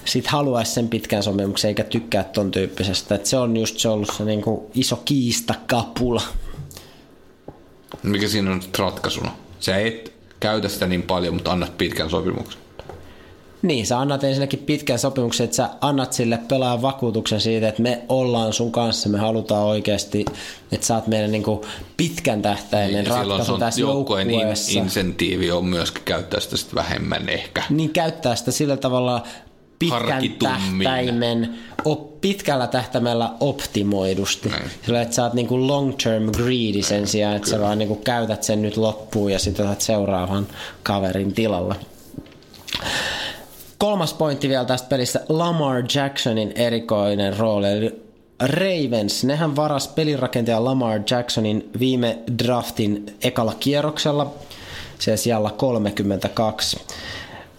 sit 0.05 0.28
haluaisi 0.28 0.71
sen 0.71 0.89
pitkän 0.89 1.23
sopimuksen 1.23 1.69
eikä 1.69 1.84
tykkää 1.84 2.23
ton 2.23 2.51
tyyppisestä. 2.51 3.15
Et 3.15 3.26
se 3.26 3.38
on 3.38 3.57
just 3.57 3.80
se 3.80 3.89
ollut 3.89 4.09
se 4.17 4.26
niin 4.26 4.41
kuin 4.41 4.61
iso 4.76 5.01
kiistakapula. 5.05 6.21
Mikä 8.03 8.28
siinä 8.28 8.51
on 8.51 8.61
ratkaisuna? 8.78 9.32
Sä 9.59 9.78
et 9.78 10.13
käytä 10.39 10.69
sitä 10.69 10.88
niin 10.88 11.03
paljon, 11.03 11.34
mutta 11.34 11.51
annat 11.51 11.78
pitkän 11.78 12.09
sopimuksen. 12.09 12.61
Niin, 13.62 13.88
sä 13.88 13.99
annat 13.99 14.24
ensinnäkin 14.24 14.60
pitkän 14.60 14.99
sopimuksen, 14.99 15.43
että 15.43 15.56
sä 15.58 15.70
annat 15.82 16.14
sille 16.14 16.39
pelaajan 16.47 16.82
vakuutuksen 16.82 17.41
siitä, 17.41 17.68
että 17.68 17.82
me 17.82 18.01
ollaan 18.10 18.53
sun 18.53 18.72
kanssa, 18.72 19.10
me 19.10 19.18
halutaan 19.18 19.64
oikeasti, 19.64 20.26
että 20.72 20.88
sä 20.88 20.95
oot 20.95 21.08
meidän 21.08 21.32
niin 21.32 21.43
kuin 21.43 21.62
pitkän 21.97 22.41
tähtäimen 22.41 22.93
niin, 22.93 23.08
ratkaisu 23.08 23.58
tässä 23.58 23.82
joukkueessa. 23.82 24.72
In- 24.72 24.78
insentiivi 24.78 25.51
on 25.51 25.66
myöskin 25.66 26.03
käyttää 26.06 26.39
sitä 26.39 26.58
sit 26.58 26.76
vähemmän 26.76 27.30
ehkä. 27.30 27.64
Niin, 27.70 27.89
käyttää 27.89 28.36
sitä 28.36 28.51
sillä 28.51 28.78
tavalla 28.78 29.24
pitkän 29.80 30.24
tähtäimen, 30.39 31.56
op, 31.86 32.22
pitkällä 32.22 32.68
tähtäimellä 32.68 33.30
optimoidusti. 33.39 34.49
Näin. 34.49 34.64
Sillä, 34.86 35.01
että 35.01 35.16
sä 35.16 35.24
oot 35.24 35.34
niin 35.34 35.68
long 35.68 35.93
term 36.03 36.32
greedy 36.32 36.82
sen 36.82 36.97
Näin. 36.97 37.08
sijaan, 37.08 37.36
että 37.36 37.45
Kyllä. 37.45 37.58
sä 37.58 37.64
vaan 37.64 37.78
niin 37.80 37.97
käytät 38.03 38.43
sen 38.43 38.62
nyt 38.62 38.78
loppuun 38.78 39.32
ja 39.32 39.39
sitten 39.39 39.66
otat 39.66 39.82
seuraavan 39.82 40.47
kaverin 40.84 41.34
tilalla. 41.34 41.76
Kolmas 43.78 44.13
pointti 44.13 44.49
vielä 44.49 44.65
tästä 44.65 44.88
pelistä, 44.88 45.21
Lamar 45.30 45.84
Jacksonin 45.95 46.51
erikoinen 46.55 47.38
rooli. 47.38 47.67
Eli 47.67 48.05
Ravens, 48.39 49.23
nehän 49.23 49.55
varas 49.55 49.88
pelirakentaja 49.88 50.65
Lamar 50.65 50.99
Jacksonin 51.11 51.69
viime 51.80 52.19
draftin 52.43 53.15
ekalla 53.23 53.53
kierroksella, 53.59 54.34
se 54.99 55.17
siellä 55.17 55.51
32. 55.57 56.82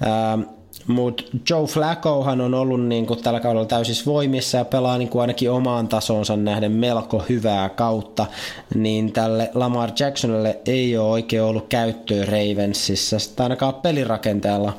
Ähm, 0.07 0.56
mutta 0.87 1.23
Joe 1.51 1.67
Flaccohan 1.67 2.41
on 2.41 2.55
ollut 2.55 2.87
niinku 2.87 3.17
tällä 3.17 3.41
kaudella 3.41 3.67
täysissä 3.67 4.05
voimissa 4.05 4.59
ja 4.59 4.65
pelaa 4.65 4.99
niinku 4.99 5.19
ainakin 5.19 5.51
omaan 5.51 5.89
tasonsa 5.89 6.37
nähden 6.37 6.73
melko 6.73 7.25
hyvää 7.29 7.69
kautta, 7.69 8.27
niin 8.75 9.13
tälle 9.13 9.51
Lamar 9.55 9.91
Jacksonille 9.99 10.59
ei 10.67 10.99
ole 10.99 11.11
oikein 11.11 11.43
ollut 11.43 11.67
käyttöä 11.69 12.25
Ravensissa, 12.25 13.19
sitä 13.19 13.43
ainakaan 13.43 13.75
pelirakenteella. 13.75 14.73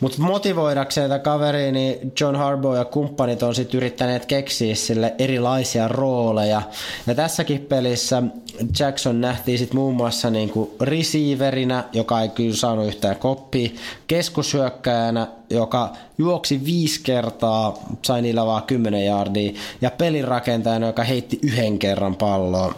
Mutta 0.00 0.22
motivoidakseen 0.22 1.10
tätä 1.10 1.22
kaveria, 1.22 1.72
niin 1.72 2.12
John 2.20 2.36
Harbaugh 2.36 2.76
ja 2.76 2.84
kumppanit 2.84 3.42
on 3.42 3.54
sitten 3.54 3.78
yrittäneet 3.78 4.26
keksiä 4.26 4.74
sille 4.74 5.14
erilaisia 5.18 5.88
rooleja. 5.88 6.62
Ja 7.06 7.14
tässäkin 7.14 7.60
pelissä 7.60 8.22
Jackson 8.80 9.20
nähtiin 9.20 9.58
sitten 9.58 9.76
muun 9.76 9.94
muassa 9.94 10.30
niinku 10.30 10.74
receiverina, 10.80 11.84
joka 11.92 12.20
ei 12.20 12.28
kyllä 12.28 12.56
saanut 12.56 12.86
yhtään 12.86 13.16
koppia, 13.16 13.70
keskushyökkäjänä, 14.06 15.26
joka 15.50 15.92
juoksi 16.18 16.64
viisi 16.64 17.00
kertaa, 17.02 17.78
sai 18.02 18.22
niillä 18.22 18.46
vaan 18.46 18.62
10 18.62 19.04
jardia, 19.04 19.52
ja 19.80 19.90
pelirakentajana, 19.90 20.86
joka 20.86 21.04
heitti 21.04 21.38
yhden 21.42 21.78
kerran 21.78 22.16
palloa. 22.16 22.74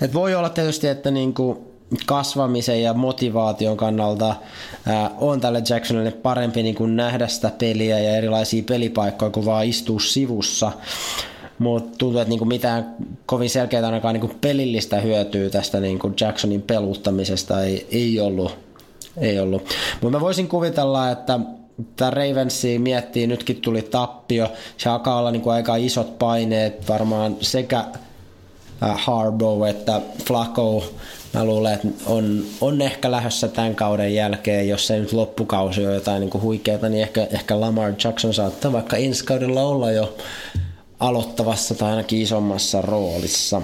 Et 0.00 0.14
voi 0.14 0.34
olla 0.34 0.48
tietysti, 0.48 0.88
että 0.88 1.10
niinku 1.10 1.66
kasvamisen 2.06 2.82
ja 2.82 2.94
motivaation 2.94 3.76
kannalta 3.76 4.36
ää, 4.86 5.10
on 5.18 5.40
tälle 5.40 5.62
Jacksonille 5.68 6.10
parempi 6.10 6.62
niin 6.62 6.74
kuin 6.74 6.96
nähdä 6.96 7.26
sitä 7.26 7.50
peliä 7.58 7.98
ja 7.98 8.16
erilaisia 8.16 8.62
pelipaikkoja 8.62 9.30
kuin 9.30 9.46
vaan 9.46 9.66
istua 9.66 10.00
sivussa. 10.00 10.72
Mutta 11.58 11.98
tuntuu, 11.98 12.20
että 12.20 12.28
niinku 12.28 12.44
mitään 12.44 12.96
kovin 13.26 13.50
selkeää 13.50 13.86
ainakaan 13.86 14.14
niinku 14.14 14.34
pelillistä 14.40 15.00
hyötyä 15.00 15.50
tästä 15.50 15.80
niinku 15.80 16.12
Jacksonin 16.20 16.62
peluttamisesta 16.62 17.62
ei, 17.62 17.86
ei 17.90 18.20
ollut. 18.20 18.65
Ei 19.18 19.40
ollut. 19.40 19.62
Mutta 20.00 20.18
mä 20.18 20.20
voisin 20.20 20.48
kuvitella, 20.48 21.10
että 21.10 21.40
tämä 21.96 22.10
Ravensi 22.10 22.78
miettii, 22.78 23.26
nytkin 23.26 23.60
tuli 23.60 23.82
tappio, 23.82 24.52
se 24.76 24.88
alkaa 24.88 25.18
olla 25.18 25.30
niinku 25.30 25.50
aika 25.50 25.76
isot 25.76 26.18
paineet 26.18 26.88
varmaan 26.88 27.36
sekä 27.40 27.84
Harbour 28.80 29.66
että 29.66 30.00
Flacco 30.24 30.84
mä 31.34 31.44
luulen, 31.44 31.74
että 31.74 31.88
on, 32.06 32.44
on 32.60 32.82
ehkä 32.82 33.10
lähdössä 33.10 33.48
tämän 33.48 33.74
kauden 33.74 34.14
jälkeen, 34.14 34.68
jos 34.68 34.86
se 34.86 34.98
nyt 34.98 35.12
loppukausi 35.12 35.86
on 35.86 35.94
jotain 35.94 36.20
niin 36.20 36.42
huikeaa, 36.42 36.88
niin 36.88 37.02
ehkä, 37.02 37.26
ehkä 37.30 37.60
Lamar 37.60 37.92
Jackson 38.04 38.34
saattaa 38.34 38.72
vaikka 38.72 38.96
ensi 38.96 39.24
kaudella 39.24 39.62
olla 39.62 39.90
jo 39.90 40.16
aloittavassa 41.00 41.74
tai 41.74 41.90
ainakin 41.90 42.22
isommassa 42.22 42.82
roolissa. 42.82 43.62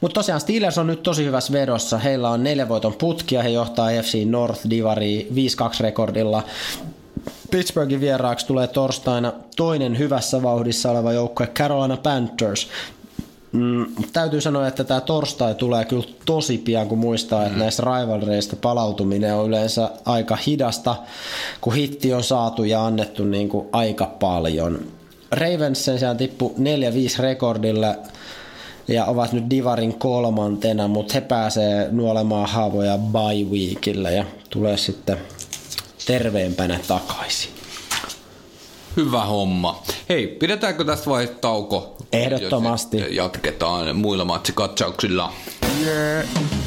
Mutta 0.00 0.14
tosiaan 0.14 0.40
Steelers 0.40 0.78
on 0.78 0.86
nyt 0.86 1.02
tosi 1.02 1.24
hyvässä 1.24 1.52
vedossa. 1.52 1.98
Heillä 1.98 2.30
on 2.30 2.44
neljä 2.44 2.68
voiton 2.68 2.94
putkia, 2.94 3.42
he 3.42 3.48
johtaa 3.48 3.88
FC 4.02 4.24
North 4.26 4.70
Divari 4.70 5.28
5-2 5.34 5.34
rekordilla. 5.80 6.42
Pittsburghin 7.50 8.00
vieraaksi 8.00 8.46
tulee 8.46 8.66
torstaina 8.66 9.32
toinen 9.56 9.98
hyvässä 9.98 10.42
vauhdissa 10.42 10.90
oleva 10.90 11.12
joukkue 11.12 11.46
Carolina 11.46 11.96
Panthers, 11.96 12.68
Mm, 13.52 13.86
täytyy 14.12 14.40
sanoa, 14.40 14.68
että 14.68 14.84
tämä 14.84 15.00
torstai 15.00 15.54
tulee 15.54 15.84
kyllä 15.84 16.04
tosi 16.26 16.58
pian, 16.58 16.88
kun 16.88 16.98
muistaa, 16.98 17.42
että 17.42 17.56
mm. 17.56 17.60
näistä 17.60 17.82
rivalreista 17.82 18.56
palautuminen 18.56 19.34
on 19.34 19.48
yleensä 19.48 19.90
aika 20.04 20.38
hidasta, 20.46 20.96
kun 21.60 21.74
hitti 21.74 22.14
on 22.14 22.24
saatu 22.24 22.64
ja 22.64 22.86
annettu 22.86 23.24
niin 23.24 23.48
kuin 23.48 23.68
aika 23.72 24.06
paljon. 24.06 24.78
Ravens 25.30 25.84
sen 25.84 25.98
sijaan 25.98 26.16
tippu 26.16 26.54
4-5 26.58 26.62
rekordille 27.18 27.98
ja 28.90 29.04
ovat 29.04 29.32
nyt 29.32 29.50
Divarin 29.50 29.98
kolmantena, 29.98 30.88
mutta 30.88 31.14
he 31.14 31.20
pääsee 31.20 31.88
nuolemaan 31.90 32.48
haavoja 32.48 32.98
bye 32.98 33.44
weekille 33.50 34.12
ja 34.14 34.24
tulee 34.50 34.76
sitten 34.76 35.18
terveempänä 36.06 36.80
takaisin. 36.88 37.50
Hyvä 38.96 39.24
homma. 39.24 39.82
Hei, 40.08 40.26
pidetäänkö 40.26 40.84
tästä 40.84 41.10
vai 41.10 41.28
tauko? 41.40 41.96
Ehdottomasti. 42.12 43.04
Jatketaan 43.10 43.96
muilla 43.96 44.24
matsikatsauksilla. 44.24 45.32
Yeah. 45.84 46.59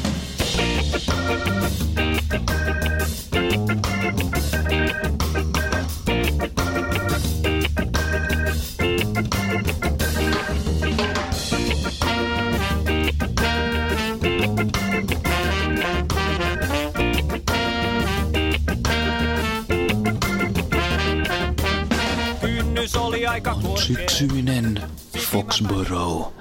Syksyinen 23.86 24.82
Foxborough 25.18 26.32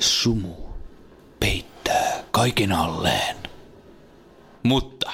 sumu 0.00 0.54
peittää 1.40 2.24
kaiken 2.30 2.72
alleen. 2.72 3.36
Mutta 4.62 5.12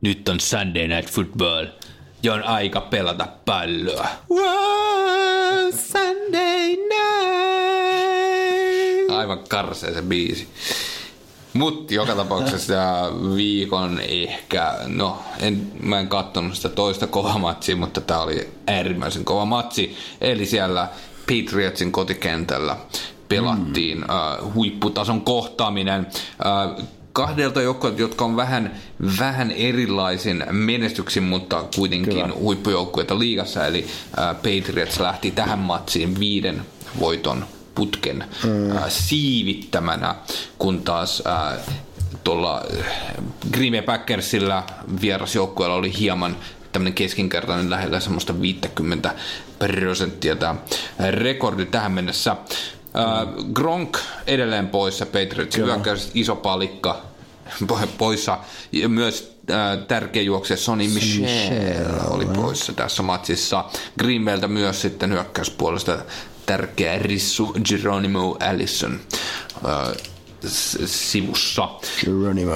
nyt 0.00 0.28
on 0.28 0.40
Sunday 0.40 0.88
Night 0.88 1.10
Football 1.10 1.66
ja 2.22 2.34
on 2.34 2.42
aika 2.42 2.80
pelata 2.80 3.28
palloa. 3.44 4.08
Wow, 4.30 5.72
Sunday 5.74 6.68
night! 6.68 7.02
Aivan 9.10 9.44
karsee 9.48 9.94
se 9.94 10.02
biisi. 10.02 10.48
Mutta 11.52 11.94
joka 11.94 12.14
tapauksessa 12.14 12.74
viikon 13.34 14.00
ehkä, 14.00 14.74
no 14.86 15.18
en, 15.40 15.72
mä 15.82 16.00
en 16.00 16.08
katsonut 16.08 16.54
sitä 16.54 16.68
toista 16.68 17.06
kova 17.06 17.38
matsia, 17.38 17.76
mutta 17.76 18.00
tämä 18.00 18.20
oli 18.20 18.48
äärimmäisen 18.66 19.24
kova 19.24 19.44
matsi. 19.44 19.96
Eli 20.20 20.46
siellä 20.46 20.88
Patriotsin 21.20 21.92
kotikentällä 21.92 22.76
pelattiin. 23.28 23.98
Mm. 23.98 24.04
Uh, 24.04 24.54
huipputason 24.54 25.20
kohtaaminen. 25.20 26.06
Uh, 26.76 26.84
kahdelta 27.12 27.62
joukkueelta, 27.62 28.00
jotka 28.00 28.24
on 28.24 28.36
vähän, 28.36 28.74
vähän 29.18 29.50
erilaisin 29.50 30.44
menestyksin, 30.50 31.22
mutta 31.22 31.64
kuitenkin 31.76 32.14
Kyllä. 32.14 32.34
huippujoukkueita 32.34 33.18
liigassa. 33.18 33.66
Eli 33.66 33.84
uh, 33.84 34.36
Patriots 34.36 35.00
lähti 35.00 35.30
tähän 35.30 35.58
matsiin 35.58 36.20
viiden 36.20 36.62
voiton 37.00 37.44
putken 37.74 38.24
mm. 38.44 38.70
uh, 38.70 38.78
siivittämänä, 38.88 40.14
kun 40.58 40.82
taas 40.82 41.20
uh, 41.20 41.74
tuolla 42.24 42.62
Green 43.52 43.72
Bay 43.72 43.82
Packersilla 43.82 44.64
vierasjoukkueella 45.00 45.76
oli 45.76 45.98
hieman 45.98 46.36
tämmöinen 46.72 46.94
keskinkertainen 46.94 47.70
lähellä 47.70 48.00
semmoista 48.00 48.40
50 48.40 49.14
prosenttia 49.58 50.36
tämä 50.36 50.54
rekordi 51.10 51.66
tähän 51.66 51.92
mennessä. 51.92 52.36
Mm. 52.94 53.52
Gronk 53.52 53.98
edelleen 54.26 54.68
poissa, 54.68 55.06
Patriots 55.06 55.56
hyökkäys 55.56 56.10
iso 56.14 56.36
palikka 56.36 57.02
poissa. 57.98 58.38
Ja 58.72 58.88
myös 58.88 59.36
äh, 59.50 59.78
tärkeä 59.88 60.22
juokse 60.22 60.56
Sonny 60.56 60.88
Michel 60.88 62.00
oli 62.10 62.26
poissa 62.26 62.72
tässä 62.72 63.02
matsissa. 63.02 63.64
Greenbeltä 63.98 64.48
myös 64.48 64.82
sitten 64.82 65.12
hyökkäyspuolesta 65.12 65.98
tärkeä 66.46 66.98
Rissu 66.98 67.54
Geronimo 67.68 68.36
Allison 68.40 69.00
äh, 69.64 69.96
sivussa. 70.86 71.68
Geronimo 72.04 72.52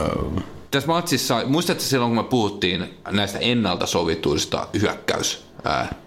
tässä 0.71 0.89
matsissa, 0.89 1.43
muistatko 1.47 1.83
silloin 1.83 2.11
kun 2.11 2.25
me 2.25 2.29
puhuttiin 2.29 2.95
näistä 3.11 3.39
ennalta 3.39 3.87
sovituista 3.87 4.69
hyökkäys 4.81 5.46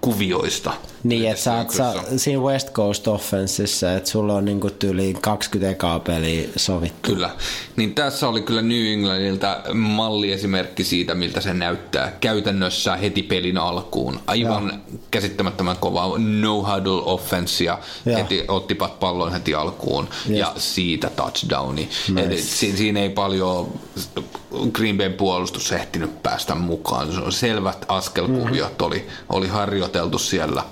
kuvioista. 0.01 0.73
Niin, 1.03 1.29
että 1.29 1.43
sä 1.43 1.57
oot 1.57 1.71
sä, 1.71 1.93
siinä 2.17 2.41
West 2.41 2.71
Coast 2.71 3.07
Offensissa, 3.07 3.93
että 3.93 4.09
sulla 4.09 4.33
on 4.33 4.45
niinku 4.45 4.69
tyyli 4.69 5.15
20 5.21 5.71
ekaa 5.71 5.99
peliä 5.99 6.47
sovittu. 6.55 7.13
Kyllä. 7.13 7.29
Niin 7.75 7.95
tässä 7.95 8.27
oli 8.27 8.41
kyllä 8.41 8.61
New 8.61 8.85
Englandilta 8.85 9.61
malliesimerkki 9.73 10.83
siitä, 10.83 11.15
miltä 11.15 11.41
se 11.41 11.53
näyttää 11.53 12.17
käytännössä 12.21 12.95
heti 12.95 13.23
pelin 13.23 13.57
alkuun. 13.57 14.19
Aivan 14.27 14.67
ja. 14.73 14.97
käsittämättömän 15.11 15.77
kova 15.77 16.17
no 16.17 16.57
huddle 16.57 17.65
ja. 17.65 17.77
heti 18.17 18.45
ottipat 18.47 18.99
pallon 18.99 19.31
heti 19.31 19.55
alkuun 19.55 20.07
Just. 20.25 20.39
ja 20.39 20.53
siitä 20.57 21.09
touchdowni. 21.09 21.89
Nice. 22.07 22.23
Eli 22.23 22.41
siinä 22.41 22.99
ei 22.99 23.09
paljon 23.09 23.79
Green 24.71 24.97
Bayn 24.97 25.13
puolustus 25.13 25.71
ehtinyt 25.71 26.23
päästä 26.23 26.55
mukaan. 26.55 27.13
Se 27.13 27.19
on 27.19 27.31
selvät 27.31 27.85
askelkuviot 27.87 28.71
mm-hmm. 28.71 28.85
oli, 28.85 29.07
oli 29.29 29.47
harjoiteltu 29.47 30.19
siellä 30.19 30.63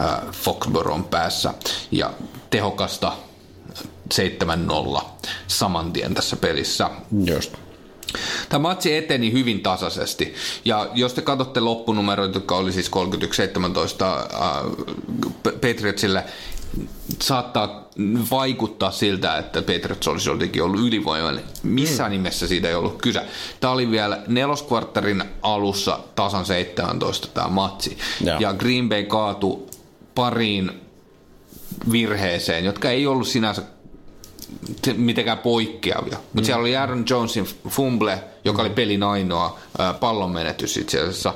äh, 0.00 0.20
Foxboron 0.32 1.04
päässä 1.04 1.54
ja 1.90 2.10
tehokasta 2.50 3.12
7-0 4.14 5.02
saman 5.46 5.92
tien 5.92 6.14
tässä 6.14 6.36
pelissä. 6.36 6.90
Just. 7.24 7.54
Tämä 8.48 8.58
matsi 8.58 8.96
eteni 8.96 9.32
hyvin 9.32 9.60
tasaisesti. 9.62 10.34
Ja 10.64 10.90
jos 10.94 11.12
te 11.14 11.22
katsotte 11.22 11.60
loppunumeroita, 11.60 12.36
jotka 12.36 12.56
oli 12.56 12.72
siis 12.72 12.90
31-17 12.90 12.92
äh, 14.04 14.20
Patriotsille, 15.42 16.24
saattaa 17.22 17.88
vaikuttaa 18.30 18.90
siltä, 18.90 19.38
että 19.38 19.62
Patriots 19.62 20.08
olisi 20.08 20.28
jotenkin 20.28 20.62
ollut 20.62 20.80
ylivoimainen. 20.80 21.44
Missään 21.62 22.10
mm. 22.10 22.12
nimessä 22.12 22.46
siitä 22.46 22.68
ei 22.68 22.74
ollut 22.74 23.02
kyse. 23.02 23.22
Tämä 23.60 23.72
oli 23.72 23.90
vielä 23.90 24.22
neloskvartterin 24.26 25.24
alussa 25.42 25.98
tasan 26.14 26.46
17 26.46 27.28
tämä 27.34 27.48
matsi. 27.48 27.98
Ja, 28.20 28.36
ja 28.40 28.52
Green 28.52 28.88
Bay 28.88 29.02
kaatui 29.02 29.62
pariin 30.14 30.70
virheeseen, 31.92 32.64
jotka 32.64 32.90
ei 32.90 33.06
ollut 33.06 33.28
sinänsä 33.28 33.62
mitenkään 34.96 35.38
poikkeavia. 35.38 36.18
Mutta 36.18 36.40
mm. 36.40 36.44
siellä 36.44 36.60
oli 36.60 36.76
Aaron 36.76 37.04
Jonesin 37.10 37.46
fumble, 37.68 38.24
joka 38.44 38.62
oli 38.62 38.70
pelin 38.70 39.02
ainoa 39.02 39.58
pallonmenetys 40.00 40.76
itse 40.76 41.00
asiassa. 41.00 41.34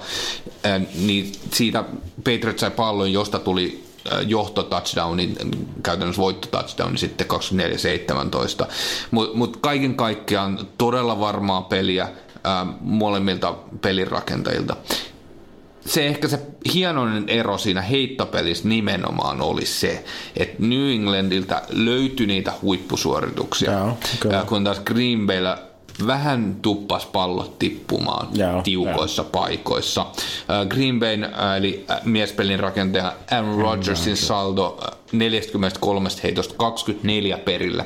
Niin 0.95 1.33
siitä 1.53 1.85
Patriots 2.17 2.61
sai 2.61 2.71
pallon, 2.71 3.13
josta 3.13 3.39
tuli 3.39 3.90
johto 4.27 4.63
touchdownin, 4.63 5.37
käytännössä 5.83 6.23
voitto 6.23 6.49
touchdowni 6.49 6.99
sitten 6.99 7.27
24-17. 8.65 8.67
Mutta 9.11 9.37
mut 9.37 9.57
kaiken 9.57 9.95
kaikkiaan 9.95 10.69
todella 10.79 11.21
varmaa 11.21 11.63
peliä 11.63 12.09
ää, 12.45 12.67
molemmilta 12.81 13.55
pelirakentajilta. 13.81 14.77
Se 15.87 16.07
ehkä 16.07 16.29
se 16.29 16.41
hienoinen 16.75 17.29
ero 17.29 17.59
siinä 17.59 17.83
heittopelissä 17.83 18.69
nimenomaan 18.69 19.41
oli 19.43 19.67
se, 19.67 20.05
että 20.37 20.57
New 20.59 20.91
Englandilta 20.91 21.63
löytyi 21.71 22.27
niitä 22.27 22.53
huippusuorituksia, 22.63 23.73
Joo, 23.73 23.99
kun 24.47 24.65
taas 24.65 24.81
Green 24.81 25.27
Bayllä 25.27 25.70
vähän 26.07 26.57
tuppas 26.63 27.07
pallot 27.07 27.59
tippumaan 27.59 28.29
Joo, 28.35 28.63
tiukoissa 28.63 29.23
jo. 29.23 29.29
paikoissa. 29.33 30.07
Green 30.69 31.01
Bay, 31.01 31.19
eli 31.57 31.87
miespelin 32.05 32.61
rakentaja 32.61 33.13
Aaron 33.31 33.59
Rodgersin 33.59 34.17
saldo 34.17 34.79
43 35.13 36.09
heitosta 36.23 36.55
24 36.57 37.39
perillä. 37.39 37.85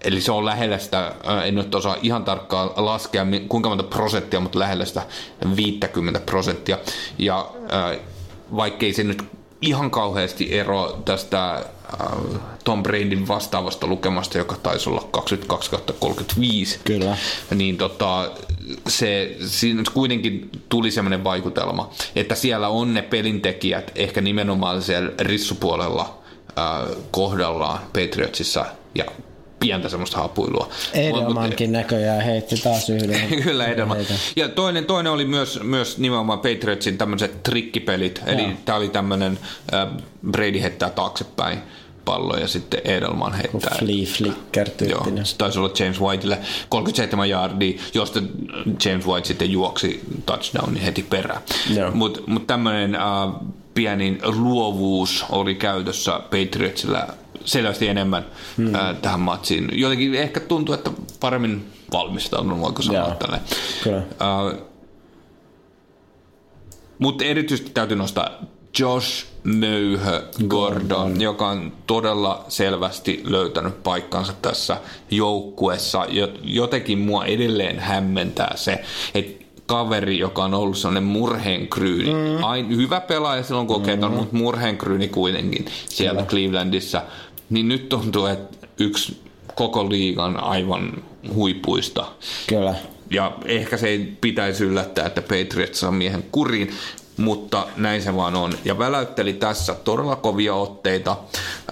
Eli 0.00 0.20
se 0.20 0.32
on 0.32 0.44
lähellä 0.44 0.78
sitä, 0.78 1.12
en 1.44 1.54
nyt 1.54 1.74
osaa 1.74 1.96
ihan 2.02 2.24
tarkkaan 2.24 2.70
laskea 2.76 3.26
kuinka 3.48 3.68
monta 3.68 3.84
prosenttia, 3.84 4.40
mutta 4.40 4.58
lähellä 4.58 4.84
sitä 4.84 5.02
50 5.56 6.20
prosenttia. 6.20 6.78
Ja 7.18 7.50
vaikkei 8.56 8.92
se 8.92 9.04
nyt 9.04 9.22
ihan 9.62 9.90
kauheasti 9.90 10.58
ero 10.58 10.98
tästä 11.04 11.54
äh, 11.54 11.64
Tom 12.64 12.82
Bradyn 12.82 13.28
vastaavasta 13.28 13.86
lukemasta, 13.86 14.38
joka 14.38 14.56
taisi 14.62 14.90
olla 14.90 15.08
22-35. 15.16 15.20
Kyllä. 16.84 17.16
Niin 17.54 17.76
tota, 17.76 18.30
se, 18.88 19.36
siinä 19.46 19.82
kuitenkin 19.94 20.50
tuli 20.68 20.90
semmoinen 20.90 21.24
vaikutelma, 21.24 21.90
että 22.16 22.34
siellä 22.34 22.68
on 22.68 22.94
ne 22.94 23.02
pelintekijät 23.02 23.92
ehkä 23.94 24.20
nimenomaan 24.20 24.82
siellä 24.82 25.12
rissupuolella 25.20 26.18
äh, 26.58 26.96
kohdallaan 27.10 27.78
Patriotsissa 27.92 28.66
ja 28.94 29.04
pientä 29.60 29.88
semmoista 29.88 30.18
hapuilua. 30.18 30.68
Edelmankin 30.94 31.72
näköjään 31.72 32.20
heitti 32.20 32.56
taas 32.56 32.90
yhden. 32.90 33.20
Kyllä 33.42 33.66
Edelman. 33.66 33.98
Ja 34.36 34.48
toinen, 34.48 34.84
toinen 34.84 35.12
oli 35.12 35.24
myös, 35.24 35.60
myös 35.62 35.98
nimenomaan 35.98 36.38
Patriotsin 36.38 36.98
tämmöiset 36.98 37.42
trikkipelit. 37.42 38.22
Eli 38.26 38.56
tämä 38.64 38.78
oli 38.78 38.88
tämmöinen 38.88 39.38
äh, 39.74 39.88
Brady 40.30 40.60
heittää 40.62 40.90
taaksepäin 40.90 41.58
pallo 42.04 42.36
ja 42.36 42.48
sitten 42.48 42.80
Edelman 42.84 43.32
heittää. 43.32 43.76
Flea 43.78 44.06
flicker 44.06 44.70
tyyppinen. 44.70 45.16
Joo, 45.16 45.24
se 45.24 45.36
taisi 45.36 45.58
olla 45.58 45.70
James 45.78 46.00
Whiteille 46.00 46.38
37 46.68 47.30
yardia, 47.30 47.78
josta 47.94 48.20
James 48.84 49.06
White 49.06 49.28
sitten 49.28 49.50
juoksi 49.50 50.00
touchdownin 50.26 50.82
heti 50.82 51.02
perään. 51.02 51.42
Mutta 51.92 52.20
mut 52.26 52.46
tämmöinen 52.46 52.94
äh, 52.94 53.02
pieni 53.76 54.18
luovuus 54.22 55.24
oli 55.30 55.54
käytössä 55.54 56.12
Patriotsilla 56.12 57.06
selvästi 57.44 57.88
enemmän 57.88 58.26
hmm. 58.56 58.74
ää, 58.74 58.94
tähän 58.94 59.20
matsiin. 59.20 59.68
Jotenkin 59.72 60.14
ehkä 60.14 60.40
tuntuu, 60.40 60.74
että 60.74 60.90
paremmin 61.20 61.72
valmistautunut, 61.92 62.60
voiko 62.60 62.82
sanoa 62.82 63.10
tälle. 63.14 63.40
Mutta 66.98 67.24
erityisesti 67.24 67.70
täytyy 67.70 67.96
nostaa 67.96 68.30
Josh 68.78 69.26
Möyhö 69.44 70.22
Gordon, 70.48 70.48
Gordon, 70.48 71.20
joka 71.20 71.48
on 71.48 71.72
todella 71.86 72.44
selvästi 72.48 73.22
löytänyt 73.24 73.82
paikkansa 73.82 74.32
tässä 74.42 74.76
joukkuessa. 75.10 76.06
Jotenkin 76.42 76.98
mua 76.98 77.24
edelleen 77.24 77.78
hämmentää 77.78 78.52
se, 78.56 78.84
että 79.14 79.45
kaveri, 79.66 80.18
joka 80.18 80.44
on 80.44 80.54
ollut 80.54 80.78
sellainen 80.78 81.02
murheenkryyni. 81.02 82.10
Mm. 82.10 82.44
Ain, 82.44 82.76
hyvä 82.76 83.00
pelaaja 83.00 83.42
silloin 83.42 83.66
kun 83.66 83.82
mm. 83.82 84.14
mutta 84.14 84.36
murheenkryyni 84.36 85.08
kuitenkin 85.08 85.66
siellä 85.88 86.22
Kyllä. 86.22 86.30
Clevelandissa 86.30 87.02
niin 87.50 87.68
nyt 87.68 87.88
tuntuu, 87.88 88.26
että 88.26 88.66
yksi 88.78 89.20
koko 89.54 89.90
liigan 89.90 90.36
aivan 90.42 91.02
huipuista. 91.34 92.06
Kyllä. 92.46 92.74
Ja 93.10 93.32
ehkä 93.44 93.76
se 93.76 93.88
ei 93.88 94.16
pitäisi 94.20 94.64
yllättää, 94.64 95.06
että 95.06 95.22
Patriots 95.22 95.80
saa 95.80 95.90
miehen 95.90 96.24
kuriin, 96.32 96.70
mutta 97.16 97.66
näin 97.76 98.02
se 98.02 98.16
vaan 98.16 98.34
on. 98.34 98.52
Ja 98.64 98.78
väläytteli 98.78 99.32
tässä 99.32 99.74
todella 99.74 100.16
kovia 100.16 100.54
otteita. 100.54 101.16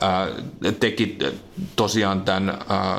Ää, 0.00 0.28
teki 0.80 1.18
tosiaan 1.76 2.20
tämän 2.20 2.48
ää, 2.68 2.98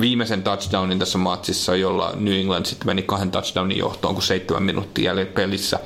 viimeisen 0.00 0.42
touchdownin 0.42 0.98
tässä 0.98 1.18
matsissa, 1.18 1.76
jolla 1.76 2.12
New 2.16 2.34
England 2.34 2.66
sitten 2.66 2.86
meni 2.86 3.02
kahden 3.02 3.30
touchdownin 3.30 3.78
johtoon, 3.78 4.14
kun 4.14 4.22
seitsemän 4.22 4.62
minuuttia 4.62 5.04
jäljellä 5.04 5.32
pelissä. 5.32 5.78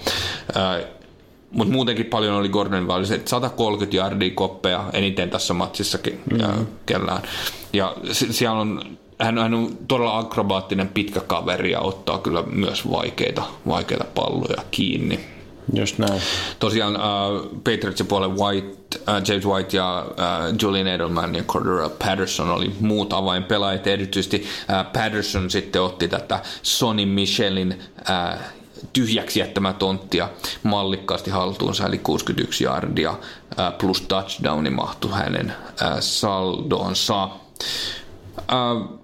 Ää, 0.55 0.81
mutta 1.51 1.73
muutenkin 1.73 2.07
paljon 2.07 2.35
oli 2.35 2.49
Gordon 2.49 2.91
oli 2.91 3.07
se 3.07 3.21
130 3.25 3.97
yardia 3.97 4.31
koppeja 4.35 4.85
eniten 4.93 5.31
tässä 5.31 5.55
matsissakin 5.55 6.21
mm-hmm. 6.31 6.67
kellään. 6.87 7.23
Ja 7.73 7.95
siellä 8.13 8.61
on 8.61 8.97
hän, 9.19 9.39
hän 9.39 9.55
on 9.55 9.79
todella 9.89 10.19
akrobaattinen 10.19 10.89
pitkä 10.89 11.21
kaveri 11.21 11.71
ja 11.71 11.81
ottaa 11.81 12.19
kyllä 12.19 12.43
myös 12.43 12.91
vaikeita, 12.91 13.43
vaikeita 13.69 14.05
palloja 14.15 14.63
kiinni. 14.71 15.34
Just 15.73 15.99
näin. 15.99 16.23
Tosiaan 16.59 16.97
uh, 16.97 17.51
Patriotsin 17.65 18.07
puolelle 18.07 18.35
White, 18.35 18.99
uh, 18.99 19.29
James 19.29 19.47
White 19.47 19.77
ja 19.77 20.07
uh, 20.09 20.57
Julian 20.63 20.87
Edelman 20.87 21.35
ja 21.35 21.43
Cordero 21.43 21.89
Patterson 21.89 22.51
oli 22.51 22.73
muut 22.81 23.13
avainpelaajat. 23.13 23.87
Erityisesti 23.87 24.37
uh, 24.37 24.93
Patterson 24.93 25.51
sitten 25.51 25.83
otti 25.83 26.09
tätä 26.09 26.43
Sonny 26.63 27.07
Michelin 27.07 27.83
uh, 28.01 28.41
tyhjäksi 28.93 29.41
jättämä 29.41 29.73
tonttia 29.73 30.29
mallikkaasti 30.63 31.31
haltuunsa, 31.31 31.87
eli 31.87 31.99
61 31.99 32.65
yardia 32.65 33.15
plus 33.79 34.01
touchdowni 34.01 34.71
mahtui 34.71 35.11
hänen 35.13 35.53
saldoonsa. 36.01 37.25
Uh, 38.39 39.01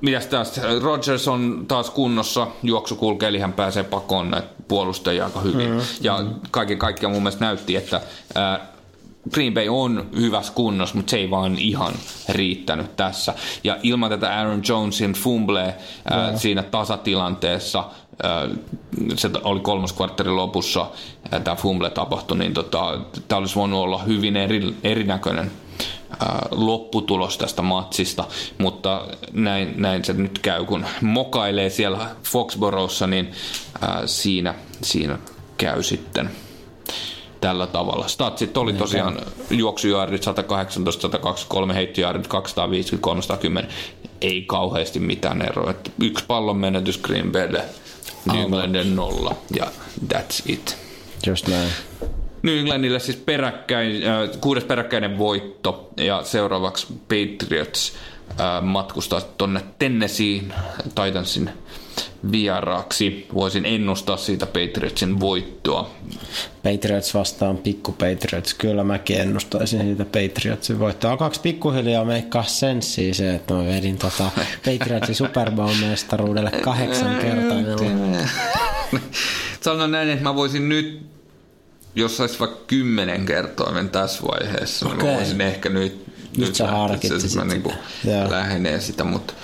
mitäs 0.00 0.26
taas, 0.26 0.60
Rodgers 0.82 1.28
on 1.28 1.64
taas 1.68 1.90
kunnossa, 1.90 2.46
juoksu 2.62 2.96
kulkee, 2.96 3.28
eli 3.28 3.38
hän 3.38 3.52
pääsee 3.52 3.82
pakoon 3.82 4.30
näitä 4.30 4.61
puolustajia 4.72 5.24
aika 5.24 5.40
hyvin. 5.40 5.68
Mm-hmm. 5.68 5.86
Ja 6.00 6.24
kaiken 6.50 6.78
kaikkiaan 6.78 7.12
mun 7.12 7.22
mielestä 7.22 7.44
näytti, 7.44 7.76
että 7.76 8.00
ää, 8.34 8.60
Green 9.30 9.54
Bay 9.54 9.68
on 9.68 10.06
hyvässä 10.16 10.52
kunnossa, 10.52 10.96
mutta 10.96 11.10
se 11.10 11.16
ei 11.16 11.30
vaan 11.30 11.58
ihan 11.58 11.94
riittänyt 12.28 12.96
tässä. 12.96 13.34
Ja 13.64 13.76
ilman 13.82 14.10
tätä 14.10 14.36
Aaron 14.38 14.62
Jonesin 14.68 15.12
fumble 15.12 15.74
ää, 16.10 16.36
siinä 16.36 16.62
tasatilanteessa, 16.62 17.84
ää, 18.22 18.48
se 19.14 19.30
oli 19.44 19.60
kolmas 19.60 19.92
kvartterin 19.92 20.36
lopussa, 20.36 20.86
tämä 21.44 21.56
fumble 21.56 21.90
tapahtui, 21.90 22.38
niin 22.38 22.54
tota, 22.54 23.00
tämä 23.28 23.38
olisi 23.38 23.54
voinut 23.54 23.80
olla 23.80 23.98
hyvin 23.98 24.36
eri, 24.36 24.74
erinäköinen 24.84 25.52
lopputulos 26.50 27.38
tästä 27.38 27.62
matsista, 27.62 28.24
mutta 28.58 29.06
näin, 29.32 29.74
näin 29.76 30.04
se 30.04 30.12
nyt 30.12 30.38
käy, 30.38 30.64
kun 30.64 30.84
mokailee 31.00 31.70
siellä 31.70 32.10
Foxborossa, 32.22 33.06
niin 33.06 33.30
ää, 33.80 34.06
siinä, 34.06 34.54
siinä 34.82 35.18
käy 35.56 35.82
sitten 35.82 36.30
tällä 37.40 37.66
tavalla. 37.66 38.08
Statsit 38.08 38.56
oli 38.56 38.72
tosiaan 38.72 39.18
juoksujaardit 39.50 40.22
118, 40.22 41.02
123, 41.02 41.74
heittojaardit 41.74 42.26
250, 42.26 43.02
310. 43.02 43.70
Ei 44.20 44.42
kauheasti 44.42 44.98
mitään 44.98 45.42
eroa. 45.42 45.74
yksi 46.00 46.24
pallon 46.24 46.56
menetys 46.56 46.98
Green 46.98 47.32
Baylle, 47.32 47.64
New 48.26 48.42
Englandin 48.42 48.96
nolla 48.96 49.36
ja 49.56 49.66
that's 50.14 50.42
it. 50.46 50.76
Just 51.26 51.48
näin. 51.48 51.70
New 52.42 52.58
Englandille 52.58 53.00
siis 53.00 53.16
peräkkäin, 53.16 54.02
äh, 54.02 54.40
kuudes 54.40 54.64
peräkkäinen 54.64 55.18
voitto 55.18 55.90
ja 55.96 56.22
seuraavaksi 56.24 56.86
Patriots 56.90 57.92
äh, 58.30 58.62
matkustaa 58.62 59.20
tuonne 59.20 59.60
Tennesseein 59.78 60.52
Titansin 60.94 61.50
vieraaksi. 62.32 63.26
Voisin 63.34 63.66
ennustaa 63.66 64.16
siitä 64.16 64.46
Patriotsin 64.46 65.20
voittoa. 65.20 65.90
Patriots 66.62 67.14
vastaan 67.14 67.56
pikku 67.56 67.92
Patriots. 67.92 68.54
Kyllä 68.54 68.84
mäkin 68.84 69.20
ennustaisin 69.20 69.80
siitä 69.80 70.04
Patriotsin 70.04 70.78
voittoa. 70.78 71.10
Alkaako 71.10 71.36
pikkuhiljaa 71.42 72.04
meikkaa 72.04 72.42
senssiä 72.42 73.14
se, 73.14 73.34
että 73.34 73.54
mä 73.54 73.66
vedin 73.66 73.98
tota 73.98 74.30
Patriotsin 74.64 75.14
Super 75.14 75.50
Bowl-mestaruudelle 75.50 76.50
kahdeksan 76.50 77.18
kertaa. 77.18 77.58
Sanon 79.60 79.90
näin, 79.90 80.08
että 80.08 80.24
mä 80.24 80.34
voisin 80.34 80.68
nyt 80.68 81.11
jos 81.94 82.16
saisi 82.16 82.38
vaikka 82.38 82.60
kymmenen 82.66 83.26
kertoimen 83.26 83.88
tässä 83.88 84.22
vaiheessa, 84.22 84.86
okay. 84.86 84.98
niin 84.98 85.10
mä 85.10 85.16
voisin 85.16 85.40
ehkä 85.40 85.68
nyt, 85.68 86.06
nyt, 86.16 86.38
nyt 86.38 86.54
sä 86.54 86.66
harkitsit 86.66 87.34
mä 87.34 87.44
niinku 87.44 87.72
lähenee 88.28 88.80
sitä, 88.80 89.04
mutta 89.04 89.34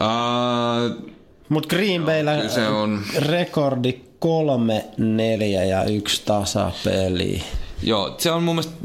uh, 0.00 1.16
Mut 1.48 1.66
Green 1.66 2.04
Bayllä 2.04 2.48
se 2.48 2.68
on... 2.68 3.02
rekordi 3.18 4.00
kolme, 4.18 4.84
neljä 4.98 5.64
ja 5.64 5.84
yksi 5.84 6.22
tasapeli. 6.24 7.42
Joo, 7.82 8.14
se 8.18 8.30
on 8.30 8.42
mun 8.42 8.54
mielestä 8.54 8.76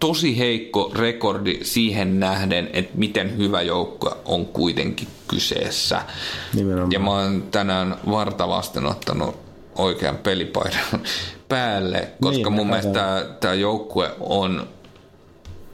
tosi 0.00 0.38
heikko 0.38 0.92
rekordi 0.94 1.58
siihen 1.62 2.20
nähden, 2.20 2.70
että 2.72 2.98
miten 2.98 3.36
hyvä 3.38 3.62
joukko 3.62 4.18
on 4.24 4.46
kuitenkin 4.46 5.08
kyseessä. 5.28 6.02
Nimenomaan. 6.54 6.92
Ja 6.92 6.98
mä 6.98 7.10
oon 7.10 7.42
tänään 7.50 7.96
vartavasten 8.10 8.86
ottanut 8.86 9.36
oikean 9.76 10.18
pelipaidan 10.18 11.00
päälle, 11.48 12.08
koska 12.22 12.50
niin, 12.50 12.52
mun 12.52 12.66
mielestä 12.66 13.26
tämä 13.40 13.54
joukkue 13.54 14.10
on 14.20 14.68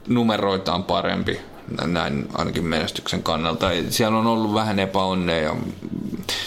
numeroitaan 0.07 0.83
parempi 0.83 1.39
näin 1.85 2.27
ainakin 2.33 2.65
menestyksen 2.65 3.23
kannalta. 3.23 3.67
Siellä 3.89 4.17
on 4.17 4.27
ollut 4.27 4.53
vähän 4.53 4.79
epäonnea 4.79 5.41
ja 5.41 5.55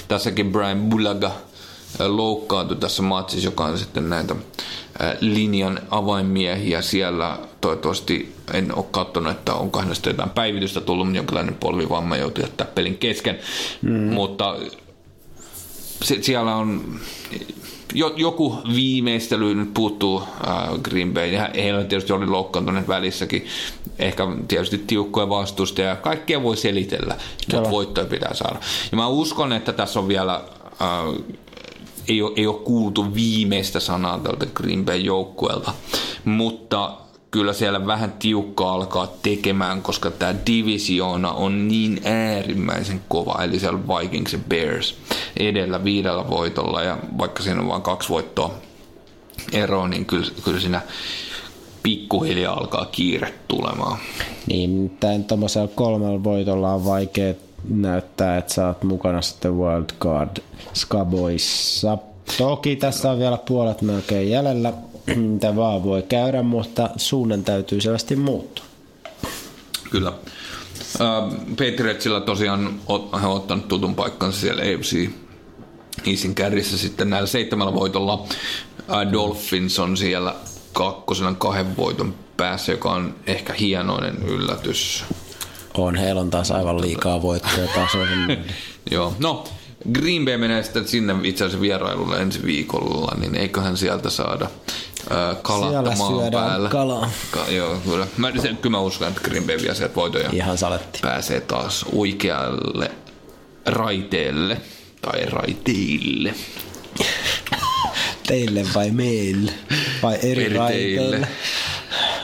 tässäkin 0.09 0.53
Brian 0.53 0.81
Bulaga 0.81 1.31
loukkaantui 1.99 2.77
tässä 2.77 3.03
matsissa, 3.03 3.49
joka 3.49 3.65
on 3.65 3.79
sitten 3.79 4.09
näitä 4.09 4.37
linjan 5.21 5.81
avainmiehiä 5.91 6.83
siellä. 6.83 7.39
Toivottavasti 7.61 8.35
en 8.55 8.75
ole 8.75 8.85
katsonut, 8.91 9.33
että 9.33 9.55
on 9.55 9.71
hänestä 9.79 10.11
jotain 10.11 10.31
päivitystä 10.31 10.81
tullut, 10.81 11.07
mutta 11.07 11.17
jonkinlainen 11.17 11.55
polvivamma 11.55 12.17
joutui 12.17 12.45
jättää 12.45 12.67
pelin 12.75 12.99
kesken. 12.99 13.39
Mm. 13.83 14.13
Mutta 14.13 14.57
siellä 16.21 16.57
on 16.57 16.99
joku 17.95 18.59
viimeistely 18.75 19.55
nyt 19.55 19.75
puuttuu 19.75 20.23
äh, 20.49 20.81
Green 20.83 21.15
Bay. 21.15 21.27
Ja 21.27 21.51
heillä 21.55 21.85
tietysti 21.85 22.13
oli 22.13 22.27
loukkaantuneet 22.27 22.89
välissäkin. 22.89 23.47
Ehkä 23.99 24.27
tietysti 24.49 24.79
tiukkoja 24.87 25.29
vastusta 25.29 25.81
ja 25.81 25.97
kaikkea 25.97 26.43
voi 26.43 26.57
selitellä, 26.57 27.17
mutta 27.53 27.71
voittoja 27.71 28.07
pitää 28.07 28.35
saada. 28.35 28.59
Ja 28.93 28.97
mä 28.97 29.07
uskon, 29.09 29.53
että 29.53 29.73
tässä 29.73 30.01
on 30.01 30.09
vielä... 30.09 30.35
Äh, 30.83 31.37
ei 32.09 32.23
ole, 32.23 32.33
ei 32.37 32.47
ole 32.47 32.59
kuultu 32.59 33.15
viimeistä 33.15 33.81
sanaa 33.81 34.19
tältä 34.19 34.47
Green 34.47 34.85
Bay 34.85 34.97
joukkueelta, 34.97 35.73
mutta 36.25 36.97
kyllä 37.31 37.53
siellä 37.53 37.87
vähän 37.87 38.13
tiukka 38.13 38.73
alkaa 38.73 39.13
tekemään, 39.23 39.83
koska 39.83 40.11
tämä 40.11 40.35
divisioona 40.47 41.33
on 41.33 41.69
niin 41.69 42.01
äärimmäisen 42.05 43.01
kova, 43.09 43.45
eli 43.45 43.59
siellä 43.59 43.79
Vikings 43.89 44.33
ja 44.33 44.39
Bears 44.49 44.95
edellä 45.37 45.85
viidellä 45.85 46.31
voitolla, 46.31 46.83
ja 46.83 46.99
vaikka 47.19 47.43
siinä 47.43 47.61
on 47.61 47.69
vain 47.69 47.83
kaksi 47.83 48.09
voittoa 48.09 48.55
eroa, 49.53 49.89
niin 49.89 50.05
kyllä, 50.05 50.27
kyllä 50.45 50.61
siinä 50.61 50.81
pikkuhiljaa 51.83 52.55
alkaa 52.55 52.85
kiire 52.85 53.35
tulemaan. 53.49 53.99
Niin, 54.47 54.97
tämän 55.01 55.25
tuommoisella 55.25 55.69
kolmella 55.75 56.25
voitolla 56.25 56.73
on 56.73 56.85
vaikea 56.85 57.35
näyttää, 57.69 58.37
että 58.37 58.55
sä 58.55 58.67
oot 58.67 58.83
mukana 58.83 59.23
sitten 59.23 59.59
Wildcard 59.59 60.37
Skaboissa. 60.75 61.99
Toki 62.39 62.77
tässä 62.77 63.11
on 63.11 63.19
vielä 63.19 63.39
puolet 63.49 63.83
melkein 63.83 64.31
jäljellä, 64.31 64.73
mitä 65.17 65.57
vaan 65.57 65.85
voi 65.85 66.03
käydä, 66.03 66.43
mutta 66.43 66.91
suunnan 66.97 67.45
täytyy 67.45 67.81
selvästi 67.81 68.17
muuttua. 68.17 68.65
Kyllä. 69.91 70.13
Uh, 71.01 71.35
Patriotsilla 71.49 72.21
tosiaan 72.21 72.81
he 73.21 73.27
on 73.27 73.33
ottanut 73.33 73.69
tutun 73.69 73.95
paikkansa 73.95 74.41
siellä 74.41 74.63
AFC 74.63 75.11
Eastin 76.07 76.35
kärjissä 76.35 76.79
sitten 76.79 77.11
näillä 77.11 77.27
seitsemällä 77.27 77.75
voitolla. 77.75 78.15
Uh, 78.15 79.13
Dolphins 79.13 79.79
on 79.79 79.97
siellä 79.97 80.35
kakkosena 80.73 81.35
kahden 81.35 81.77
voiton 81.77 82.15
päässä, 82.37 82.73
joka 82.73 82.91
on 82.91 83.15
ehkä 83.27 83.53
hienoinen 83.53 84.23
yllätys. 84.23 85.05
On, 85.75 85.95
heillä 85.95 86.21
on 86.21 86.31
taas 86.31 86.51
aivan 86.51 86.81
liikaa 86.81 87.23
voittoja 87.23 87.69
taas. 87.75 87.91
Joo, 88.91 89.15
no 89.19 89.45
Green 89.93 90.25
Bay 90.25 90.37
menee 90.37 90.63
sitten 90.63 90.89
sinne 90.89 91.15
itse 91.23 91.45
asiassa 91.45 91.61
vierailulle 91.61 92.23
ensi 92.23 92.43
viikolla, 92.43 93.17
niin 93.21 93.35
eiköhän 93.35 93.77
sieltä 93.77 94.11
saada 94.11 94.51
kalattamaan 95.43 96.33
päällä. 96.33 96.69
kalaa. 96.69 97.11
Ka- 97.31 97.51
joo, 97.51 97.77
kyllä. 97.85 98.07
Mä, 98.17 98.33
se, 98.43 98.49
kyllä 98.49 98.77
mä 98.77 98.81
uskon, 98.81 99.09
että 99.09 99.21
Green 99.21 99.45
Bay 99.45 99.57
vie 99.63 99.75
sieltä 99.75 99.95
voitoja. 99.95 100.31
Ihan 100.33 100.59
saletti. 100.59 100.99
Pääsee 101.03 101.41
taas 101.41 101.85
oikealle 101.93 102.91
raiteelle. 103.67 104.61
Tai 105.03 105.27
raiteille. 105.27 106.35
Teille 108.27 108.67
vai 108.75 108.91
meille? 108.91 109.53
Vai 110.03 110.19
eri, 110.23 110.45
eri 110.45 110.57
raiteille? 110.57 111.29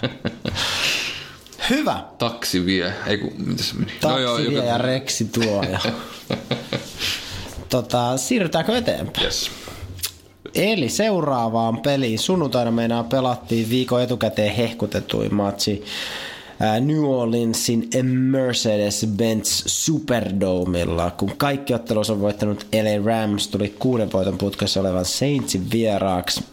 Hyvä. 1.71 2.05
Taksi 2.19 2.67
vie. 2.67 2.93
Ei 3.07 3.19
kun, 3.19 3.33
mitä 3.37 3.63
se 3.63 3.75
meni? 3.75 3.93
Taksi 4.01 4.09
no 4.09 4.19
joo, 4.19 4.37
vie 4.37 4.45
joka... 4.51 4.69
ja 4.69 4.79
reksi 4.79 5.25
tuo. 5.25 5.63
Ja... 5.63 5.81
tota, 7.69 8.17
siirrytäänkö 8.17 8.77
eteenpäin? 8.77 9.25
Yes. 9.25 9.51
Eli 10.55 10.89
seuraavaan 10.89 11.81
peliin. 11.81 12.19
Sunnuntaina 12.19 12.71
meinaa 12.71 13.05
pelattiin 13.05 13.71
viikon 13.71 14.03
etukäteen 14.03 14.55
hehkutetuin 14.55 15.35
matsi 15.35 15.85
New 16.81 17.05
Orleansin 17.05 17.89
Mercedes-Benz 18.31 19.62
Superdomilla, 19.67 21.11
kun 21.11 21.33
kaikki 21.37 21.75
ottelut 21.75 22.11
on 22.11 22.21
voittanut 22.21 22.67
LA 22.73 23.07
Rams, 23.07 23.49
tuli 23.49 23.75
kuuden 23.79 24.12
voiton 24.12 24.39
putkessa 24.39 24.81
olevan 24.81 25.05
Saintsin 25.05 25.71
vieraaksi. 25.71 26.45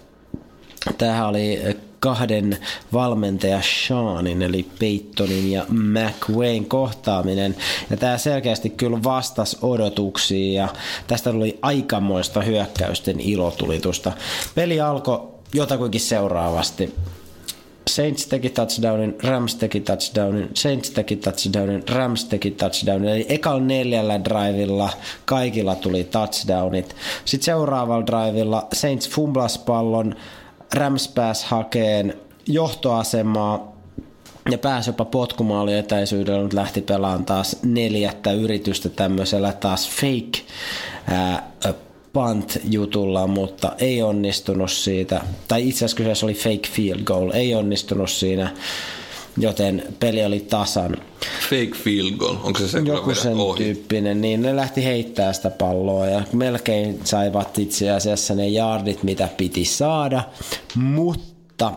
Tähän 0.97 1.28
oli 1.28 1.59
kahden 2.02 2.58
valmentaja 2.93 3.62
Seanin 3.88 4.41
eli 4.41 4.66
Peytonin 4.80 5.52
ja 5.52 5.66
McWayn 5.70 6.66
kohtaaminen. 6.66 7.56
Ja 7.89 7.97
tämä 7.97 8.18
selkeästi 8.18 8.70
kyllä 8.70 9.04
vastasi 9.04 9.58
odotuksiin 9.62 10.54
ja 10.54 10.68
tästä 11.08 11.32
tuli 11.32 11.60
aikamoista 11.62 12.41
hyökkäysten 12.41 13.20
ilotulitusta. 13.20 14.12
Peli 14.56 14.82
alkoi 14.82 15.28
jotakuinkin 15.54 16.02
seuraavasti. 16.02 16.93
Saints 17.89 18.28
teki 18.28 18.49
touchdownin, 18.49 19.16
Rams 19.24 19.56
teki 19.56 19.80
touchdownin, 19.80 20.49
Saints 20.54 20.89
teki 20.89 21.16
touchdownin, 21.16 21.84
Rams 21.89 22.26
teki 22.26 22.52
touchdownin. 22.52 23.10
Eli 23.10 23.26
ekalla 23.30 23.62
neljällä 23.62 24.24
drivilla 24.24 24.89
kaikilla 25.26 25.76
tuli 25.76 26.04
touchdownit. 26.04 26.95
Sitten 27.26 27.45
seuraavalla 27.45 28.06
drivilla 28.06 28.68
Saints 28.74 29.10
fumblas 29.10 29.58
pallon, 29.58 30.16
Rams 30.74 31.07
pääsi 31.07 31.45
hakeen 31.47 32.13
johtoasemaa 32.47 33.72
ja 34.51 34.57
pääsi 34.57 34.89
jopa 34.89 35.05
potkumaali 35.05 35.74
etäisyydellä, 35.74 36.41
mutta 36.41 36.57
lähti 36.57 36.82
pelaamaan 36.82 37.26
taas 37.26 37.57
neljättä 37.63 38.32
yritystä 38.32 38.89
tämmöisellä 38.89 39.53
taas 39.53 39.89
fake 39.89 40.45
ää, 41.07 41.51
punt-jutulla, 42.13 43.28
mutta 43.28 43.72
ei 43.78 44.01
onnistunut 44.01 44.72
siitä. 44.72 45.22
Tai 45.47 45.67
itse 45.67 45.78
asiassa 45.78 45.97
kyseessä 45.97 46.26
oli 46.26 46.34
fake 46.34 46.67
field 46.72 47.03
goal, 47.03 47.32
ei 47.34 47.55
onnistunut 47.55 48.09
siinä, 48.09 48.51
joten 49.38 49.84
peli 49.99 50.25
oli 50.25 50.39
tasan. 50.39 50.97
Fake 51.49 51.75
field 51.84 52.11
goal, 52.11 52.36
onko 52.43 52.59
se 52.59 52.67
se, 52.67 52.79
Joku 52.79 53.15
sen 53.15 53.38
ohi? 53.38 53.63
tyyppinen, 53.63 54.21
niin 54.21 54.41
ne 54.41 54.55
lähti 54.55 54.86
heittää 54.86 55.34
sitä 55.34 55.49
palloa 55.49 56.05
ja 56.05 56.21
melkein 56.34 56.99
saivat 57.03 57.59
itse 57.59 57.91
asiassa 57.91 58.36
ne 58.36 58.47
jardit, 58.47 59.03
mitä 59.03 59.29
piti 59.38 59.65
saada, 59.65 60.23
mutta 60.75 61.71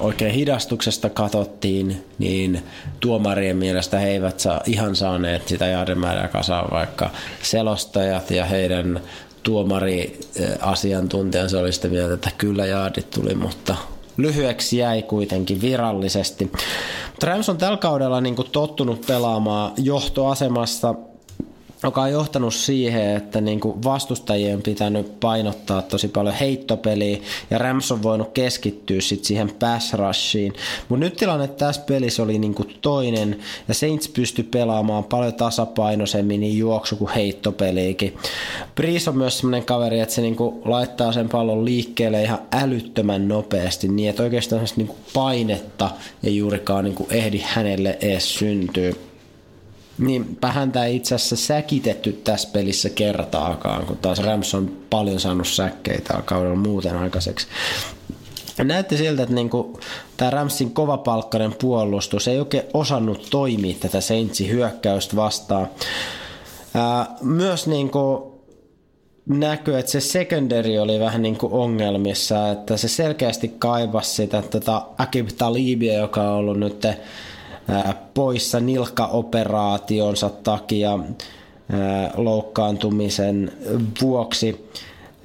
oikein 0.00 0.34
hidastuksesta 0.34 1.10
katsottiin, 1.10 2.04
niin 2.18 2.62
tuomarien 3.00 3.56
mielestä 3.56 3.98
he 3.98 4.08
eivät 4.08 4.40
saa, 4.40 4.60
ihan 4.66 4.96
saaneet 4.96 5.48
sitä 5.48 5.66
jardimäärää 5.66 6.28
kasaan, 6.28 6.70
vaikka 6.70 7.10
selostajat 7.42 8.30
ja 8.30 8.44
heidän 8.44 9.00
tuomariasiantuntijansa 9.42 11.58
oli 11.58 11.72
sitä 11.72 11.88
mieltä, 11.88 12.14
että 12.14 12.30
kyllä 12.38 12.66
jaardit 12.66 13.10
tuli, 13.10 13.34
mutta 13.34 13.76
lyhyeksi 14.16 14.76
jäi 14.76 15.02
kuitenkin 15.02 15.60
virallisesti. 15.60 16.52
Rams 17.22 17.48
on 17.48 17.58
tällä 17.58 17.76
kaudella 17.76 18.20
niin 18.20 18.36
tottunut 18.52 19.06
pelaamaan 19.06 19.72
johtoasemassa 19.76 20.94
joka 21.82 22.02
on 22.02 22.12
johtanut 22.12 22.54
siihen, 22.54 23.16
että 23.16 23.40
niin 23.40 23.60
kuin 23.60 23.84
vastustajien 23.84 24.56
on 24.56 24.62
pitänyt 24.62 25.20
painottaa 25.20 25.82
tosi 25.82 26.08
paljon 26.08 26.34
heittopeliä 26.34 27.18
ja 27.50 27.58
Rams 27.58 27.92
on 27.92 28.02
voinut 28.02 28.32
keskittyä 28.32 29.00
sit 29.00 29.24
siihen 29.24 29.50
pass 29.58 29.92
rushiin. 29.92 30.52
Mutta 30.88 31.04
nyt 31.04 31.16
tilanne 31.16 31.48
tässä 31.48 31.82
pelissä 31.82 32.22
oli 32.22 32.38
niin 32.38 32.54
kuin 32.54 32.78
toinen 32.80 33.38
ja 33.68 33.74
Saints 33.74 34.08
pystyi 34.08 34.44
pelaamaan 34.44 35.04
paljon 35.04 35.34
tasapainoisemmin 35.34 36.40
niin 36.40 36.58
juoksu 36.58 36.96
kuin 36.96 37.10
heittopeliikin. 37.14 38.16
Breeze 38.74 39.10
on 39.10 39.16
myös 39.16 39.38
sellainen 39.38 39.66
kaveri, 39.66 40.00
että 40.00 40.14
se 40.14 40.22
niin 40.22 40.36
kuin 40.36 40.54
laittaa 40.64 41.12
sen 41.12 41.28
pallon 41.28 41.64
liikkeelle 41.64 42.22
ihan 42.22 42.38
älyttömän 42.52 43.28
nopeasti 43.28 43.88
niin, 43.88 44.10
että 44.10 44.22
oikeastaan 44.22 44.66
niin 44.76 44.86
kuin 44.86 44.98
painetta 45.14 45.90
ei 46.24 46.36
juurikaan 46.36 46.84
niin 46.84 46.94
kuin 46.94 47.12
ehdi 47.12 47.42
hänelle 47.46 47.98
edes 48.00 48.34
syntyä. 48.34 48.92
Niin 49.98 50.38
häntä 50.42 50.84
ei 50.84 50.96
itse 50.96 51.14
asiassa 51.14 51.36
säkitetty 51.36 52.12
tässä 52.12 52.48
pelissä 52.52 52.90
kertaakaan, 52.90 53.86
kun 53.86 53.96
taas 53.96 54.18
Rams 54.18 54.54
on 54.54 54.76
paljon 54.90 55.20
saanut 55.20 55.48
säkkeitä 55.48 56.22
kaudella 56.24 56.56
muuten 56.56 56.96
aikaiseksi. 56.96 57.46
Näytti 58.58 58.96
siltä, 58.96 59.22
että 59.22 59.34
niinku, 59.34 59.80
tämä 60.16 60.30
Ramsin 60.30 60.70
kovapalkkainen 60.70 61.54
puolustus 61.60 62.28
ei 62.28 62.38
oikein 62.38 62.64
osannut 62.74 63.26
toimia 63.30 63.76
tätä 63.80 64.00
Saintsin 64.00 64.50
hyökkäystä 64.50 65.16
vastaan. 65.16 65.68
Ää, 66.74 67.06
myös 67.20 67.66
niinku, 67.66 68.32
näkyy, 69.28 69.78
että 69.78 69.92
se 69.92 70.00
secondary 70.00 70.78
oli 70.78 71.00
vähän 71.00 71.22
niin 71.22 71.36
kuin 71.36 71.52
ongelmissa, 71.52 72.50
että 72.50 72.76
se 72.76 72.88
selkeästi 72.88 73.48
kaivasi 73.58 74.10
sitä 74.14 74.42
tota 74.42 74.86
Akib 74.98 75.28
Talibia, 75.38 75.94
joka 75.94 76.22
on 76.22 76.38
ollut 76.38 76.58
nyt 76.58 76.86
poissa 78.14 78.60
nilkkaoperaationsa 78.60 80.28
takia 80.28 80.98
loukkaantumisen 82.16 83.52
vuoksi. 84.00 84.68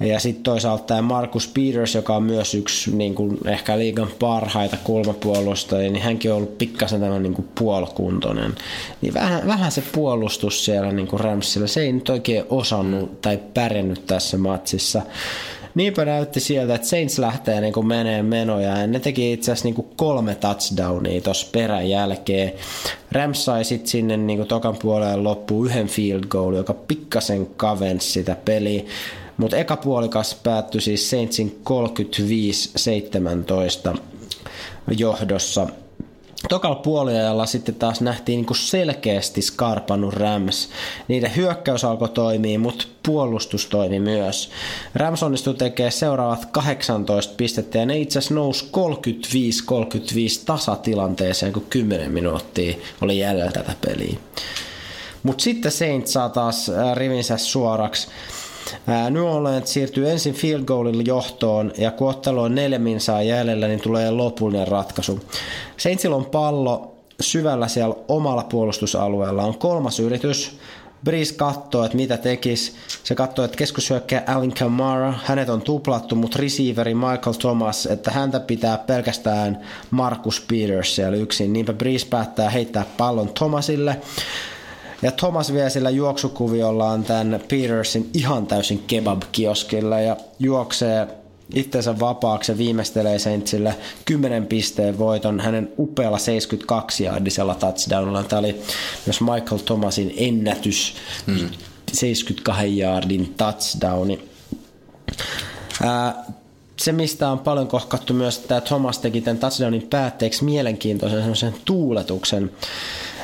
Ja 0.00 0.20
sitten 0.20 0.42
toisaalta 0.42 0.84
tämä 0.84 1.02
Markus 1.02 1.48
Peters, 1.48 1.94
joka 1.94 2.16
on 2.16 2.22
myös 2.22 2.54
yksi 2.54 2.96
niin 2.96 3.14
kuin 3.14 3.38
ehkä 3.48 3.78
liigan 3.78 4.08
parhaita 4.18 4.76
kulmapuolustajia, 4.84 5.90
niin 5.90 6.02
hänkin 6.02 6.30
on 6.30 6.36
ollut 6.36 6.58
pikkasen 6.58 7.00
tämän 7.00 7.22
niin 7.22 7.34
kuin 7.34 7.48
puolikuntoinen. 7.58 8.54
Niin 9.00 9.14
vähän, 9.14 9.46
vähän 9.46 9.72
se 9.72 9.82
puolustus 9.92 10.64
siellä 10.64 10.92
niin 10.92 11.08
kuin 11.08 11.20
Ramsilla, 11.20 11.66
se 11.66 11.80
ei 11.80 11.92
nyt 11.92 12.08
oikein 12.08 12.44
osannut 12.50 13.22
tai 13.22 13.38
pärjännyt 13.54 14.06
tässä 14.06 14.38
matsissa 14.38 15.02
niinpä 15.74 16.04
näytti 16.04 16.40
sieltä, 16.40 16.74
että 16.74 16.86
Saints 16.86 17.18
lähtee 17.18 17.60
niin 17.60 17.86
menee 17.86 18.22
menoja 18.22 18.78
ja 18.78 18.86
ne 18.86 19.00
teki 19.00 19.32
itse 19.32 19.52
asiassa 19.52 19.68
niin 19.68 19.88
kolme 19.96 20.34
touchdownia 20.34 21.20
tuossa 21.20 21.46
perän 21.52 21.88
jälkeen. 21.88 22.52
Rams 23.12 23.44
sai 23.44 23.64
sitten 23.64 23.88
sinne 23.88 24.16
niin 24.16 24.46
tokan 24.46 24.76
puolelle 24.82 25.16
loppuun 25.16 25.66
yhden 25.66 25.88
field 25.88 26.24
goal, 26.28 26.54
joka 26.54 26.74
pikkasen 26.74 27.46
kavensi 27.46 28.10
sitä 28.10 28.36
peliä. 28.44 28.82
Mutta 29.36 29.56
eka 29.56 29.76
puolikas 29.76 30.34
päättyi 30.34 30.80
siis 30.80 31.10
Saintsin 31.10 31.62
35-17 33.94 33.98
johdossa. 34.96 35.66
Tokalla 36.48 36.76
puoliajalla 36.76 37.46
sitten 37.46 37.74
taas 37.74 38.00
nähtiin 38.00 38.36
niin 38.36 38.46
kuin 38.46 38.56
selkeästi 38.56 39.42
skarpannut 39.42 40.14
Rams. 40.14 40.68
Niiden 41.08 41.36
hyökkäys 41.36 41.84
alkoi 41.84 42.08
toimia, 42.08 42.58
mutta 42.58 42.86
puolustus 43.08 43.66
toimi 43.66 44.00
myös. 44.00 44.50
Rams 44.94 45.22
onnistui 45.22 45.54
tekemään 45.54 45.92
seuraavat 45.92 46.44
18 46.44 47.34
pistettä 47.36 47.78
ja 47.78 47.86
ne 47.86 47.98
itse 47.98 48.18
asiassa 48.18 48.34
nousi 48.34 48.64
35-35 48.64 48.68
tasatilanteeseen, 50.46 51.52
kun 51.52 51.66
10 51.70 52.12
minuuttia 52.12 52.76
oli 53.00 53.18
jäljellä 53.18 53.52
tätä 53.52 53.74
peliä. 53.86 54.18
Mutta 55.22 55.42
sitten 55.42 55.72
Saints 55.72 56.12
saa 56.12 56.28
taas 56.28 56.70
rivinsä 56.94 57.36
suoraksi. 57.36 58.08
New 59.10 59.22
Orleans 59.22 59.72
siirtyy 59.72 60.10
ensin 60.10 60.34
field 60.34 60.64
goalin 60.64 61.06
johtoon 61.06 61.72
ja 61.78 61.90
kun 61.90 62.08
ottelu 62.08 62.40
on 62.40 62.54
neljä 62.54 62.78
minsaa 62.78 63.22
jäljellä, 63.22 63.68
niin 63.68 63.80
tulee 63.80 64.10
lopullinen 64.10 64.68
ratkaisu. 64.68 65.20
Saintsilla 65.76 66.16
on 66.16 66.26
pallo 66.26 66.94
syvällä 67.20 67.68
siellä 67.68 67.94
omalla 68.08 68.44
puolustusalueella. 68.44 69.44
On 69.44 69.58
kolmas 69.58 70.00
yritys. 70.00 70.58
Breeze 71.04 71.34
katsoo, 71.34 71.84
että 71.84 71.96
mitä 71.96 72.16
tekis. 72.16 72.74
Se 73.04 73.14
katsoo, 73.14 73.44
että 73.44 73.56
keskushyökkäjä 73.56 74.22
Alvin 74.26 74.54
Kamara, 74.54 75.14
hänet 75.24 75.48
on 75.48 75.62
tuplattu, 75.62 76.14
mutta 76.14 76.38
receiveri 76.38 76.94
Michael 76.94 77.34
Thomas, 77.38 77.86
että 77.86 78.10
häntä 78.10 78.40
pitää 78.40 78.78
pelkästään 78.78 79.60
Marcus 79.90 80.40
Peters 80.40 80.94
siellä 80.94 81.16
yksin. 81.16 81.52
Niinpä 81.52 81.72
Breeze 81.72 82.06
päättää 82.06 82.50
heittää 82.50 82.84
pallon 82.96 83.28
Thomasille. 83.28 83.96
Ja 85.02 85.12
Thomas 85.12 85.52
vie 85.52 85.70
sillä 85.70 85.90
juoksukuviollaan 85.90 87.04
tämän 87.04 87.40
Petersin 87.48 88.10
ihan 88.14 88.46
täysin 88.46 88.84
kebab-kioskilla 88.86 90.00
ja 90.00 90.16
juoksee 90.38 91.08
itsensä 91.54 91.98
vapaaksi 91.98 92.52
ja 92.52 92.58
viimeistelee 92.58 93.18
Saintsille 93.18 93.74
10 94.04 94.46
pisteen 94.46 94.98
voiton 94.98 95.40
hänen 95.40 95.72
upealla 95.78 96.18
72 96.18 97.04
yardisella 97.04 97.54
touchdownilla. 97.54 98.22
Tämä 98.22 98.40
oli 98.40 98.60
myös 99.06 99.20
Michael 99.20 99.58
Thomasin 99.58 100.14
ennätys, 100.16 100.94
mm. 101.26 101.48
72 101.92 102.80
yardin 102.80 103.34
touchdowni. 103.36 104.28
Ää, 105.82 106.24
se, 106.76 106.92
mistä 106.92 107.30
on 107.30 107.38
paljon 107.38 107.68
kohkattu 107.68 108.14
myös, 108.14 108.38
että 108.38 108.60
Thomas 108.60 108.98
teki 108.98 109.20
tämän 109.20 109.38
touchdownin 109.38 109.86
päätteeksi 109.90 110.44
mielenkiintoisen 110.44 111.54
tuuletuksen. 111.64 112.50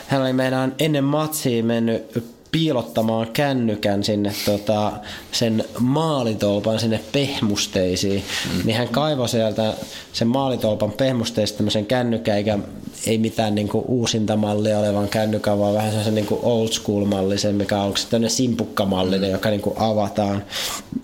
Hän 0.07 0.23
oli 0.23 0.33
meidän 0.33 0.75
ennen 0.79 1.05
matsia 1.05 1.65
mennyt 1.65 2.25
piilottamaan 2.55 3.27
kännykän 3.33 4.05
sinne 4.05 4.33
tota, 4.45 4.93
sen 5.33 5.65
maalitolpan 5.79 6.79
sinne 6.81 7.01
pehmusteisiin, 7.13 8.23
mm. 8.53 8.67
niin 8.67 8.77
hän 8.77 8.89
kaivoi 8.89 9.29
sieltä 9.29 9.75
sen 10.13 10.29
maalitolpan 10.29 10.93
pehmusteista 10.93 11.57
tämmöisen 11.57 11.87
kännykän, 11.87 12.37
eikä 12.37 12.59
ei 13.07 13.19
mitään 13.19 13.55
niinku 13.55 13.85
uusinta 13.89 14.37
mallia 14.37 14.79
olevan 14.79 15.09
kännykän, 15.09 15.59
vaan 15.59 15.75
vähän 15.75 15.91
sellaisen 15.91 16.15
niinku 16.15 16.41
old 16.43 16.69
school 16.69 17.05
mallisen, 17.05 17.55
mikä 17.55 17.81
on 17.81 17.95
tämmöinen 18.11 18.31
simpukkamallinen, 18.31 19.29
mm. 19.29 19.33
joka 19.33 19.51
niinku 19.51 19.75
avataan. 19.79 20.45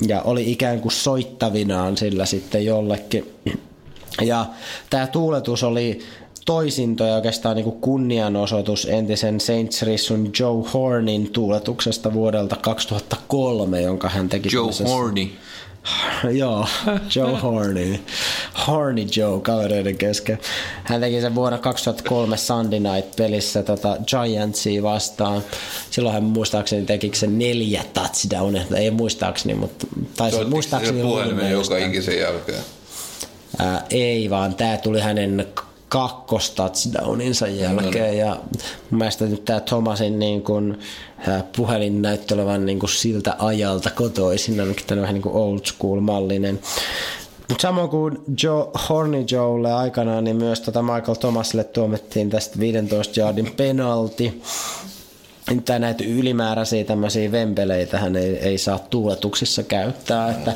Ja 0.07 0.22
oli 0.22 0.53
ikään 0.53 0.80
kuin 0.80 0.92
soittavinaan 0.92 1.96
sillä 1.96 2.26
sitten 2.26 2.64
jollekin. 2.64 3.34
Ja 4.22 4.46
tämä 4.90 5.07
tuuletus 5.07 5.62
oli 5.62 6.01
toisinto 6.47 7.05
ja 7.05 7.14
oikeastaan 7.14 7.57
niin 7.57 7.72
kunnianosoitus 7.72 8.84
entisen 8.91 9.41
Saints 9.41 9.82
Rissun 9.82 10.30
Joe 10.41 10.70
Hornin 10.74 11.30
tuuletuksesta 11.30 12.12
vuodelta 12.12 12.57
2003, 12.57 13.80
jonka 13.80 14.09
hän 14.09 14.28
teki. 14.28 14.49
Joe 14.53 14.70
Horny. 14.88 15.28
Joo, 16.41 16.66
Joe 17.16 17.38
Horny. 17.41 18.01
Horny 18.66 19.07
Joe 19.16 19.41
kavereiden 19.41 19.97
kesken. 19.97 20.38
Hän 20.84 21.01
teki 21.01 21.20
sen 21.20 21.34
vuonna 21.34 21.59
2003 21.59 22.36
Sunday 22.36 22.80
Night-pelissä 22.80 23.62
tota 23.62 23.97
Giantsia 24.07 24.82
vastaan. 24.82 25.43
Silloin 25.91 26.14
hän 26.14 26.22
muistaakseni 26.22 26.86
teki 26.86 27.11
sen 27.14 27.38
neljä 27.38 27.84
touchdownia. 27.95 28.62
Ei 28.76 28.91
muistaakseni, 28.91 29.55
mutta 29.55 29.86
taisi 30.16 30.45
muistaakseni 30.45 31.03
puhelimen 31.03 31.51
joka 31.51 31.78
ikisen 31.78 32.18
jälkeen. 32.18 32.61
Ää, 33.59 33.86
ei, 33.91 34.30
vaan 34.30 34.55
tämä 34.55 34.76
tuli 34.76 35.01
hänen 35.01 35.47
kakkos 35.91 36.51
touchdowninsa 36.51 37.49
jälkeen. 37.49 38.18
Ja 38.18 38.36
mun 38.91 38.99
mielestä 38.99 39.24
nyt 39.24 39.45
tämä 39.45 39.61
Thomasin 39.61 40.18
niin 40.18 40.43
kun, 40.43 40.78
puhelin 41.57 42.03
näytti 42.03 42.34
olevan 42.34 42.66
niin 42.66 42.78
kun 42.78 42.88
siltä 42.88 43.36
ajalta 43.38 43.91
kotoisin, 43.91 44.61
ainakin 44.61 44.86
tämä 44.86 45.01
vähän 45.01 45.14
niin 45.14 45.22
kuin 45.22 45.34
old 45.34 45.61
school 45.64 46.01
mallinen. 46.01 46.61
Mutta 47.49 47.62
samoin 47.62 47.88
kuin 47.88 48.18
Joe 48.43 48.66
Horny 48.88 49.24
Joelle 49.30 49.72
aikanaan, 49.72 50.24
niin 50.24 50.36
myös 50.36 50.61
tota 50.61 50.82
Michael 50.82 51.14
Thomasille 51.14 51.64
tuomittiin 51.64 52.30
tästä 52.30 52.59
15 52.59 53.20
yardin 53.20 53.53
penalti 53.57 54.43
tai 55.64 55.78
näitä 55.78 56.05
ylimääräisiä 56.05 56.84
tämmöisiä 56.84 57.32
vempeleitä 57.32 57.98
hän 57.98 58.16
ei, 58.16 58.36
ei 58.36 58.59
saa 58.59 58.78
tuuletuksissa 58.78 59.62
käyttää. 59.62 60.30
Että 60.30 60.53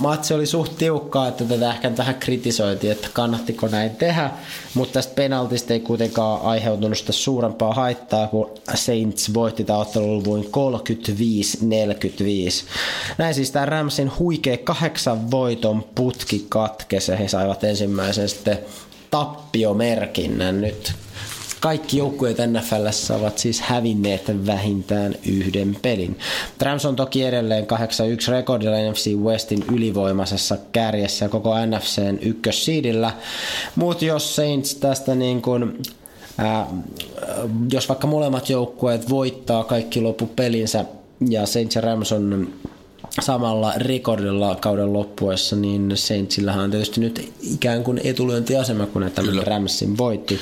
matsi 0.00 0.34
oli 0.34 0.46
suht 0.46 0.72
tiukkaa, 0.78 1.28
että 1.28 1.44
tätä 1.44 1.70
ehkä 1.70 1.90
tähän 1.90 2.14
kritisoitiin, 2.14 2.92
että 2.92 3.08
kannattiko 3.12 3.68
näin 3.68 3.90
tehdä, 3.90 4.30
mutta 4.74 4.92
tästä 4.92 5.14
penaltista 5.14 5.72
ei 5.72 5.80
kuitenkaan 5.80 6.42
aiheutunut 6.42 6.98
sitä 6.98 7.12
suurempaa 7.12 7.74
haittaa, 7.74 8.26
kun 8.26 8.50
Saints 8.74 9.34
voitti 9.34 9.64
tämä 9.64 9.78
otteluluvuin 9.78 10.44
35-45. 10.44 10.48
Näin 13.18 13.34
siis 13.34 13.50
tämä 13.50 13.66
Ramsin 13.66 14.12
huikea 14.18 14.56
kahdeksan 14.56 15.30
voiton 15.30 15.84
putki 15.94 16.46
katkesi 16.48 17.12
ja 17.12 17.16
he 17.16 17.28
saivat 17.28 17.64
ensimmäisen 17.64 18.28
sitten 18.28 18.58
tappiomerkinnän 19.10 20.60
nyt 20.60 20.92
kaikki 21.64 21.96
joukkueet 21.96 22.36
NFLssä 22.46 23.14
ovat 23.14 23.38
siis 23.38 23.60
hävinneet 23.60 24.46
vähintään 24.46 25.14
yhden 25.26 25.76
pelin. 25.82 26.18
Rams 26.60 26.84
on 26.84 26.96
toki 26.96 27.24
edelleen 27.24 27.64
8-1 27.64 28.30
rekordilla 28.30 28.90
NFC 28.90 29.14
Westin 29.14 29.64
ylivoimaisessa 29.72 30.56
kärjessä 30.72 31.28
koko 31.28 31.54
NFCn 31.66 32.18
ykkössiidillä, 32.22 33.12
mutta 33.76 34.04
jos 34.04 34.36
Saints 34.36 34.74
tästä 34.74 35.14
niin 35.14 35.42
kuin 35.42 35.82
Ää, 36.38 36.66
jos 37.72 37.88
vaikka 37.88 38.06
molemmat 38.06 38.50
joukkueet 38.50 39.10
voittaa 39.10 39.64
kaikki 39.64 40.00
loppupelinsä 40.00 40.84
ja 41.28 41.46
Saints 41.46 41.76
ja 41.76 41.80
Rams 41.80 42.12
on 42.12 42.48
samalla 43.20 43.72
rekordilla 43.76 44.54
kauden 44.54 44.92
loppuessa, 44.92 45.56
niin 45.56 45.92
Saintsillähän 45.94 46.64
on 46.64 46.70
tietysti 46.70 47.00
nyt 47.00 47.32
ikään 47.54 47.84
kuin 47.84 48.00
etulyöntiasema, 48.04 48.86
kun 48.86 49.02
ne 49.02 49.10
tämän 49.10 49.46
Ramsin 49.46 49.98
voitti. 49.98 50.40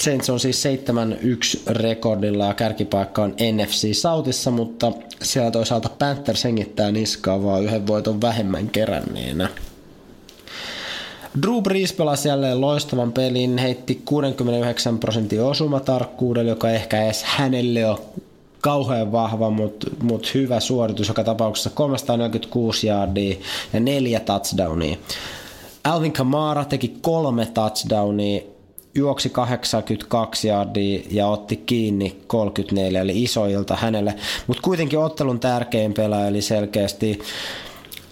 Saints 0.00 0.30
on 0.30 0.40
siis 0.40 0.64
7-1 0.64 1.60
rekordilla 1.66 2.46
ja 2.46 2.54
kärkipaikka 2.54 3.22
on 3.22 3.34
NFC 3.52 3.94
Southissa, 3.94 4.50
mutta 4.50 4.92
siellä 5.22 5.50
toisaalta 5.50 5.88
Panthers 5.88 6.44
hengittää 6.44 6.92
niskaa 6.92 7.42
vaan 7.42 7.62
yhden 7.62 7.86
voiton 7.86 8.20
vähemmän 8.20 8.70
keränneenä. 8.70 9.48
Drew 11.42 11.62
Brees 11.62 11.92
pelasi 11.92 12.28
jälleen 12.28 12.60
loistavan 12.60 13.12
pelin, 13.12 13.58
heitti 13.58 14.02
69 14.04 14.98
prosentin 14.98 15.42
osumatarkkuudella, 15.42 16.50
joka 16.50 16.70
ehkä 16.70 17.04
edes 17.04 17.22
hänelle 17.22 17.86
on 17.86 17.98
kauhean 18.60 19.12
vahva, 19.12 19.50
mutta 19.50 19.86
mut 20.02 20.34
hyvä 20.34 20.60
suoritus 20.60 21.08
joka 21.08 21.24
tapauksessa 21.24 21.70
346 21.70 22.86
yardia 22.86 23.36
ja 23.72 23.80
neljä 23.80 24.20
touchdownia. 24.20 24.96
Alvin 25.84 26.12
Kamara 26.12 26.64
teki 26.64 26.96
kolme 27.00 27.46
touchdownia 27.46 28.40
juoksi 28.98 29.30
82 29.30 30.48
yardia 30.48 31.00
ja 31.10 31.26
otti 31.26 31.56
kiinni 31.56 32.22
34, 32.26 33.00
eli 33.00 33.22
isoilta 33.22 33.76
hänelle. 33.76 34.14
Mutta 34.46 34.62
kuitenkin 34.62 34.98
ottelun 34.98 35.40
tärkein 35.40 35.94
pelaaja, 35.94 36.26
eli 36.26 36.42
selkeästi 36.42 37.18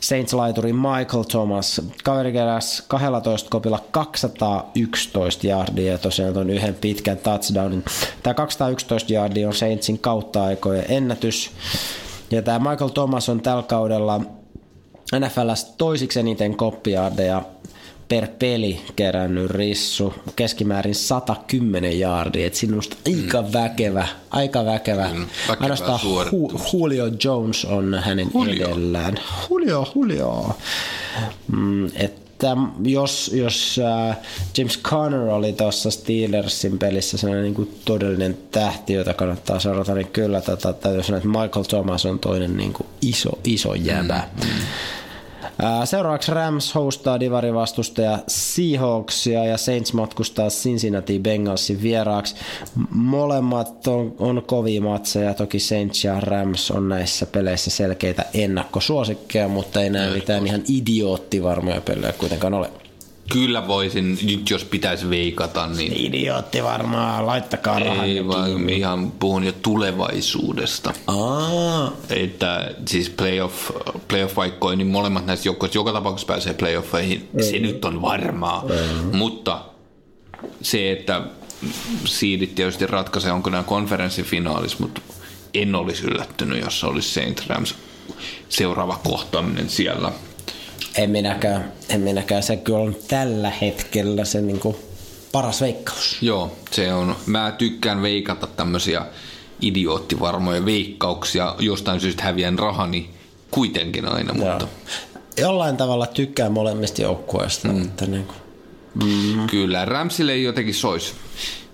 Saints-laituri 0.01 0.72
Michael 0.72 1.22
Thomas. 1.22 1.82
Kaveri 2.05 2.32
keräsi 2.32 2.82
12 2.89 3.51
kopilla 3.51 3.78
211 3.91 5.47
yardia 5.47 5.93
ja 5.93 5.99
tosiaan 5.99 6.34
tuon 6.34 6.51
yhden 6.51 6.74
pitkän 6.74 7.18
touchdownin. 7.18 7.84
Tämä 8.22 8.34
211 8.34 9.12
yardia 9.12 9.49
on 9.49 9.55
Saintsin 9.55 9.99
kautta 9.99 10.45
aikojen 10.45 10.84
ennätys. 10.89 11.51
Ja 12.30 12.43
tämä 12.43 12.70
Michael 12.70 12.91
Thomas 12.91 13.28
on 13.28 13.41
tällä 13.41 13.62
kaudella 13.62 14.20
NFLs 15.14 15.64
toisiksi 15.64 16.20
eniten 16.20 16.57
koppiardeja 16.57 17.43
per 18.09 18.27
peli 18.39 18.81
kerännyt 18.97 19.51
rissu, 19.51 20.15
keskimäärin 20.37 20.95
110 20.95 22.01
jaardia, 22.01 22.47
että 22.47 22.59
sinusta 22.59 22.97
aika 23.07 23.43
mm. 23.43 23.53
väkevä, 23.53 24.07
aika 24.31 24.65
väkevä. 24.65 25.09
Mm, 25.13 25.27
Ainoastaan 25.61 26.01
Hu- 26.01 26.61
Julio 26.73 27.07
Jones 27.25 27.65
on 27.65 27.95
hänen 28.05 28.31
Julio. 28.35 28.67
edellään. 28.67 29.19
Julio, 29.51 29.93
Julio. 29.95 30.57
Mm, 31.53 31.87
että 31.87 32.57
jos, 32.85 33.31
jos 33.35 33.81
äh, 34.11 34.17
James 34.59 34.81
Conner 34.83 35.21
oli 35.21 35.53
tuossa 35.53 35.91
Steelersin 35.91 36.79
pelissä 36.79 37.19
sellainen 37.19 37.45
niin 37.45 37.55
kuin 37.55 37.81
todellinen 37.85 38.39
tähti, 38.51 38.93
jota 38.93 39.15
kannattaa 39.15 39.61
seurata, 39.61 39.95
niin 39.95 40.07
kyllä 40.13 40.41
tätä, 40.41 40.73
täytyy 40.73 41.03
sanoa, 41.03 41.17
että 41.17 41.29
Michael 41.29 41.65
Thomas 41.65 42.07
on 42.07 42.19
toinen 42.19 42.57
niin 42.57 42.73
kuin 42.73 42.87
iso, 43.03 43.39
iso 43.45 43.75
jäbä. 43.75 44.29
Mm, 44.37 44.45
mm. 44.45 44.51
Seuraavaksi 45.85 46.33
Rams 46.33 46.75
hostaa 46.75 47.21
divarivastustaja 47.21 48.19
Seahawksia 48.29 49.45
ja 49.45 49.59
Saints 49.59 49.93
matkustaa 49.93 50.49
Cincinnati 50.49 51.19
Bengalsin 51.19 51.83
vieraaksi. 51.83 52.35
Molemmat 52.91 53.87
on, 53.87 54.15
on 54.19 54.43
kovia 54.47 54.81
matseja, 54.81 55.35
toki 55.35 55.59
Saints 55.59 56.05
ja 56.05 56.21
Rams 56.21 56.71
on 56.71 56.89
näissä 56.89 57.27
peleissä 57.27 57.71
selkeitä 57.71 58.25
ennakkosuosikkeja, 58.35 59.49
mutta 59.49 59.83
ei 59.83 59.91
näe 59.91 60.11
mitään 60.11 60.47
ihan 60.47 60.63
idioottivarmoja 60.69 61.81
pelejä 61.81 62.13
kuitenkaan 62.13 62.55
ole. 62.55 62.71
Kyllä 63.33 63.68
voisin, 63.68 64.18
nyt 64.22 64.51
jos 64.51 64.64
pitäisi 64.64 65.11
veikata, 65.11 65.66
niin... 65.66 65.93
Idiootti 65.93 66.62
varmaan, 66.62 67.27
laittakaa 67.27 67.79
rahaa. 67.79 68.05
Ei 68.05 68.27
vaan, 68.27 68.68
ihan 68.70 69.11
puhun 69.11 69.45
jo 69.45 69.53
tulevaisuudesta. 69.53 70.93
Aa. 71.07 71.93
Että 72.11 72.70
siis 72.89 73.11
playoff, 73.11 73.70
playoff-vaikkoja, 74.09 74.77
niin 74.77 74.87
molemmat 74.87 75.27
näistä 75.27 75.49
joukkoista 75.49 75.79
joka 75.79 75.93
tapauksessa 75.93 76.33
pääsee 76.33 76.55
playoffeihin. 76.55 77.29
Ei. 77.39 77.45
Se 77.45 77.59
nyt 77.59 77.85
on 77.85 78.03
varmaa. 78.03 78.64
Ei. 78.70 79.16
Mutta 79.18 79.64
se, 80.62 80.93
että 80.93 81.22
siidit 82.05 82.55
tietysti 82.55 82.87
ratkaisee, 82.87 83.33
onko 83.33 83.51
nämä 83.51 83.62
konferenssifinaalis, 83.62 84.79
mutta 84.79 85.01
en 85.55 85.74
olisi 85.74 86.07
yllättynyt, 86.07 86.64
jos 86.64 86.85
olisi 86.85 87.14
Saint 87.14 87.45
Rams 87.47 87.74
seuraava 88.49 89.01
kohtaaminen 89.05 89.68
siellä– 89.68 90.12
en 90.97 91.11
minäkään, 91.11 91.73
en 91.89 92.01
minäkään. 92.01 92.43
Se 92.43 92.57
kyllä 92.57 92.79
on 92.79 92.97
tällä 93.09 93.51
hetkellä 93.51 94.25
se 94.25 94.41
niin 94.41 94.61
kuin 94.61 94.77
paras 95.33 95.61
veikkaus. 95.61 96.19
Joo, 96.23 96.57
se 96.71 96.93
on. 96.93 97.17
Mä 97.27 97.55
tykkään 97.59 98.03
veikata 98.03 98.47
tämmöisiä 98.47 99.07
idioottivarmoja 99.61 100.65
veikkauksia. 100.65 101.55
Jostain 101.59 102.01
syystä 102.01 102.23
häviän 102.23 102.59
rahani 102.59 103.11
kuitenkin 103.51 104.09
aina, 104.09 104.35
Joo. 104.37 104.51
mutta... 104.51 104.69
Jollain 105.39 105.77
tavalla 105.77 106.07
tykkään 106.07 106.53
molemmista 106.53 107.03
joukkueista. 107.03 107.69
Mm. 107.69 107.83
Että 107.83 108.07
niin 108.07 108.25
kuin... 108.25 108.37
mm. 109.05 109.47
Kyllä, 109.47 109.85
Ramsille 109.85 110.33
ei 110.33 110.43
jotenkin 110.43 110.75
sois 110.75 111.15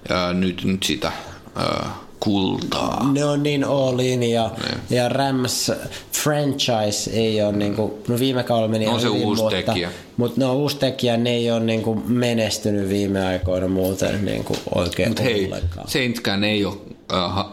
ja 0.09 0.33
nyt, 0.33 0.65
nyt 0.65 0.83
sitä 0.83 1.13
uh, 1.57 1.89
kultaa. 2.23 3.13
Ne 3.13 3.25
on 3.25 3.43
niin 3.43 3.65
all 3.65 3.99
in 3.99 4.23
ja, 4.23 4.51
ne. 4.91 4.97
ja 4.97 5.09
Rams 5.09 5.73
franchise 6.13 7.11
ei 7.11 7.43
ole 7.43 7.53
niin 7.53 7.75
kuin, 7.75 7.93
no 8.09 8.19
viime 8.19 8.43
kaudella 8.43 8.69
meni 8.69 8.85
no, 8.85 8.99
se 8.99 9.09
hyvin, 9.09 9.27
uusi 9.27 9.43
mutta, 9.43 9.57
tekijä. 9.57 9.91
mutta 10.17 10.41
ne 10.41 10.47
on 10.47 10.57
uusi 10.57 10.77
tekijä, 10.77 11.17
ne 11.17 11.31
ei 11.31 11.51
ole 11.51 11.61
niin 11.61 11.83
kuin 11.83 12.13
menestynyt 12.13 12.89
viime 12.89 13.27
aikoina 13.27 13.69
muuten 13.69 14.25
niin 14.25 14.45
kuin 14.45 14.59
oikein 14.75 15.09
Mut 15.09 15.23
hei, 15.23 15.51
Saintskään 15.87 16.45
ei 16.45 16.65
ole 16.65 16.75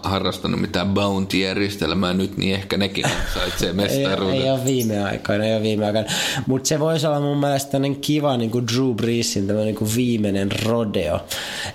harrastanut 0.03 0.61
mitään 0.61 0.93
bounty-järjestelmää 0.93 2.13
nyt, 2.13 2.37
niin 2.37 2.55
ehkä 2.55 2.77
nekin 2.77 3.05
ansaitsee 3.05 3.73
mestaruuden. 3.73 4.35
ei, 4.37 4.43
ei 4.43 4.51
ole 4.51 4.65
viime 4.65 5.03
aikoina, 5.03 5.45
ei 5.45 5.53
ole 5.53 5.61
viime 5.61 5.85
aikoina. 5.85 6.09
Mutta 6.47 6.67
se 6.67 6.79
voisi 6.79 7.07
olla 7.07 7.19
mun 7.19 7.37
mielestä 7.37 7.77
kiva 8.01 8.37
niin 8.37 8.51
kuin 8.51 8.67
Drew 8.67 8.93
Breesin 8.95 9.47
niin 9.47 9.75
kuin 9.75 9.95
viimeinen 9.95 10.49
rodeo. 10.63 11.19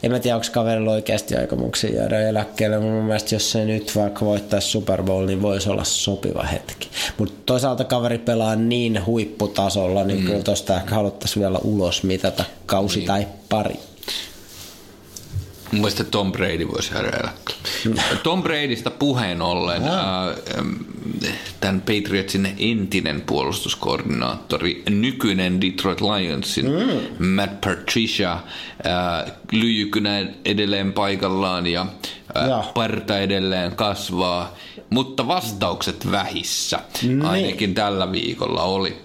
En 0.03 0.11
mä 0.11 0.19
tiedä, 0.19 0.37
onko 0.37 0.47
kaverilla 0.53 0.93
oikeasti 0.93 1.37
aikomuksia 1.37 1.91
jäädä 1.91 2.29
eläkkeelle, 2.29 2.79
mutta 2.79 2.93
mun 2.93 3.05
mielestä 3.05 3.35
jos 3.35 3.51
se 3.51 3.65
nyt 3.65 3.97
vaikka 3.97 4.27
voittaisi 4.27 4.69
Super 4.69 5.03
Bowl, 5.03 5.27
niin 5.27 5.43
voisi 5.43 5.71
olla 5.71 5.85
sopiva 5.85 6.43
hetki. 6.43 6.89
Mutta 7.19 7.35
toisaalta 7.47 7.85
kaveri 7.85 8.19
pelaa 8.19 8.57
niin 8.57 9.07
huipputasolla, 9.07 10.05
niin 10.05 10.21
mm. 10.21 10.27
kyllä 10.27 10.43
tosta 10.43 10.77
ehkä 10.77 10.95
haluttaisiin 10.95 11.41
vielä 11.41 11.59
ulos 11.59 12.03
mitata 12.03 12.45
kausi 12.67 12.99
niin. 12.99 13.07
tai 13.07 13.27
pari. 13.49 13.75
Mun 15.73 15.81
mielestä 15.81 16.05
Tom 16.05 16.33
Brady 16.33 16.69
voisi 16.69 16.95
jäädä 16.95 17.09
eläkkeelle. 17.09 17.64
Tom 18.23 18.43
Bradysta 18.43 18.91
puheen 18.91 19.43
ollen, 19.43 19.83
äh, 19.83 19.93
tämän 21.61 21.81
Patriotsin 21.81 22.55
entinen 22.59 23.21
puolustuskoordinaattori, 23.21 24.83
nykyinen 24.91 25.61
Detroit 25.61 26.01
Lionsin 26.01 26.67
mm. 26.67 27.27
Matt 27.27 27.61
Patricia, 27.61 28.33
äh, 28.33 29.33
lyijykynä 29.53 30.27
edelleen 30.45 30.93
paikallaan 30.93 31.67
ja, 31.67 31.87
äh, 32.37 32.49
Ja. 32.49 32.65
parta 32.75 33.19
edelleen 33.19 33.77
kasvaa, 33.77 34.55
mutta 34.91 35.27
vastaukset 35.27 36.11
vähissä, 36.11 36.81
Niin. 37.03 37.25
ainakin 37.25 37.75
tällä 37.75 38.13
viikolla 38.13 38.63
oli. 38.63 38.97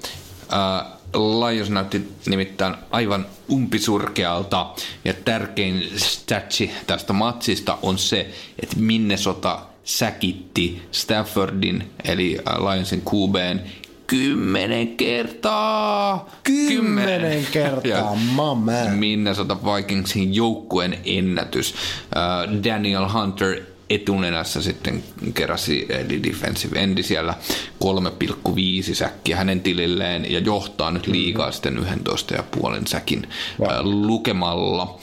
Äh, 0.53 0.99
Lions 1.14 1.70
näytti 1.70 2.07
nimittäin 2.28 2.76
aivan 2.91 3.26
umpisurkealta 3.51 4.74
ja 5.05 5.14
tärkein 5.14 5.84
statsi 5.95 6.72
tästä 6.88 7.14
matsista 7.14 7.78
on 7.82 7.97
se, 7.97 8.30
että 8.64 8.76
Minnesota 8.80 9.60
säkitti 9.84 10.82
Staffordin 10.91 11.91
eli 12.03 12.39
äh, 12.47 12.57
Lionsin 12.57 13.01
QBn 13.01 13.60
kymmenen 14.10 14.97
kertaa. 14.97 16.30
Kymmenen 16.43 17.45
kertaa, 17.51 18.16
my 18.16 18.55
man. 18.55 18.97
Minnesota 18.97 19.57
Vikingsin 19.64 20.36
joukkueen 20.36 20.99
ennätys. 21.05 21.76
Äh, 22.16 22.64
Daniel 22.64 23.07
Hunter 23.14 23.62
etunenässä 23.90 24.62
sitten 24.62 25.04
keräsi, 25.34 25.86
eli 25.90 26.24
defensive 26.24 26.80
endi 26.80 27.04
siellä 27.04 27.34
3,5 27.84 28.94
säkkiä 28.94 29.38
hänen 29.38 29.62
tililleen 29.62 30.32
ja 30.32 30.40
johtaa 30.40 30.92
nyt 30.92 31.08
liikaa 31.08 31.52
sitten 31.52 31.78
11,5 31.78 31.86
säkin 32.88 33.28
wow. 33.60 33.70
lukemalla. 33.84 35.00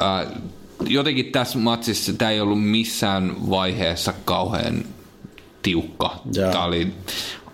Äh, 0.00 0.32
jotenkin 0.86 1.32
tässä 1.32 1.58
matsissa 1.58 2.12
tämä 2.12 2.30
ei 2.30 2.40
ollut 2.40 2.64
missään 2.64 3.50
vaiheessa 3.50 4.14
kauhean 4.24 4.84
tiukka. 5.62 6.20
Joo. 6.34 6.52
Tämä 6.52 6.64
oli 6.64 6.92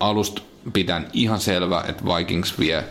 alusta 0.01 0.43
pitäen 0.73 1.07
ihan 1.13 1.41
selvä, 1.41 1.85
että 1.89 2.05
Vikings 2.05 2.59
vie 2.59 2.85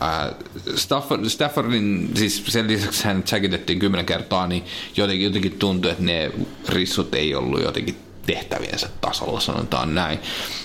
ää, 0.00 0.32
Stafford, 0.74 1.28
Staffordin, 1.28 2.10
siis 2.14 2.44
sen 2.46 2.68
lisäksi 2.68 3.04
hän 3.04 3.24
jacketettiin 3.32 3.78
kymmenen 3.78 4.06
kertaa, 4.06 4.46
niin 4.46 4.64
jotenkin, 4.96 5.24
jotenkin 5.24 5.58
tuntui, 5.58 5.90
että 5.90 6.04
ne 6.04 6.32
rissut 6.68 7.14
ei 7.14 7.34
ollut 7.34 7.62
jotenkin 7.62 7.96
tehtäviensä 8.26 8.88
tasolla, 9.00 9.40
sanotaan 9.40 9.94
näin. 9.94 10.18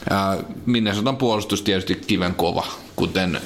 Ää, 0.09 0.37
Minnesotan 0.65 1.17
puolustus 1.17 1.61
tietysti 1.61 1.95
kiven 1.95 2.35
kova, 2.35 2.67
kuten 2.95 3.41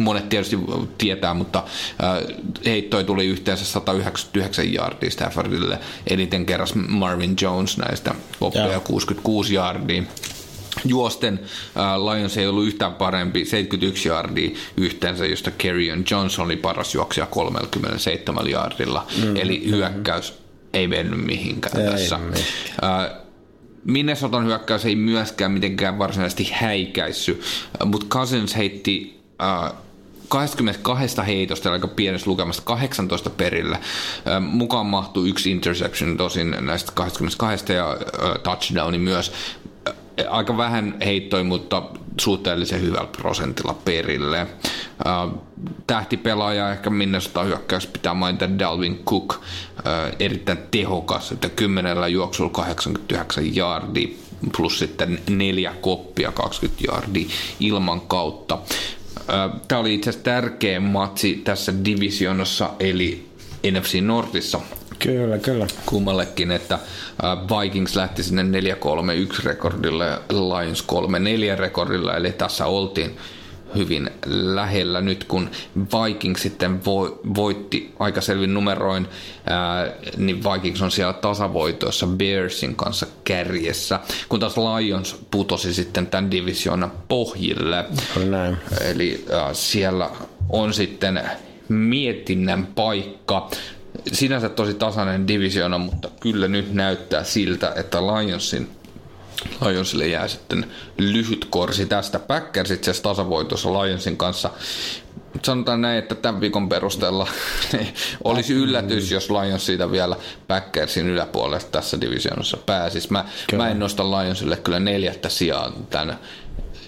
monet 0.00 0.28
tietysti 0.28 0.58
tietää, 0.98 1.34
mutta 1.34 1.58
äh, 1.58 2.38
heittoi 2.64 3.04
tuli 3.04 3.26
yhteensä 3.26 3.64
199 3.64 4.72
jardia 4.72 5.10
Staffordille. 5.10 5.78
Eniten 6.06 6.46
kerras 6.46 6.74
Marvin 6.74 7.36
Jones 7.40 7.78
näistä 7.78 8.14
Joo. 8.40 8.80
66 8.84 9.54
jardia. 9.54 10.02
Juosten 10.84 11.40
äh, 11.76 12.14
Lions 12.14 12.36
ei 12.36 12.46
ollut 12.46 12.66
yhtään 12.66 12.94
parempi, 12.94 13.44
71 13.44 14.08
jardia 14.08 14.50
yhteensä, 14.76 15.26
josta 15.26 15.50
Kerryon 15.50 16.04
Johnson 16.10 16.44
oli 16.44 16.56
paras 16.56 16.94
juoksija 16.94 17.26
37 17.26 18.50
jardilla. 18.50 19.06
Mm, 19.24 19.36
Eli 19.36 19.70
hyökkäys 19.70 20.34
ei 20.72 20.88
mennyt 20.88 21.26
mihinkään 21.26 21.80
Ei 21.80 21.90
tässä. 21.90 22.18
mihinkään. 22.18 22.44
Äh, 22.84 23.10
Minnesotan 23.84 24.44
hyökkäys 24.46 24.84
ei 24.84 24.96
myöskään 24.96 25.52
mitenkään 25.52 25.98
varsinaisesti 25.98 26.50
häikäissy, 26.52 27.40
mutta 27.84 28.06
Cousins 28.06 28.56
heitti 28.56 29.20
äh, 29.42 29.72
22 30.28 31.16
heitosta, 31.26 31.72
aika 31.72 31.88
pienestä 31.88 32.30
lukemasta 32.30 32.62
18 32.64 33.30
perillä. 33.30 33.76
Äh, 33.76 34.42
mukaan 34.42 34.86
mahtui 34.86 35.28
yksi 35.28 35.50
interception 35.50 36.16
tosin 36.16 36.56
näistä 36.60 36.92
22 36.94 37.72
ja 37.72 37.90
äh, 37.90 37.98
touchdowni 38.42 38.98
myös. 38.98 39.32
Aika 40.28 40.56
vähän 40.56 40.94
heittoi, 41.04 41.44
mutta 41.44 41.82
suhteellisen 42.20 42.82
hyvällä 42.82 43.06
prosentilla 43.06 43.74
perille. 43.84 44.40
Äh, 44.40 44.46
tähtipelaaja 45.86 46.72
ehkä 46.72 46.90
Minnesota 46.90 47.42
hyökkäys 47.42 47.86
pitää 47.86 48.14
mainita 48.14 48.58
Dalvin 48.58 49.04
Cook, 49.04 49.34
äh, 49.34 50.12
erittäin 50.18 50.58
tehokas, 50.70 51.32
että 51.32 51.48
kymmenellä 51.48 52.08
juoksulla 52.08 52.50
89 52.50 53.56
yardia 53.56 54.08
plus 54.56 54.78
sitten 54.78 55.20
neljä 55.30 55.74
koppia 55.80 56.32
20 56.32 56.84
yardia 56.88 57.28
ilman 57.60 58.00
kautta. 58.00 58.58
Äh, 59.18 59.60
Tämä 59.68 59.80
oli 59.80 59.94
itse 59.94 60.10
asiassa 60.10 60.24
tärkeä 60.24 60.80
matsi 60.80 61.40
tässä 61.44 61.72
divisionossa, 61.84 62.70
eli 62.80 63.26
NFC 63.70 64.00
Northissa 64.00 64.60
Kyllä, 65.02 65.38
kyllä. 65.38 65.66
kummallekin, 65.86 66.50
että 66.50 66.78
Vikings 67.60 67.96
lähti 67.96 68.22
sinne 68.22 68.60
4-3-1 68.60 69.44
rekordilla 69.44 70.04
ja 70.04 70.20
Lions 70.30 70.84
3-4 71.54 71.58
rekordilla, 71.58 72.16
eli 72.16 72.32
tässä 72.32 72.66
oltiin 72.66 73.16
hyvin 73.74 74.10
lähellä 74.26 75.00
nyt, 75.00 75.24
kun 75.24 75.50
Vikings 75.76 76.42
sitten 76.42 76.84
vo, 76.84 77.20
voitti 77.34 77.94
aika 77.98 78.20
selvin 78.20 78.54
numeroin, 78.54 79.08
ää, 79.46 79.92
niin 80.16 80.44
Vikings 80.44 80.82
on 80.82 80.90
siellä 80.90 81.12
tasavoitoissa 81.12 82.06
Bearsin 82.06 82.76
kanssa 82.76 83.06
kärjessä, 83.24 84.00
kun 84.28 84.40
taas 84.40 84.56
Lions 84.56 85.16
putosi 85.30 85.74
sitten 85.74 86.06
tämän 86.06 86.30
divisioonan 86.30 86.92
pohjille. 87.08 87.84
Näin. 88.30 88.56
Eli 88.80 89.24
äh, 89.32 89.48
siellä 89.52 90.10
on 90.48 90.74
sitten 90.74 91.22
mietinnän 91.68 92.66
paikka. 92.66 93.50
Sinänsä 94.12 94.48
tosi 94.48 94.74
tasainen 94.74 95.28
divisiona, 95.28 95.78
mutta 95.78 96.10
kyllä 96.20 96.48
nyt 96.48 96.72
näyttää 96.72 97.24
siltä, 97.24 97.72
että 97.76 97.98
Lionsin 98.02 98.70
Lionsille 99.66 100.06
jää 100.06 100.28
sitten 100.28 100.66
lyhyt 100.98 101.46
korsi 101.50 101.86
tästä. 101.86 102.18
Packers 102.18 102.70
itse 102.70 102.90
asiassa 102.90 103.08
tasavoitossa 103.08 103.72
Lionsin 103.72 104.16
kanssa. 104.16 104.50
Mut 105.34 105.44
Sanotaan 105.44 105.80
näin, 105.80 105.98
että 105.98 106.14
tämän 106.14 106.40
viikon 106.40 106.68
perusteella 106.68 107.28
olisi 108.24 108.54
yllätys, 108.54 109.10
jos 109.10 109.30
Lions 109.30 109.66
siitä 109.66 109.90
vielä 109.90 110.16
Packersin 110.48 111.06
yläpuolelle 111.08 111.60
tässä 111.72 112.00
divisioonassa 112.00 112.56
pääsisi. 112.56 113.12
Mä, 113.12 113.24
mä 113.56 113.68
en 113.68 113.78
nosta 113.78 114.10
Lionsille 114.10 114.56
kyllä 114.56 114.80
neljättä 114.80 115.28
sijaa 115.28 115.72
tämän 115.90 116.18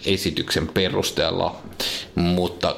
esityksen 0.06 0.68
perusteella, 0.68 1.62
mutta 2.14 2.76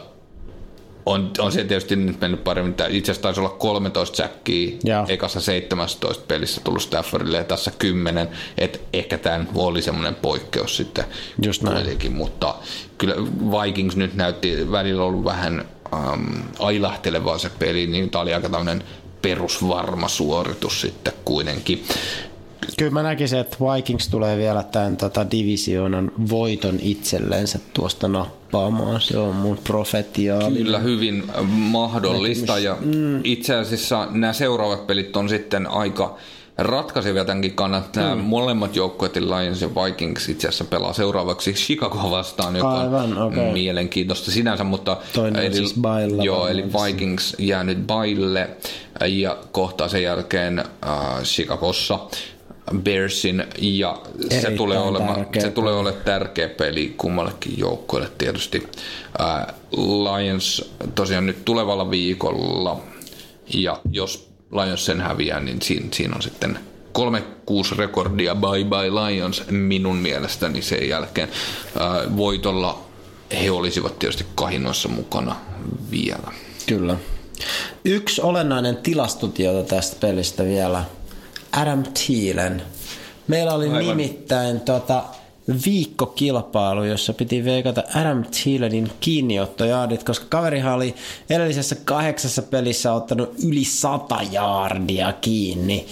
on, 1.06 1.30
on 1.38 1.52
se 1.52 1.64
tietysti 1.64 1.96
nyt 1.96 2.20
mennyt 2.20 2.44
paremmin. 2.44 2.74
Itse 2.88 3.12
asiassa 3.12 3.22
taisi 3.22 3.40
olla 3.40 3.48
13 3.48 4.16
säkkiä, 4.16 4.76
Joo. 4.84 5.06
ekassa 5.08 5.40
17 5.40 6.24
pelissä 6.28 6.60
tullut 6.64 6.82
Staffordille 6.82 7.36
ja 7.36 7.44
tässä 7.44 7.72
10, 7.78 8.28
että 8.58 8.78
ehkä 8.92 9.18
tämä 9.18 9.44
oli 9.54 9.82
semmoinen 9.82 10.14
poikkeus 10.14 10.76
sitten 10.76 11.04
Just 11.42 11.62
näin. 11.62 11.76
kuitenkin, 11.76 12.12
mutta 12.12 12.54
kyllä 12.98 13.14
Vikings 13.62 13.96
nyt 13.96 14.14
näytti 14.14 14.70
välillä 14.70 15.04
ollut 15.04 15.24
vähän 15.24 15.64
ähm, 15.94 16.40
ailahtelevaa 16.58 17.38
se 17.38 17.50
peli, 17.58 17.86
niin 17.86 18.10
tämä 18.10 18.22
oli 18.22 18.34
aika 18.34 18.48
tämmöinen 18.48 18.84
perusvarma 19.22 20.08
suoritus 20.08 20.80
sitten 20.80 21.12
kuitenkin. 21.24 21.84
Kyllä 22.78 22.90
mä 22.90 23.02
näkisin, 23.02 23.38
että 23.38 23.56
Vikings 23.60 24.08
tulee 24.08 24.38
vielä 24.38 24.62
tämän 24.62 24.96
tota, 24.96 25.30
divisioonan 25.30 26.12
voiton 26.30 26.78
itselleensä 26.82 27.58
tuosta 27.72 28.08
nappaamaan. 28.08 29.00
Se 29.00 29.18
on 29.18 29.34
mun 29.34 29.58
profetiaali. 29.64 30.56
Kyllä 30.58 30.78
hyvin 30.78 31.24
mahdollista 31.46 32.58
ja 32.58 32.76
itse 33.24 33.54
asiassa 33.54 34.08
nämä 34.10 34.32
seuraavat 34.32 34.86
pelit 34.86 35.16
on 35.16 35.28
sitten 35.28 35.66
aika 35.66 36.16
ratkaisevia 36.58 37.24
tämänkin 37.24 37.54
kannalta. 37.54 38.00
Nämä 38.00 38.14
molemmat 38.14 38.76
joukkueet, 38.76 39.16
eli 39.16 39.26
Lions 39.26 39.62
ja 39.62 39.68
Vikings, 39.68 40.28
itse 40.28 40.48
asiassa 40.48 40.64
pelaa 40.64 40.92
seuraavaksi 40.92 41.52
Chicago 41.52 42.10
vastaan, 42.10 42.56
joka 42.56 42.80
Aivan, 42.80 43.18
on 43.18 43.32
okei. 43.32 43.52
mielenkiintoista 43.52 44.30
sinänsä, 44.30 44.64
mutta 44.64 44.96
Toinen 45.12 45.46
on 45.46 45.54
siis 45.54 45.74
bailla 45.80 46.24
joo, 46.24 46.48
eli. 46.48 46.64
Vikings 46.64 47.36
jää 47.38 47.64
nyt 47.64 47.86
baille 47.86 48.50
ja 49.06 49.38
kohtaa 49.52 49.88
sen 49.88 50.02
jälkeen 50.02 50.58
äh, 50.58 51.22
Chicagossa 51.22 51.98
Bearsin 52.76 53.44
ja 53.58 54.02
se 54.40 54.50
tulee, 54.50 54.78
olemaan, 54.78 55.14
tärkeä 55.14 55.42
se 55.42 55.50
tulee 55.50 55.74
olemaan 55.74 56.04
tärkeä 56.04 56.48
peli 56.48 56.94
kummallekin 56.96 57.58
joukkueelle 57.58 58.10
tietysti. 58.18 58.68
Äh, 59.20 59.46
Lions 59.76 60.74
tosiaan 60.94 61.26
nyt 61.26 61.44
tulevalla 61.44 61.90
viikolla 61.90 62.80
ja 63.54 63.80
jos 63.90 64.30
Lions 64.52 64.86
sen 64.86 65.00
häviää, 65.00 65.40
niin 65.40 65.62
siinä, 65.62 65.86
siinä 65.92 66.16
on 66.16 66.22
sitten 66.22 66.58
3-6 66.98 67.76
rekordia 67.76 68.34
bye 68.34 68.64
bye 68.64 68.90
Lions 68.90 69.42
minun 69.50 69.96
mielestäni 69.96 70.62
sen 70.62 70.88
jälkeen. 70.88 71.28
Äh, 71.80 72.16
voitolla 72.16 72.84
he 73.42 73.50
olisivat 73.50 73.98
tietysti 73.98 74.26
kahinoissa 74.34 74.88
mukana 74.88 75.36
vielä. 75.90 76.32
Kyllä. 76.66 76.96
Yksi 77.84 78.20
olennainen 78.20 78.76
tilastotieto 78.76 79.62
tästä 79.62 79.96
pelistä 80.00 80.44
vielä. 80.44 80.84
Adam 81.56 81.84
Thielen. 81.84 82.62
Meillä 83.28 83.54
oli 83.54 83.68
Aivan. 83.68 83.78
Nimittäin 83.78 84.60
tota, 84.60 85.04
viikkokilpailu, 85.66 86.84
jossa 86.84 87.12
piti 87.12 87.44
veikata 87.44 87.82
Adam 87.94 88.24
Thielenin 88.24 88.92
kiinniottojaardit, 89.00 90.04
koska 90.04 90.26
kaverihan 90.28 90.74
oli 90.74 90.94
edellisessä 91.30 91.76
kahdeksassa 91.84 92.42
pelissä 92.42 92.92
ottanut 92.92 93.34
yli 93.48 93.64
100 93.64 94.20
jaardia 94.30 95.12
kiinni. 95.12 95.86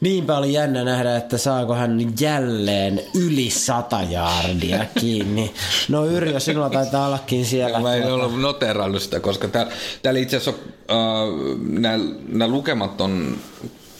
Niinpä 0.00 0.38
oli 0.38 0.52
jännä 0.52 0.84
nähdä, 0.84 1.16
että 1.16 1.38
saako 1.38 1.74
hän 1.74 2.12
jälleen 2.20 3.00
yli 3.14 3.50
sata 3.50 4.02
jaardia 4.02 4.86
kiinni. 5.00 5.54
No 5.88 6.06
Yrjö, 6.06 6.40
sinulla 6.40 6.70
taitaa 6.70 7.06
ollakin 7.06 7.44
siellä. 7.44 7.80
Mä 7.80 7.94
en 7.94 8.02
tuota... 8.02 8.24
ole 8.24 8.36
noterannut 8.36 9.02
sitä, 9.02 9.20
koska 9.20 9.48
täällä, 9.48 9.72
täällä 10.02 10.20
itse 10.20 10.36
asiassa 10.36 10.60
uh, 10.90 11.58
nämä, 11.68 11.98
nämä 12.28 12.48
lukemat 12.48 13.00
on 13.00 13.36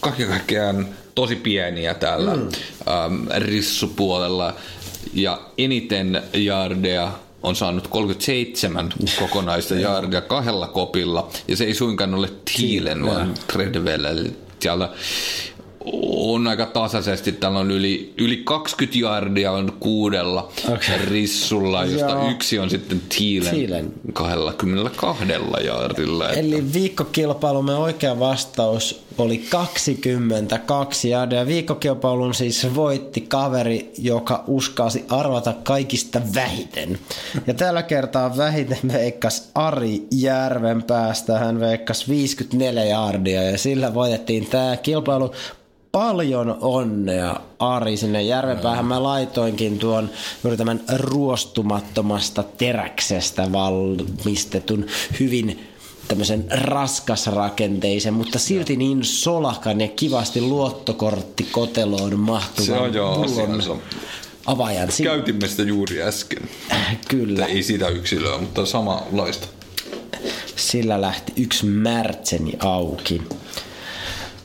kaiken 0.00 0.28
kaikkiaan 0.28 0.88
tosi 1.14 1.36
pieniä 1.36 1.94
täällä 1.94 2.36
mm. 2.36 2.42
um, 2.42 3.26
rissupuolella. 3.36 4.54
Ja 5.14 5.40
eniten 5.58 6.22
jaardeja 6.34 7.12
on 7.42 7.56
saanut 7.56 7.88
37 7.88 8.92
kokonaista 9.20 9.74
jaardia 9.74 10.20
kahdella 10.20 10.66
kopilla. 10.66 11.30
Ja 11.48 11.56
se 11.56 11.64
ei 11.64 11.74
suinkaan 11.74 12.14
ole 12.14 12.28
Thielen, 12.56 13.06
vaan 13.06 13.34
Treadwell. 13.52 14.26
Siellä 14.60 14.92
on 16.02 16.46
aika 16.46 16.66
tasaisesti. 16.66 17.32
Täällä 17.32 17.58
on 17.58 17.70
yli, 17.70 18.14
yli 18.18 18.36
20 18.36 18.98
jardia 18.98 19.52
on 19.52 19.72
kuudella 19.80 20.52
okay. 20.68 20.98
rissulla, 21.04 21.84
josta 21.84 22.10
Joo. 22.10 22.30
yksi 22.30 22.58
on 22.58 22.70
sitten 22.70 23.02
Thielen, 23.16 23.54
Thielen. 23.54 23.92
22 24.12 25.24
jardilla. 25.64 26.28
Että... 26.28 26.40
Eli 26.40 26.72
viikkokilpailumme 26.72 27.74
oikea 27.74 28.18
vastaus 28.18 29.07
oli 29.18 29.38
22 29.38 31.10
jardia. 31.10 31.46
Viikkokilpailun 31.46 32.34
siis 32.34 32.74
voitti 32.74 33.20
kaveri, 33.20 33.92
joka 33.98 34.44
uskasi 34.46 35.04
arvata 35.08 35.54
kaikista 35.62 36.20
vähiten. 36.34 36.98
Ja 37.46 37.54
tällä 37.54 37.82
kertaa 37.82 38.36
vähiten 38.36 38.78
veikkas 38.92 39.50
Ari 39.54 40.02
Järven 40.10 40.82
päästä. 40.82 41.38
Hän 41.38 41.60
veikkasi 41.60 42.08
54 42.08 42.84
jardia 42.84 43.42
ja 43.42 43.58
sillä 43.58 43.94
voitettiin 43.94 44.46
tämä 44.46 44.76
kilpailu 44.76 45.32
paljon 45.92 46.58
onnea 46.60 47.40
Ari 47.58 47.96
sinne 47.96 48.22
järvenpäähän. 48.22 48.84
Mä 48.84 49.02
laitoinkin 49.02 49.78
tuon 49.78 50.10
juuri 50.44 50.56
tämän 50.56 50.80
ruostumattomasta 50.96 52.42
teräksestä 52.42 53.52
valmistetun 53.52 54.86
hyvin 55.20 55.67
tämmöisen 56.08 56.44
raskasrakenteisen, 56.50 58.14
mutta 58.14 58.38
silti 58.38 58.76
niin 58.76 59.04
solakan 59.04 59.80
ja 59.80 59.88
kivasti 59.88 60.40
luottokorttikoteloon 60.40 62.18
mahtuvan 62.18 62.66
se 62.66 62.72
on 62.72 62.94
joo, 62.94 63.14
pullon 63.14 63.82
avajan. 64.46 64.88
Käytimme 65.02 65.48
sitä 65.48 65.62
juuri 65.62 66.02
äsken. 66.02 66.48
Kyllä. 67.08 67.46
Ei 67.46 67.62
sitä 67.62 67.88
yksilöä, 67.88 68.38
mutta 68.38 68.66
samanlaista. 68.66 69.48
Sillä 70.56 71.00
lähti 71.00 71.32
yksi 71.36 71.66
märtseni 71.66 72.52
auki. 72.58 73.22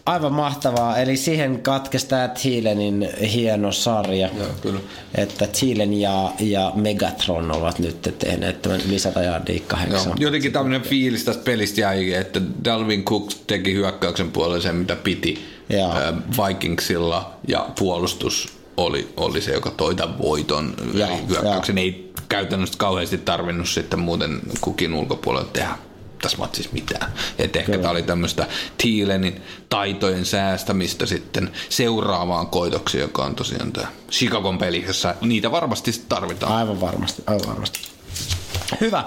Aivan 0.05 0.33
mahtavaa. 0.33 0.97
Eli 0.97 1.17
siihen 1.17 1.61
katkesi 1.61 2.07
tämä 2.07 2.27
Thielenin 2.27 3.09
hieno 3.33 3.71
sarja. 3.71 4.29
Joo, 4.37 4.47
kyllä. 4.61 4.79
Että 5.15 5.47
Thielen 5.47 5.93
ja, 5.93 6.31
ja 6.39 6.71
Megatron 6.75 7.51
ovat 7.51 7.79
nyt 7.79 8.15
tehneet 8.19 8.61
tämän 8.61 8.81
yli 8.87 8.99
100 8.99 9.23
yardia 9.23 9.61
kahdeksan. 9.67 10.05
Joo. 10.05 10.15
Jotenkin 10.19 10.51
tämmöinen 10.51 10.81
fiilis 10.81 11.23
tästä 11.23 11.43
pelistä 11.43 11.81
jäi, 11.81 12.13
että 12.13 12.41
Dalvin 12.63 13.03
Cook 13.03 13.31
teki 13.47 13.73
hyökkäyksen 13.73 14.31
puolelle 14.31 14.61
sen, 14.61 14.75
mitä 14.75 14.95
piti 14.95 15.45
Joo. 15.69 15.93
Vikingsilla 16.47 17.33
ja 17.47 17.69
puolustus 17.79 18.53
oli, 18.77 19.13
oli 19.17 19.41
se, 19.41 19.53
joka 19.53 19.71
toi 19.71 19.95
tämän 19.95 20.17
voiton. 20.17 20.73
Ja, 20.93 21.07
hyökkäyksen 21.07 21.77
ja. 21.77 21.83
ei 21.83 22.13
käytännössä 22.29 22.77
kauheasti 22.77 23.17
tarvinnut 23.17 23.69
sitten 23.69 23.99
muuten 23.99 24.39
kukin 24.61 24.93
ulkopuolella 24.93 25.49
tehdä 25.53 25.75
tässä 26.23 26.37
matsissa 26.37 26.69
mitään. 26.73 27.13
Et 27.39 27.55
ehkä 27.55 27.77
tämä 27.77 27.89
oli 27.89 28.03
tämmöistä 28.03 28.47
Thielenin 28.77 29.41
taitojen 29.69 30.25
säästämistä 30.25 31.05
sitten 31.05 31.51
seuraavaan 31.69 32.47
koitoksi, 32.47 32.97
joka 32.97 33.23
on 33.25 33.35
tosiaan 33.35 33.71
tämä 33.71 33.87
Chicagon 34.11 34.57
peli, 34.57 34.83
jossa 34.87 35.15
niitä 35.21 35.51
varmasti 35.51 35.91
tarvitaan. 36.09 36.53
Aivan 36.53 36.81
varmasti, 36.81 37.23
aivan 37.27 37.47
varmasti. 37.47 37.79
Hyvä. 38.81 39.03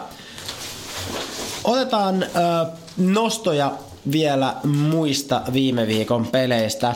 Otetaan 1.64 2.22
äh, 2.22 2.28
nostoja 2.96 3.72
vielä 4.12 4.54
muista 4.64 5.42
viime 5.52 5.86
viikon 5.86 6.26
peleistä. 6.26 6.94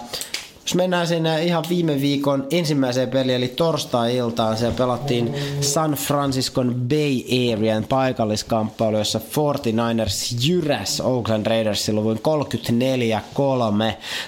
Jos 0.70 0.74
mennään 0.74 1.06
sinne 1.06 1.44
ihan 1.44 1.64
viime 1.68 2.00
viikon 2.00 2.46
ensimmäiseen 2.50 3.08
peliin, 3.10 3.36
eli 3.36 3.48
torstai-iltaan, 3.48 4.56
siellä 4.56 4.76
pelattiin 4.76 5.34
San 5.60 5.92
Franciscon 5.92 6.74
Bay 6.74 7.52
Arean 7.52 7.84
paikalliskamppailu, 7.84 8.98
jossa 8.98 9.18
49ers 9.18 10.48
jyräs 10.48 11.00
Oakland 11.00 11.46
Raidersin 11.46 11.94
luvun 11.94 12.18
34-3. 12.18 12.20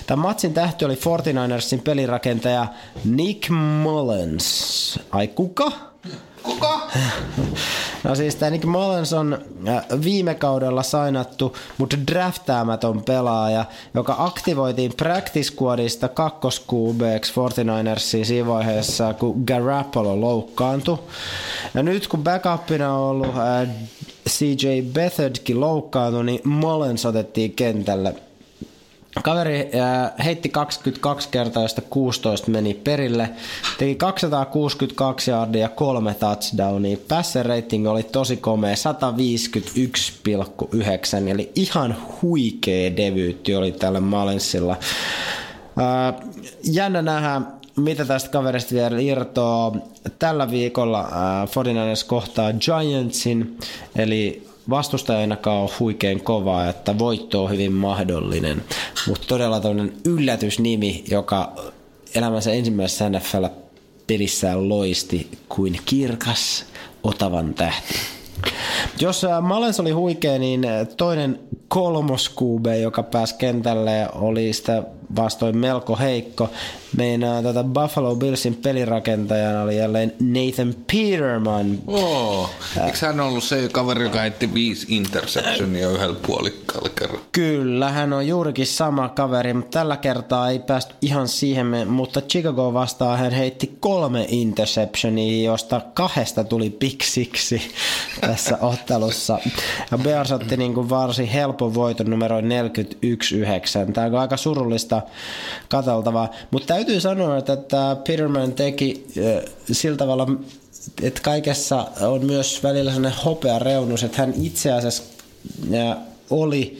Tämän 0.06 0.22
matsin 0.22 0.54
tähti 0.54 0.84
oli 0.84 0.94
49ersin 0.94 1.82
pelirakentaja 1.84 2.66
Nick 3.04 3.50
Mullens. 3.50 4.98
Ai 5.10 5.28
kuka? 5.28 5.91
Kuka? 6.42 6.80
No 8.04 8.14
siis 8.14 8.34
tämä 8.34 8.50
Nick 8.50 8.64
Mullens 8.64 9.12
on 9.12 9.38
äh, 9.68 9.84
viime 10.04 10.34
kaudella 10.34 10.82
sainattu, 10.82 11.56
mutta 11.78 11.96
draftaamaton 12.06 13.02
pelaaja, 13.02 13.64
joka 13.94 14.14
aktivoitiin 14.18 14.92
practice 14.96 15.50
squadista 15.50 16.08
kakkoskuubeeksi 16.08 17.32
49ersiin 17.32 18.24
siinä 18.24 18.48
vaiheessa, 18.48 19.14
kun 19.14 19.42
Garoppolo 19.46 20.20
loukkaantui. 20.20 20.98
Ja 21.74 21.82
nyt 21.82 22.08
kun 22.08 22.24
backupina 22.24 22.94
on 22.94 23.00
ollut 23.00 23.36
äh, 23.36 23.68
CJ 24.28 24.66
Bethardkin 24.92 25.60
loukkaantui, 25.60 26.24
niin 26.24 26.40
Mullens 26.44 27.06
otettiin 27.06 27.52
kentälle– 27.52 28.14
Kaveri 29.22 29.60
äh, 29.60 29.68
heitti 30.24 30.48
22 30.48 31.28
kertaa, 31.28 31.62
josta 31.62 31.82
16 31.90 32.50
meni 32.50 32.74
perille. 32.74 33.30
Teki 33.78 33.94
262 33.94 35.30
yardia 35.30 35.62
ja 35.62 35.68
kolme 35.68 36.14
touchdownia. 36.14 36.96
Passer 37.08 37.46
rating 37.46 37.88
oli 37.88 38.02
tosi 38.02 38.36
komea, 38.36 38.74
151,9. 38.74 38.78
Eli 41.28 41.52
ihan 41.54 41.96
huikea 42.22 42.96
debyytti 42.96 43.54
oli 43.54 43.72
tällä 43.72 44.00
Malensilla. 44.00 44.72
Äh, 44.72 44.78
jännä 46.64 47.02
nähdä, 47.02 47.40
mitä 47.76 48.04
tästä 48.04 48.30
kaverista 48.30 48.74
vielä 48.74 49.00
irtoaa. 49.00 49.72
Tällä 50.18 50.50
viikolla 50.50 51.00
äh, 51.00 51.08
49ers 51.48 52.06
kohtaa 52.06 52.52
Giantsin, 52.52 53.58
eli 53.96 54.51
vastustaja 54.70 55.18
ainakaan 55.18 55.62
ole 55.62 55.70
huikein 55.80 56.24
kova, 56.24 56.66
että 56.68 56.98
voitto 56.98 57.44
on 57.44 57.50
hyvin 57.50 57.72
mahdollinen. 57.72 58.64
Mutta 59.08 59.26
todella 59.26 59.60
tämmöinen 59.60 59.92
yllätysnimi, 60.04 61.04
joka 61.10 61.52
elämänsä 62.14 62.52
ensimmäisessä 62.52 63.10
NFL 63.10 63.44
pelissään 64.06 64.68
loisti 64.68 65.28
kuin 65.48 65.78
kirkas 65.84 66.64
Otavan 67.04 67.54
tähti. 67.54 67.94
Jos 69.00 69.26
Malens 69.40 69.80
oli 69.80 69.90
huikea, 69.90 70.38
niin 70.38 70.62
toinen 70.96 71.40
kolmoskuube, 71.68 72.78
joka 72.78 73.02
pääsi 73.02 73.34
kentälle, 73.34 74.08
oli 74.14 74.52
sitä 74.52 74.82
vastoin 75.16 75.58
melko 75.58 75.96
heikko. 75.96 76.50
Meidän 76.96 77.44
tätä 77.44 77.64
Buffalo 77.64 78.16
Billsin 78.16 78.54
pelirakentajana 78.54 79.62
oli 79.62 79.76
jälleen 79.76 80.12
Nathan 80.20 80.74
Peterman. 80.92 81.78
Oh, 81.86 82.50
eikö 82.84 83.06
hän 83.06 83.20
ollut 83.20 83.44
se 83.44 83.68
kaveri, 83.72 84.02
joka 84.02 84.20
heitti 84.20 84.54
viisi 84.54 84.86
interceptionia 84.88 85.90
yhdellä 85.90 86.16
puolikkaalla 86.26 86.88
kerran? 86.88 87.20
Kyllä, 87.32 87.90
hän 87.90 88.12
on 88.12 88.26
juurikin 88.26 88.66
sama 88.66 89.08
kaveri, 89.08 89.54
mutta 89.54 89.78
tällä 89.78 89.96
kertaa 89.96 90.50
ei 90.50 90.58
päästy 90.58 90.94
ihan 91.00 91.28
siihen, 91.28 91.88
mutta 91.88 92.20
Chicago 92.20 92.74
vastaan 92.74 93.18
hän 93.18 93.32
heitti 93.32 93.76
kolme 93.80 94.26
interceptionia, 94.28 95.44
josta 95.44 95.80
kahdesta 95.94 96.44
tuli 96.44 96.70
piksiksi 96.70 97.62
tässä 98.20 98.58
ottelussa. 98.60 99.38
Ja 99.90 99.98
Bears 99.98 100.32
otti 100.32 100.56
niin 100.56 100.74
kuin 100.74 100.88
varsin 100.88 101.26
helpon 101.26 101.74
voiton 101.74 102.10
numero 102.10 102.40
41-9. 102.40 102.42
Tämä 103.92 104.06
on 104.06 104.14
aika 104.14 104.36
surullista 104.36 105.01
katseltavaa, 105.68 106.30
mutta 106.50 106.66
täytyy 106.66 107.00
sanoa, 107.00 107.38
että, 107.38 107.56
Peterman 108.06 108.52
teki 108.52 109.06
sillä 109.72 109.96
tavalla, 109.96 110.26
että 111.02 111.20
kaikessa 111.22 111.86
on 112.00 112.26
myös 112.26 112.62
välillä 112.62 112.92
sellainen 112.92 113.22
hopea 113.24 113.58
reunus, 113.58 114.02
että 114.02 114.18
hän 114.18 114.34
itse 114.42 114.72
asiassa 114.72 115.02
oli 116.30 116.78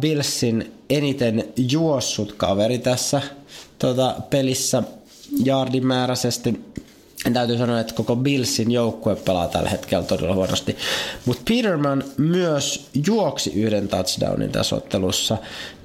Billsin 0.00 0.72
eniten 0.90 1.44
juossut 1.56 2.32
kaveri 2.32 2.78
tässä 2.78 3.22
tota, 3.78 4.14
pelissä 4.30 4.82
jaardimääräisesti 5.44 6.60
täytyy 7.32 7.58
sanoa, 7.58 7.80
että 7.80 7.94
koko 7.94 8.16
Billsin 8.16 8.70
joukkue 8.70 9.16
pelaa 9.16 9.48
tällä 9.48 9.70
hetkellä 9.70 10.04
todella 10.04 10.34
huonosti. 10.34 10.76
Mutta 11.26 11.42
Peterman 11.48 12.04
myös 12.16 12.86
juoksi 13.06 13.52
yhden 13.54 13.88
touchdownin 13.88 14.52
tässä 14.52 14.76
ottelussa, 14.76 15.36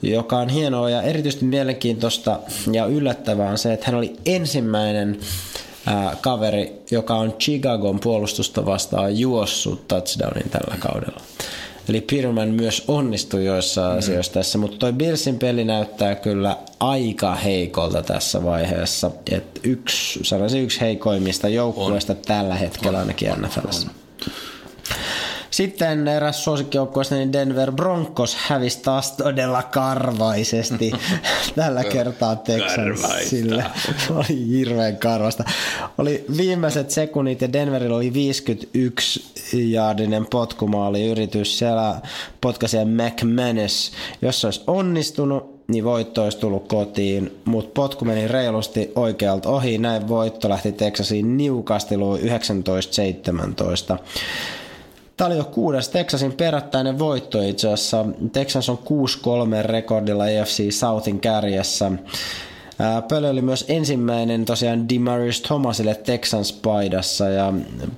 joka 0.02 0.38
on 0.38 0.50
hienoa 0.50 0.90
ja 0.90 1.02
erityisesti 1.02 1.46
mielenkiintoista 1.46 2.40
ja 2.72 2.86
yllättävää 2.86 3.50
on 3.50 3.58
se, 3.58 3.74
että 3.74 3.86
hän 3.86 3.96
oli 3.96 4.16
ensimmäinen 4.26 5.20
ää, 5.86 6.18
kaveri, 6.22 6.82
joka 6.92 7.16
on 7.16 7.34
Chicagon 7.40 8.00
puolustusta 8.00 8.66
vastaan 8.66 9.20
juossut 9.20 9.88
touchdownin 9.88 10.50
tällä 10.50 10.76
kaudella. 10.80 11.22
Eli 11.90 12.02
Peterman 12.02 12.50
myös 12.50 12.84
onnistui 12.88 13.46
joissain 13.46 13.92
mm. 13.92 13.98
asioissa 14.00 14.34
tässä, 14.34 14.58
mutta 14.58 14.78
toi 14.78 14.94
Billsin 14.94 15.40
peli 15.40 15.64
näyttää 15.64 16.16
kyllä 16.16 16.58
aika 16.80 17.36
heikolta 17.36 18.04
tässä 18.04 18.44
vaiheessa. 18.44 19.12
Et 19.32 19.60
yksi, 19.64 20.20
sanoisin 20.24 20.64
yksi 20.64 20.82
heikoimmista 20.82 21.50
joukkueista 21.50 22.14
on. 22.14 22.20
tällä 22.26 22.56
hetkellä 22.56 23.00
ainakin 23.00 23.30
NFLssä. 23.42 23.88
Sitten 25.56 26.08
eräs 26.08 26.44
suosikkijoukkueesta, 26.44 27.16
niin 27.16 27.34
Denver 27.34 27.72
Broncos 27.72 28.36
hävisi 28.36 28.82
taas 28.82 29.12
todella 29.12 29.64
karvaisesti 29.64 30.92
tällä 31.56 31.84
kertaa 31.84 32.36
Texansille. 32.36 33.66
Oli 34.16 34.48
hirveän 34.48 34.98
karvasta. 34.98 35.44
Oli 35.98 36.26
viimeiset 36.38 36.92
sekunnit 36.92 37.42
ja 37.42 37.54
Denverillä 37.54 37.96
oli 37.96 38.14
51 38.14 39.24
jaardinen 39.54 40.26
potkumaali 40.26 41.12
yritys. 41.12 41.60
Siellä 41.60 42.02
potkasi 42.42 42.78
McManus. 42.86 43.92
Jos 44.22 44.42
se 44.42 44.48
olisi 44.48 44.64
onnistunut, 44.68 45.64
niin 45.68 45.84
voitto 45.84 46.24
olisi 46.24 46.38
tullut 46.38 46.68
kotiin, 46.68 47.40
mutta 47.46 47.72
potku 47.74 48.06
meni 48.06 48.28
reilusti 48.28 48.92
oikealta 48.96 49.50
ohi. 49.50 49.78
Näin 49.78 50.08
voitto 50.08 50.50
lähti 50.50 50.72
Texasiin 50.72 51.38
niukasteluun 51.38 52.20
19-17. 52.20 52.24
Tämä 55.18 55.28
oli 55.28 55.38
jo 55.38 55.44
kuudes 55.44 55.90
Texasin 55.90 56.34
perättäinen 56.34 57.00
voitto 57.00 57.42
itse 57.42 57.68
asiassa. 57.68 58.06
Texas 58.32 58.70
on 58.70 58.80
6-3 59.64 59.66
rekordilla 59.66 60.28
EFC 60.28 60.72
Southin 60.72 61.20
kärjessä. 61.20 61.92
Pöly 63.08 63.30
oli 63.30 63.42
myös 63.42 63.66
ensimmäinen 63.68 64.46
tosiaan 64.46 64.90
Demarius 64.90 65.42
Thomasille 65.42 65.96
Texans 65.96 66.54
paidassa 66.54 67.30
ja 67.30 67.54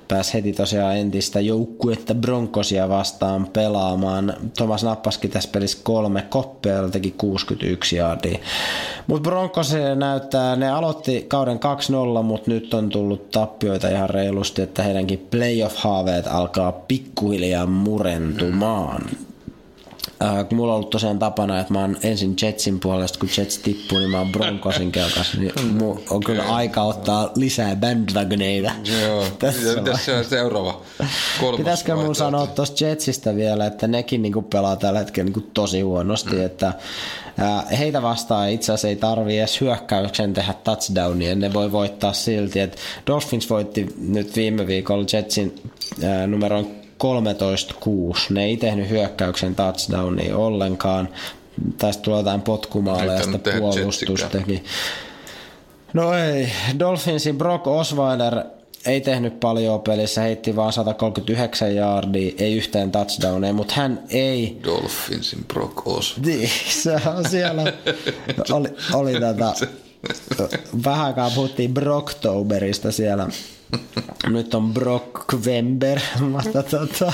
pääsi 0.08 0.34
heti 0.34 0.52
tosiaan 0.52 0.96
entistä 0.96 1.40
joukkuetta 1.40 2.14
Broncosia 2.14 2.88
vastaan 2.88 3.46
pelaamaan. 3.52 4.34
Thomas 4.56 4.84
nappasikin 4.84 5.30
tässä 5.30 5.50
pelissä 5.52 5.78
kolme 5.82 6.22
koppea, 6.22 6.88
teki 6.88 7.14
61 7.18 7.96
jardia. 7.96 8.38
Mutta 9.06 9.30
Broncos 9.30 9.74
näyttää, 9.96 10.56
ne 10.56 10.70
aloitti 10.70 11.24
kauden 11.28 11.60
2-0, 12.20 12.22
mutta 12.22 12.50
nyt 12.50 12.74
on 12.74 12.88
tullut 12.88 13.30
tappioita 13.30 13.88
ihan 13.88 14.10
reilusti, 14.10 14.62
että 14.62 14.82
heidänkin 14.82 15.28
playoff-haaveet 15.30 16.26
alkaa 16.30 16.72
pikkuhiljaa 16.72 17.66
murentumaan. 17.66 19.02
Mm 19.02 19.27
Äh, 20.22 20.48
kun 20.48 20.58
mulla 20.58 20.72
on 20.72 20.76
ollut 20.76 20.90
tosiaan 20.90 21.18
tapana, 21.18 21.60
että 21.60 21.72
mä 21.72 21.80
oon 21.80 21.96
ensin 22.02 22.36
Jetsin 22.42 22.80
puolesta, 22.80 23.18
kun 23.18 23.28
Jets 23.36 23.58
tippuu, 23.58 23.98
niin 23.98 24.10
mä 24.10 24.18
oon 24.18 24.32
Broncosin 24.32 24.92
kelkas. 24.92 25.36
Niin 25.38 25.52
on 26.10 26.24
kyllä 26.24 26.42
aika 26.42 26.82
ottaa 26.82 27.30
lisää 27.34 27.76
bandwagoneita. 27.76 28.70
Joo, 29.02 29.24
mitäs 29.76 30.04
se 30.04 30.14
on 30.14 30.24
seuraava? 30.24 30.82
Pitäisikö 31.56 31.96
mun 31.96 32.14
sanoa 32.14 32.46
tuosta 32.46 32.84
Jetsistä 32.84 33.36
vielä, 33.36 33.66
että 33.66 33.88
nekin 33.88 34.22
niinku 34.22 34.42
pelaa 34.42 34.76
tällä 34.76 34.98
hetkellä 34.98 35.24
niinku 35.24 35.50
tosi 35.54 35.80
huonosti, 35.80 36.36
mm. 36.36 36.46
että 36.46 36.66
äh, 36.66 37.78
heitä 37.78 38.02
vastaan 38.02 38.50
itse 38.50 38.72
asiassa 38.72 38.88
ei 38.88 38.96
tarvi 38.96 39.38
edes 39.38 39.60
hyökkäyksen 39.60 40.34
tehdä 40.34 40.54
touchdownia, 40.64 41.34
ne 41.34 41.52
voi 41.52 41.72
voittaa 41.72 42.12
silti. 42.12 42.60
Et 42.60 42.76
Dolphins 43.06 43.50
voitti 43.50 43.86
nyt 43.98 44.36
viime 44.36 44.66
viikolla 44.66 45.06
Jetsin 45.12 45.54
äh, 46.04 46.26
numeron 46.26 46.77
13-6. 47.04 48.18
Ne 48.30 48.44
ei 48.44 48.56
tehnyt 48.56 48.88
hyökkäyksen 48.88 49.54
touchdownia 49.54 50.36
ollenkaan. 50.36 51.08
Tästä 51.78 52.02
tulee 52.02 52.18
jotain 52.18 52.42
potkumaaleja 52.42 53.20
ja 53.20 53.58
puolustustakin. 53.58 54.64
No 55.92 56.14
ei. 56.14 56.52
Dolphinsin 56.78 57.38
Brock 57.38 57.66
Osweiler 57.66 58.44
ei 58.86 59.00
tehnyt 59.00 59.40
paljon 59.40 59.80
pelissä, 59.80 60.20
heitti 60.20 60.56
vaan 60.56 60.72
139 60.72 61.76
yardia, 61.76 62.32
ei 62.38 62.56
yhtään 62.56 62.92
touchdownia, 62.92 63.52
mutta 63.52 63.74
hän 63.76 64.02
ei... 64.10 64.60
Dolphinsin 64.64 65.44
Brock 65.44 65.86
Osweiler. 65.86 66.36
Niin, 66.36 66.50
se 66.68 66.96
on 67.06 67.28
siellä. 67.30 67.62
oli, 68.52 68.68
oli 68.92 69.20
tätä... 69.20 69.52
Vähän 70.84 71.06
aikaa 71.06 71.30
puhuttiin 71.30 71.74
Brocktoberista 71.74 72.92
siellä 72.92 73.28
nyt 74.28 74.54
on 74.54 74.74
Brock 74.74 75.34
Wember, 75.46 76.00
mutta 76.32 76.62
tota, 76.62 77.12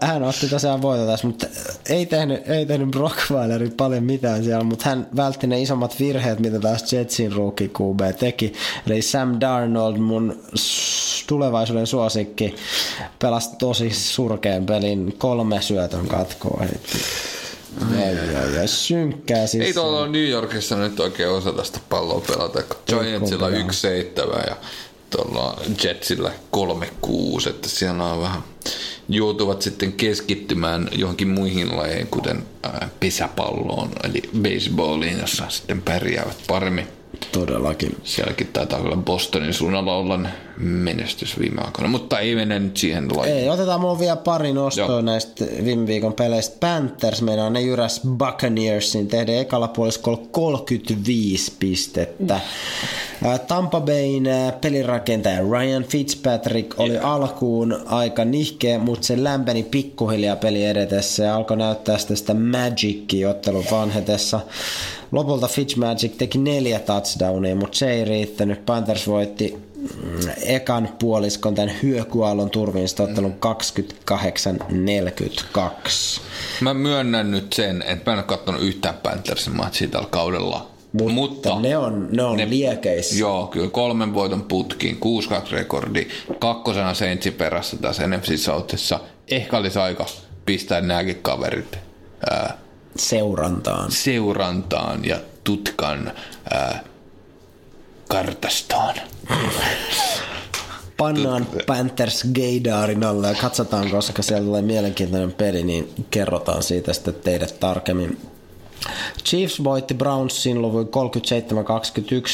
hän 0.00 0.22
otti 0.22 0.48
tosiaan 0.48 0.82
voiton 0.82 1.06
tässä, 1.06 1.26
mutta 1.26 1.46
ei 1.88 2.06
tehnyt, 2.06 2.48
ei 2.48 2.66
tehnyt 2.66 2.90
Brockweileri 2.90 3.70
paljon 3.70 4.04
mitään 4.04 4.44
siellä, 4.44 4.64
mutta 4.64 4.88
hän 4.88 5.06
vältti 5.16 5.46
ne 5.46 5.62
isommat 5.62 6.00
virheet, 6.00 6.40
mitä 6.40 6.60
taas 6.60 6.92
Jetsin 6.92 7.32
rookie 7.32 7.68
QB 7.68 8.00
teki. 8.18 8.52
Eli 8.86 9.02
Sam 9.02 9.36
Darnold, 9.40 9.96
mun 9.96 10.42
tulevaisuuden 11.26 11.86
suosikki, 11.86 12.54
pelasi 13.18 13.50
tosi 13.58 13.90
surkeen 13.90 14.66
pelin, 14.66 15.14
kolme 15.18 15.62
syötön 15.62 16.06
katkoa. 16.06 16.64
Ja, 17.94 18.10
ja, 18.10 18.60
ja 18.60 18.68
synkkää 18.68 19.46
siis. 19.46 19.64
Ei 19.64 19.72
tuolla 19.72 20.06
New 20.06 20.28
Yorkissa 20.28 20.76
nyt 20.76 21.00
oikein 21.00 21.28
osata 21.28 21.64
sitä 21.64 21.80
palloa 21.88 22.20
pelata, 22.26 22.62
kun 22.62 22.76
Giantsilla 22.86 23.50
1-7 23.50 23.54
ja 24.48 24.56
tuolla 25.16 25.60
Jetsillä 25.84 26.30
3-6, 26.56 27.48
että 27.48 27.68
siellä 27.68 28.04
on 28.04 28.22
vähän 28.22 28.42
joutuvat 29.08 29.62
sitten 29.62 29.92
keskittymään 29.92 30.88
johonkin 30.92 31.28
muihin 31.28 31.76
lajeihin, 31.76 32.06
kuten 32.06 32.46
pesäpalloon, 33.00 33.90
eli 34.04 34.22
baseballiin, 34.42 35.18
jossa 35.18 35.44
sitten 35.48 35.82
pärjäävät 35.82 36.36
paremmin. 36.46 36.86
Todellakin. 37.32 37.96
Sielläkin 38.04 38.46
taitaa 38.52 38.78
olla 38.78 38.96
Bostonin 38.96 39.54
suunnalla 39.54 39.96
olla 39.96 40.18
menestys 40.56 41.38
viime 41.38 41.62
aikoina, 41.64 41.88
mutta 41.88 42.18
ei 42.18 42.34
mene 42.34 42.58
nyt 42.58 42.76
siihen 42.76 43.08
lajiin. 43.16 43.36
Ei, 43.36 43.48
otetaan 43.48 43.80
mulla 43.80 43.98
vielä 43.98 44.16
pari 44.16 44.52
nostoa 44.52 44.86
Joo. 44.86 45.00
näistä 45.00 45.44
viime 45.64 45.86
viikon 45.86 46.12
peleistä. 46.12 46.56
Panthers, 46.60 47.22
meidän 47.22 47.52
ne 47.52 47.60
jyräs 47.60 48.00
Buccaneersin, 48.18 49.08
tehdään 49.08 49.38
ekalla 49.38 49.68
puoliskolla 49.68 50.22
35 50.30 51.52
pistettä. 51.58 52.40
Tampa 53.46 53.80
Bayn 53.80 54.24
pelirakentaja 54.60 55.40
Ryan 55.40 55.84
Fitzpatrick 55.84 56.80
oli 56.80 56.92
yeah. 56.92 57.06
alkuun 57.06 57.80
aika 57.86 58.24
nihkeä, 58.24 58.78
mutta 58.78 59.06
se 59.06 59.24
lämpeni 59.24 59.62
pikkuhiljaa 59.62 60.36
peli 60.36 60.64
edetessä 60.64 61.24
ja 61.24 61.36
alkoi 61.36 61.56
näyttää 61.56 61.98
sitä, 61.98 62.16
sitä 62.16 62.34
magicia 62.34 63.30
ottelun 63.30 63.64
vanhetessa. 63.70 64.40
Lopulta 65.12 65.48
Fitzmagic 65.48 66.16
teki 66.16 66.38
neljä 66.38 66.78
touchdownia, 66.78 67.56
mutta 67.56 67.78
se 67.78 67.90
ei 67.90 68.04
riittänyt. 68.04 68.66
Panthers 68.66 69.08
voitti 69.08 69.58
mm, 69.76 70.30
ekan 70.46 70.88
puoliskon 70.98 71.54
tämän 71.54 71.74
hyökualon 71.82 72.50
turvin 72.50 72.86
ottelun 73.02 73.34
28-42. 74.10 76.20
Mä 76.60 76.74
myönnän 76.74 77.30
nyt 77.30 77.52
sen, 77.52 77.82
että 77.82 78.10
mä 78.10 78.12
en 78.12 78.18
ole 78.18 78.26
katsonut 78.26 78.62
yhtään 78.62 78.94
Panthersin 79.02 79.56
matsia 79.56 79.88
tällä 79.88 80.08
kaudella. 80.10 80.70
Mutta, 80.92 81.12
mutta 81.12 81.60
ne 81.60 81.76
on, 81.76 82.08
ne 82.12 82.22
on 82.22 82.36
ne, 82.36 82.48
liekeissä. 82.48 83.16
Joo, 83.16 83.46
kyllä 83.46 83.70
kolmen 83.70 84.14
voiton 84.14 84.42
putkiin, 84.42 84.98
6-2 85.48 85.50
rekordi, 85.50 86.08
kakkosena 86.38 86.94
Saintsi 86.94 87.30
perässä 87.30 87.76
tässä 87.76 88.06
NFC 88.06 88.36
Southissa. 88.36 89.00
Ehkä 89.28 89.56
olisi 89.56 89.78
aika 89.78 90.06
pistää 90.46 90.80
nämäkin 90.80 91.18
kaverit 91.22 91.78
ää, 92.30 92.58
seurantaan. 92.96 93.92
Seurantaan 93.92 95.04
ja 95.04 95.20
tutkan 95.44 96.12
ää, 96.50 96.84
kartastaan. 98.08 98.94
Pannaan 100.96 101.46
Panthers 101.66 102.26
Gaydaarin 102.34 103.04
alle 103.04 103.28
ja 103.28 103.34
katsotaan, 103.34 103.90
koska 103.90 104.22
siellä 104.22 104.44
tulee 104.44 104.62
mielenkiintoinen 104.62 105.32
peli, 105.32 105.62
niin 105.62 106.06
kerrotaan 106.10 106.62
siitä 106.62 106.92
sitten 106.92 107.14
teidät 107.14 107.60
tarkemmin. 107.60 108.18
Chiefs 109.24 109.64
voitti 109.64 109.94
Brownsin 109.94 110.62
luvuin 110.62 110.86
37-21 110.86 110.90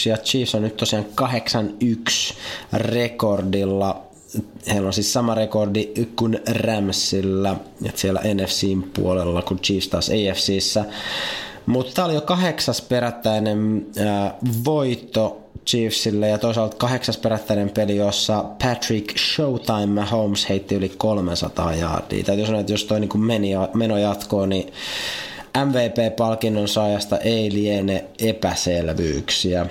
ja 0.08 0.16
Chiefs 0.16 0.54
on 0.54 0.62
nyt 0.62 0.76
tosiaan 0.76 1.06
8-1 1.20 2.34
rekordilla 2.72 4.09
heillä 4.66 4.86
on 4.86 4.92
siis 4.92 5.12
sama 5.12 5.34
rekordi 5.34 5.92
kuin 6.16 6.40
Ramsilla, 6.48 7.56
että 7.84 8.00
siellä 8.00 8.20
NFCin 8.34 8.82
puolella 8.82 9.42
kuin 9.42 9.60
Chiefs 9.60 9.88
taas 9.88 10.10
AFCissä. 10.10 10.84
Mutta 11.66 11.92
tämä 11.94 12.06
oli 12.06 12.14
jo 12.14 12.20
kahdeksas 12.20 12.82
perättäinen 12.82 13.86
äh, 13.98 14.32
voitto 14.64 15.40
Chiefsille 15.66 16.28
ja 16.28 16.38
toisaalta 16.38 16.76
kahdeksas 16.76 17.18
perättäinen 17.18 17.70
peli, 17.70 17.96
jossa 17.96 18.44
Patrick 18.62 19.18
Showtime 19.18 19.86
Mahomes 19.86 20.48
heitti 20.48 20.74
yli 20.74 20.88
300 20.88 21.74
jardia. 21.74 22.24
Täytyy 22.24 22.46
sanoa, 22.46 22.60
että 22.60 22.72
jos 22.72 22.84
toi 22.84 23.00
niin 23.00 23.20
meni, 23.20 23.50
meno 23.74 23.98
jatkoo, 23.98 24.46
niin 24.46 24.72
MVP-palkinnon 25.64 26.68
saajasta 26.68 27.18
ei 27.18 27.52
liene 27.52 28.04
epäselvyyksiä. 28.18 29.66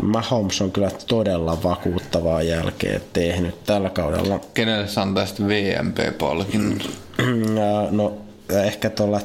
Mahomes 0.00 0.60
on 0.60 0.72
kyllä 0.72 0.90
todella 1.06 1.62
vakuuttavaa 1.62 2.42
jälkeä 2.42 3.00
tehnyt 3.12 3.64
tällä 3.64 3.90
kaudella. 3.90 4.40
Kenelle 4.54 4.88
sä 4.88 5.02
antaisit 5.02 5.40
VMP-palkinnon? 5.40 6.80
No 7.90 8.12
ehkä 8.64 8.90
tuolla 8.90 9.20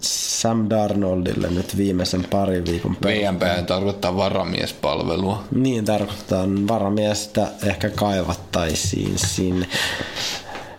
Sam 0.00 0.66
Darnoldille 0.70 1.50
nyt 1.50 1.76
viimeisen 1.76 2.24
parin 2.30 2.64
viikon 2.64 2.96
VMP 3.04 3.66
tarkoittaa 3.66 4.16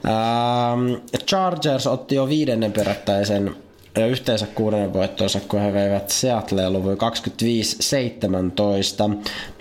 Ähm, 0.06 1.01
Chargers 1.27 1.88
otti 1.88 2.15
jo 2.15 2.30
viidennen 2.30 2.72
perättäisen 2.72 3.56
ja 3.99 4.07
yhteensä 4.07 4.45
kuudennen 4.45 4.93
voittonsa, 4.93 5.39
kun 5.39 5.59
he 5.59 5.73
veivät 5.73 6.09
Seattlea 6.09 6.71
luvun 6.71 6.97
25-17. 6.97 6.97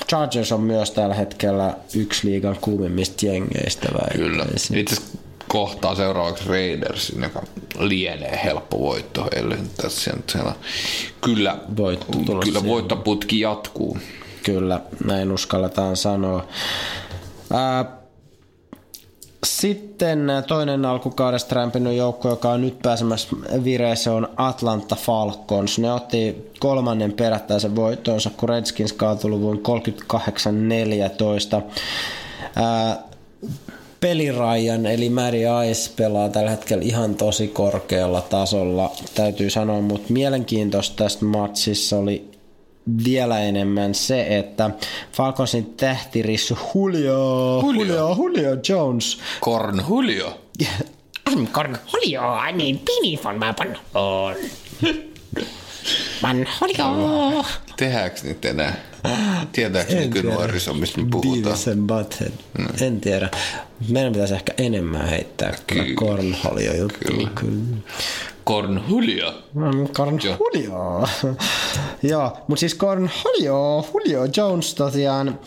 Chargers 0.09 0.53
on 0.53 0.61
myös 0.61 0.91
tällä 0.91 1.15
hetkellä 1.15 1.75
yksi 1.95 2.27
liigan 2.27 2.57
kuumimmista 2.61 3.27
jengeistä. 3.27 3.89
Kyllä. 4.13 4.47
Itse 4.77 4.97
kohtaa 5.49 5.95
seuraavaksi 5.95 6.49
Raidersin, 6.49 7.23
joka 7.23 7.43
lienee 7.79 8.41
helppo 8.45 8.79
voitto 8.79 9.29
heille. 9.35 9.59
Tässä 9.83 10.13
siellä. 10.33 10.53
Kyllä, 11.21 11.59
Voitto, 11.77 12.19
kyllä 12.45 12.65
voittoputki 12.65 13.41
jatkuu. 13.41 13.99
Kyllä, 14.43 14.81
näin 15.05 15.33
uskalletaan 15.33 15.97
sanoa. 15.97 16.49
Ää, 17.53 17.98
sitten 19.47 20.29
toinen 20.47 20.85
alkukaudesta 20.85 21.55
rämpinyt 21.55 21.97
joukko, 21.97 22.29
joka 22.29 22.51
on 22.51 22.61
nyt 22.61 22.79
pääsemässä 22.83 23.29
vireessä, 23.65 24.15
on 24.15 24.29
Atlanta 24.37 24.97
Falcons. 24.97 25.79
Ne 25.79 25.93
otti 25.93 26.51
kolmannen 26.59 27.13
perättäisen 27.13 27.77
voittonsa, 27.77 28.31
kun 28.37 28.49
Redskins 28.49 28.93
kaatui 28.93 29.31
luvun 29.31 29.63
38-14. 30.17 31.63
pelirajan 34.01 34.87
eli 34.87 35.11
Mary 35.11 35.39
Ice 35.71 35.91
pelaa 35.97 36.29
tällä 36.29 36.51
hetkellä 36.51 36.85
ihan 36.85 37.15
tosi 37.15 37.49
korkealla 37.49 38.21
tasolla, 38.21 38.91
täytyy 39.15 39.51
sanoa, 39.51 39.81
mutta 39.81 40.13
mielenkiintoista 40.13 40.97
tästä 40.97 41.25
matsissa 41.25 41.99
oli 41.99 42.38
vielä 43.05 43.41
enemmän 43.41 43.95
se, 43.95 44.39
että 44.39 44.71
Falconsin 45.13 45.75
tähtirissu 45.77 46.59
Julio, 46.75 47.61
Julio, 47.63 47.85
Julio, 47.85 48.15
Julio 48.17 48.57
Jones. 48.69 49.19
Corn 49.41 49.83
Julio. 49.89 50.41
I'm 51.31 51.47
Corn 51.47 51.77
Julio, 51.93 52.23
I 52.49 52.53
mean 52.53 52.79
Pini 52.79 53.21
von 53.25 53.39
Mapanhon. 53.39 54.35
Van 56.23 56.47
Julio. 56.61 57.45
Tehdäänkö 57.77 58.21
nyt 58.25 58.45
enää? 58.45 58.75
Tietääkö 59.53 59.95
nykynuoriso, 59.95 60.75
mistä 60.75 61.01
me 61.01 61.07
puhutaan? 61.11 61.43
Beavis 61.43 61.69
and 61.69 61.87
Butthead. 61.87 62.33
No. 62.59 62.69
En 62.81 63.01
tiedä. 63.01 63.29
Meidän 63.89 64.13
pitäisi 64.13 64.35
ehkä 64.35 64.53
enemmän 64.59 65.09
heittää 65.09 65.55
kyllä. 65.67 65.95
Cornholio 65.95 66.75
juttu. 66.75 66.99
Kyllä. 67.07 67.31
kyllä. 67.35 67.77
Cornholio. 68.49 69.35
Cornholio. 69.93 71.09
Joo, 72.03 72.37
mutta 72.49 72.61
siis 72.61 72.75
Cornholio, 72.75 73.87
Julio 73.95 74.29
Jones 74.37 74.75
tosiaan 74.75 75.41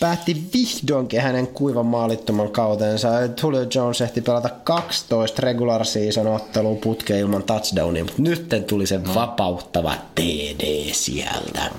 päätti 0.00 0.46
vihdoinkin 0.54 1.20
hänen 1.20 1.46
kuivan 1.46 1.86
maalittoman 1.86 2.50
kautensa. 2.50 3.08
Julio 3.42 3.66
Jones 3.74 4.00
ehti 4.00 4.20
pelata 4.20 4.48
12 4.48 5.42
regular 5.42 5.84
season 5.84 6.26
ottelua 6.26 6.76
putkeen 6.82 7.20
ilman 7.20 7.42
touchdownia, 7.42 8.04
mutta 8.04 8.22
nyt 8.22 8.48
tuli 8.66 8.86
se 8.86 9.14
vapauttava 9.14 9.94
TD 10.14 10.92
sieltä. 10.92 11.70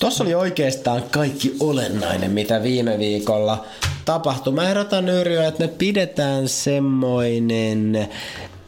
Tuossa 0.00 0.24
oli 0.24 0.34
oikeastaan 0.34 1.02
kaikki 1.10 1.56
olennainen, 1.60 2.30
mitä 2.30 2.62
viime 2.62 2.98
viikolla 2.98 3.64
tapahtui. 4.04 4.52
Mä 4.52 4.70
erotan 4.70 5.08
Yrjö, 5.08 5.48
että 5.48 5.64
me 5.64 5.68
pidetään 5.68 6.48
semmoinen 6.48 8.08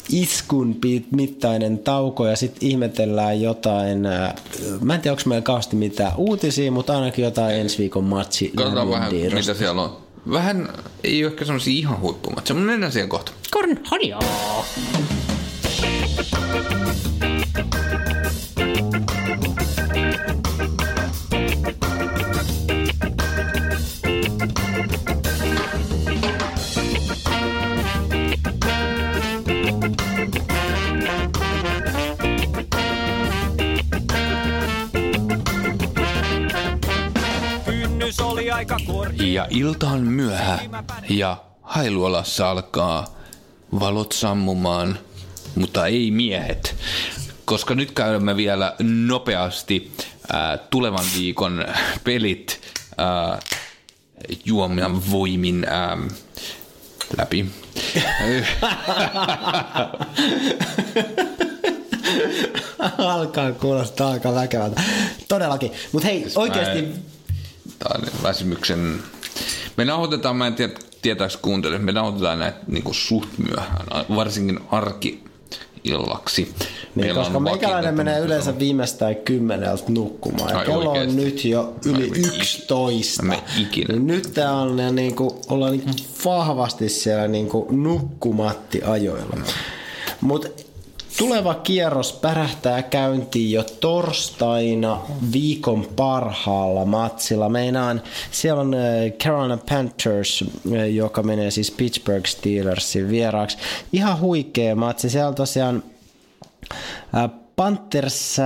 iskun 0.08 0.76
mittainen 1.10 1.78
tauko 1.78 2.26
ja 2.26 2.36
sitten 2.36 2.68
ihmetellään 2.68 3.40
jotain. 3.40 4.06
Äh, 4.06 4.34
mä 4.80 4.94
en 4.94 5.00
tiedä, 5.00 5.12
onko 5.12 5.22
meillä 5.26 5.42
kauheasti 5.42 5.76
mitään 5.76 6.12
uutisia, 6.16 6.72
mutta 6.72 6.94
ainakin 6.94 7.24
jotain 7.24 7.56
ensi 7.56 7.78
viikon 7.78 8.04
matsi. 8.04 8.52
Katsotaan 8.56 8.90
vähän, 8.90 9.14
mitä 9.14 9.54
siellä 9.54 9.82
on. 9.82 9.96
Vähän, 10.30 10.68
ei 11.04 11.24
ole 11.24 11.32
ehkä 11.32 11.44
semmoisia 11.44 11.78
ihan 11.78 12.00
huippumatseja, 12.00 12.54
mutta 12.54 12.70
mennään 12.70 12.92
siihen 12.92 13.08
kohta. 13.08 13.32
Korn, 13.50 13.78
aika 13.90 14.18
Ja 39.26 39.46
ilta 39.50 39.88
on 39.88 40.00
myöhä 40.00 40.58
ja 41.08 41.36
hailuolassa 41.62 42.50
alkaa 42.50 43.06
valot 43.80 44.12
sammumaan, 44.12 44.98
mutta 45.54 45.86
ei 45.86 46.10
miehet. 46.10 46.76
Koska 47.44 47.74
nyt 47.74 47.90
käymme 47.90 48.36
vielä 48.36 48.74
nopeasti 49.06 49.92
äh, 50.34 50.58
tulevan 50.70 51.04
viikon 51.16 51.64
pelit 52.04 52.60
äh, 53.00 53.38
juomian 54.44 55.10
voimin 55.10 55.66
äh, 55.68 55.98
läpi. 57.16 57.46
Alkaa 62.98 63.52
kuulostaa 63.52 64.10
aika 64.10 64.34
väkevältä. 64.34 64.82
Todellakin. 65.28 65.72
Mutta 65.92 66.08
hei, 66.08 66.20
siis 66.20 66.36
oikeasti... 66.36 66.82
Mä 66.82 66.94
niin 68.00 68.22
väsymyksen... 68.22 69.02
Me 69.76 69.84
nauhoitetaan, 69.84 70.36
mä 70.36 70.46
en 70.46 70.54
tiedä, 70.54 70.72
tietääks 71.02 71.36
kuuntele, 71.36 71.78
me 71.78 71.92
nauhoitetaan 71.92 72.38
näitä 72.38 72.58
niin 72.66 72.84
kuin 72.84 72.94
suht 72.94 73.28
myöhään, 73.38 73.86
varsinkin 74.16 74.60
arki 74.70 75.24
illaksi. 75.84 76.54
Niin, 76.94 77.14
koska 77.14 77.40
meikäläinen 77.40 77.94
menee 77.94 78.20
yleensä 78.20 78.58
viimeistään 78.58 79.16
kymmeneltä 79.16 79.84
nukkumaan. 79.88 80.58
Ja 80.58 80.64
kello 80.64 80.90
oikeasti. 80.90 81.10
on 81.10 81.16
nyt 81.16 81.44
jo 81.44 81.74
yli 81.84 82.02
Ai, 82.02 82.18
11. 82.18 83.22
Niin 83.22 84.06
nyt 84.06 84.30
tää 84.34 84.52
on 84.52 84.76
niin 84.92 85.16
kuin, 85.16 85.30
ollaan 85.48 85.72
niin 85.72 85.84
kuin 85.84 85.94
vahvasti 86.24 86.88
siellä 86.88 87.28
niin 87.28 87.48
kuin 87.48 87.82
nukkumatti 87.82 88.82
ajoilla. 88.82 89.36
No. 89.36 89.44
Mutta 90.20 90.48
Tuleva 91.18 91.54
kierros 91.54 92.12
pärähtää 92.12 92.82
käyntiin 92.82 93.52
jo 93.52 93.64
torstaina 93.80 95.00
viikon 95.32 95.86
parhaalla 95.96 96.84
matsilla. 96.84 97.48
Meinaan, 97.48 98.02
siellä 98.30 98.60
on 98.60 98.74
äh, 98.74 98.80
Carolina 99.18 99.58
Panthers, 99.68 100.44
äh, 100.72 100.94
joka 100.94 101.22
menee 101.22 101.50
siis 101.50 101.70
Pittsburgh 101.70 102.26
Steelersin 102.26 103.08
vieraaksi. 103.08 103.58
Ihan 103.92 104.20
huikea 104.20 104.76
matsi. 104.76 105.10
Siellä 105.10 105.32
tosiaan 105.32 105.82
äh, 107.16 107.30
Panthers 107.56 108.36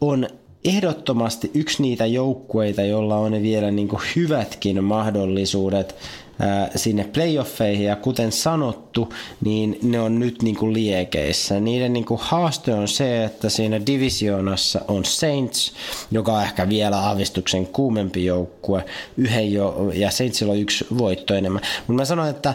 on 0.00 0.28
ehdottomasti 0.64 1.50
yksi 1.54 1.82
niitä 1.82 2.06
joukkueita, 2.06 2.82
jolla 2.82 3.16
on 3.16 3.42
vielä 3.42 3.70
niin 3.70 3.88
hyvätkin 4.16 4.84
mahdollisuudet 4.84 5.94
sinne 6.76 7.04
playoffeihin 7.04 7.86
ja 7.86 7.96
kuten 7.96 8.32
sanottu, 8.32 9.14
niin 9.44 9.78
ne 9.82 10.00
on 10.00 10.18
nyt 10.18 10.42
niin 10.42 10.56
kuin 10.56 10.72
liekeissä. 10.72 11.60
Niiden 11.60 11.92
niin 11.92 12.04
kuin 12.04 12.20
haaste 12.22 12.74
on 12.74 12.88
se, 12.88 13.24
että 13.24 13.48
siinä 13.48 13.86
divisioonassa 13.86 14.80
on 14.88 15.04
Saints, 15.04 15.72
joka 16.10 16.32
on 16.32 16.42
ehkä 16.42 16.68
vielä 16.68 16.98
aavistuksen 16.98 17.66
kuumempi 17.66 18.24
joukkue, 18.24 18.84
yhden 19.16 19.52
jo, 19.52 19.90
ja 19.94 20.10
Saintsilla 20.10 20.52
on 20.52 20.58
yksi 20.58 20.86
voitto 20.98 21.34
enemmän. 21.34 21.62
Mutta 21.78 21.92
mä 21.92 22.04
sanoin, 22.04 22.30
että 22.30 22.54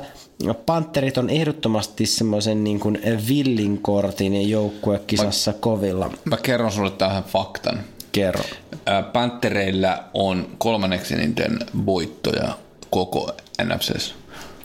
Panterit 0.66 1.18
on 1.18 1.30
ehdottomasti 1.30 2.06
semmoisen 2.06 2.64
niin 2.64 2.80
kuin 2.80 3.02
villin 3.28 3.78
kortin 3.82 4.50
joukkuekisassa 4.50 5.54
kovilla. 5.54 6.12
Mä 6.26 6.38
kerron 6.38 6.72
sulle 6.72 6.92
tähän 6.92 7.24
faktan. 7.24 7.80
Kerro. 8.12 8.44
Pantereilla 9.14 10.04
on 10.14 10.48
kolmanneksi 10.58 11.14
eniten 11.14 11.60
voittoja 11.86 12.58
koko 12.92 13.32
NFCs. 13.64 14.16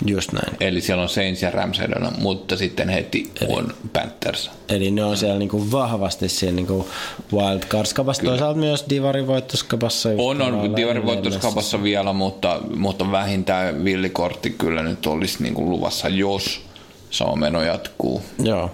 Just 0.06 0.32
näin. 0.32 0.56
Eli 0.60 0.80
siellä 0.80 1.02
on 1.02 1.08
Saints 1.08 1.42
ja 1.42 1.50
Rams 1.50 1.80
edellä, 1.80 2.12
mutta 2.18 2.56
sitten 2.56 2.88
heti 2.88 3.30
eli, 3.40 3.52
on 3.52 3.74
Panthers. 3.92 4.50
Eli 4.68 4.90
ne 4.90 5.04
on 5.04 5.16
siellä 5.16 5.38
niinku 5.38 5.70
vahvasti 5.70 6.28
siellä 6.28 6.56
niinku 6.56 6.88
wildcards-kapassa, 7.32 8.24
toisaalta 8.24 8.58
myös 8.58 8.84
Divarin 8.90 9.26
voittoskapassa. 9.26 10.08
On, 10.18 10.42
on 10.42 10.76
Divarin 10.76 11.06
voittoskapassa 11.06 11.82
vielä, 11.82 12.12
mutta, 12.12 12.60
mutta 12.76 13.10
vähintään 13.12 13.84
villikortti 13.84 14.50
kyllä 14.50 14.82
nyt 14.82 15.06
olisi 15.06 15.42
niinku 15.42 15.70
luvassa, 15.70 16.08
jos 16.08 16.65
sama 17.10 17.36
meno 17.36 17.62
jatkuu. 17.62 18.22
Joo. 18.42 18.70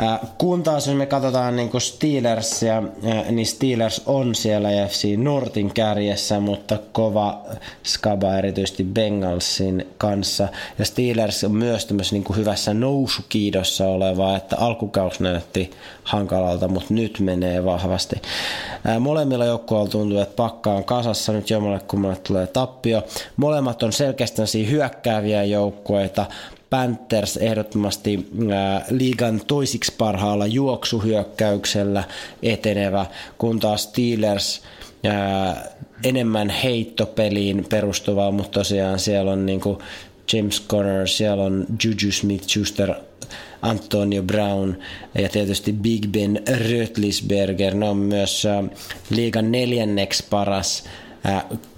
Äh, 0.00 0.20
kun 0.38 0.62
taas 0.62 0.86
jos 0.86 0.96
me 0.96 1.06
katsotaan 1.06 1.56
niin 1.56 1.70
Steelersia, 1.78 2.82
äh, 3.06 3.30
niin 3.30 3.46
Steelers 3.46 4.02
on 4.06 4.34
siellä 4.34 4.68
FC 4.88 5.16
Nortin 5.16 5.74
kärjessä, 5.74 6.40
mutta 6.40 6.78
kova 6.92 7.42
skaba 7.82 8.38
erityisesti 8.38 8.84
Bengalsin 8.84 9.86
kanssa. 9.98 10.48
Ja 10.78 10.84
Steelers 10.84 11.44
on 11.44 11.54
myös 11.54 11.88
niin 12.12 12.24
hyvässä 12.36 12.74
nousukiidossa 12.74 13.86
oleva, 13.86 14.36
että 14.36 14.56
alkukaus 14.56 15.20
näytti 15.20 15.70
hankalalta, 16.02 16.68
mutta 16.68 16.94
nyt 16.94 17.20
menee 17.20 17.64
vahvasti. 17.64 18.16
Äh, 18.88 19.00
molemmilla 19.00 19.44
joukkueilla 19.44 19.88
tuntuu, 19.88 20.18
että 20.18 20.36
pakka 20.36 20.72
on 20.72 20.84
kasassa, 20.84 21.32
nyt 21.32 21.50
jommalle 21.50 21.80
kummalle 21.88 22.16
tulee 22.16 22.46
tappio. 22.46 23.02
Molemmat 23.36 23.82
on 23.82 23.92
selkeästi 23.92 24.70
hyökkääviä 24.70 25.44
joukkueita, 25.44 26.26
Panthers 26.70 27.36
ehdottomasti 27.36 28.28
liigan 28.90 29.40
toisiksi 29.46 29.92
parhaalla 29.98 30.46
juoksuhyökkäyksellä 30.46 32.04
etenevä, 32.42 33.06
kun 33.38 33.60
taas 33.60 33.82
Steelers 33.82 34.62
enemmän 36.04 36.50
heittopeliin 36.50 37.66
perustuvaa, 37.68 38.30
mutta 38.30 38.58
tosiaan 38.58 38.98
siellä 38.98 39.32
on 39.32 39.46
niinku 39.46 39.82
James 40.32 40.62
Conner, 40.68 41.08
siellä 41.08 41.44
on 41.44 41.66
Juju 41.84 42.12
Smith-Schuster, 42.12 42.94
Antonio 43.62 44.22
Brown 44.22 44.74
ja 45.14 45.28
tietysti 45.28 45.72
Big 45.72 46.06
Ben 46.06 46.42
Rötlisberger. 46.70 47.74
Ne 47.74 47.88
on 47.88 47.96
myös 47.96 48.46
liigan 49.10 49.52
neljänneksi 49.52 50.24
paras 50.30 50.84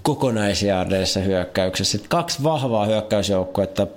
kokonaisjaardeissa 0.01 1.19
hyökkäyksessä. 1.19 1.97
Kaksi 2.09 2.43
vahvaa 2.43 2.85
hyökkäysjoukkoetta 2.85 3.87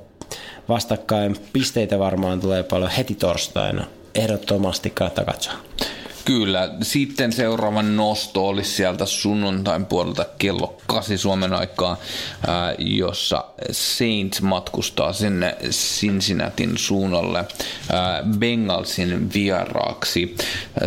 vastakkain. 0.68 1.36
Pisteitä 1.52 1.98
varmaan 1.98 2.40
tulee 2.40 2.62
paljon 2.62 2.90
heti 2.90 3.14
torstaina. 3.14 3.86
Ehdottomasti 4.14 4.90
kannattaa 4.90 5.24
katsoa. 5.24 5.54
Kyllä. 6.24 6.70
Sitten 6.82 7.32
seuraava 7.32 7.82
nosto 7.82 8.48
olisi 8.48 8.70
sieltä 8.70 9.06
sunnuntain 9.06 9.86
puolelta 9.86 10.26
kello 10.38 10.78
8 10.86 11.18
Suomen 11.18 11.52
aikaa, 11.52 11.96
jossa 12.78 13.44
Saints 13.70 14.42
matkustaa 14.42 15.12
sinne 15.12 15.56
Cincinnatin 15.70 16.78
suunnalle 16.78 17.44
Bengalsin 18.38 19.32
vieraaksi. 19.34 20.36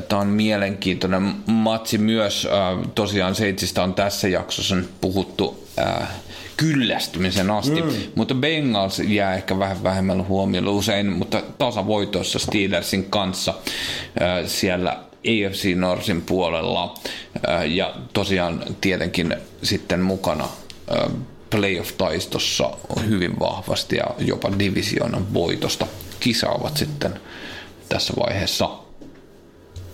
Tämä 0.07 0.21
on 0.21 0.27
mielenkiintoinen 0.27 1.35
matsi 1.45 1.97
myös. 1.97 2.47
Tosiaan 2.95 3.35
Saintsista 3.35 3.83
on 3.83 3.93
tässä 3.93 4.27
jaksossa 4.27 4.75
puhuttu 5.01 5.67
kyllästymisen 6.57 7.51
asti, 7.51 7.81
mm. 7.81 7.89
mutta 8.15 8.35
Bengals 8.35 8.99
jää 8.99 9.35
ehkä 9.35 9.59
vähän 9.59 9.83
vähemmällä 9.83 10.23
huomiolla 10.23 10.71
usein, 10.71 11.11
mutta 11.11 11.43
tasavoitoissa 11.57 12.39
Steelersin 12.39 13.05
kanssa 13.05 13.53
äh, 14.21 14.45
siellä 14.45 15.03
AFC 15.17 15.75
Norsin 15.75 16.21
puolella 16.21 16.93
äh, 17.49 17.71
ja 17.71 17.95
tosiaan 18.13 18.63
tietenkin 18.81 19.35
sitten 19.63 20.01
mukana 20.01 20.43
äh, 20.43 21.11
playoff-taistossa 21.49 22.77
hyvin 23.09 23.39
vahvasti 23.39 23.95
ja 23.95 24.05
jopa 24.17 24.51
divisioonan 24.59 25.33
voitosta 25.33 25.87
kisaavat 26.19 26.77
sitten 26.77 27.19
tässä 27.89 28.13
vaiheessa. 28.19 28.69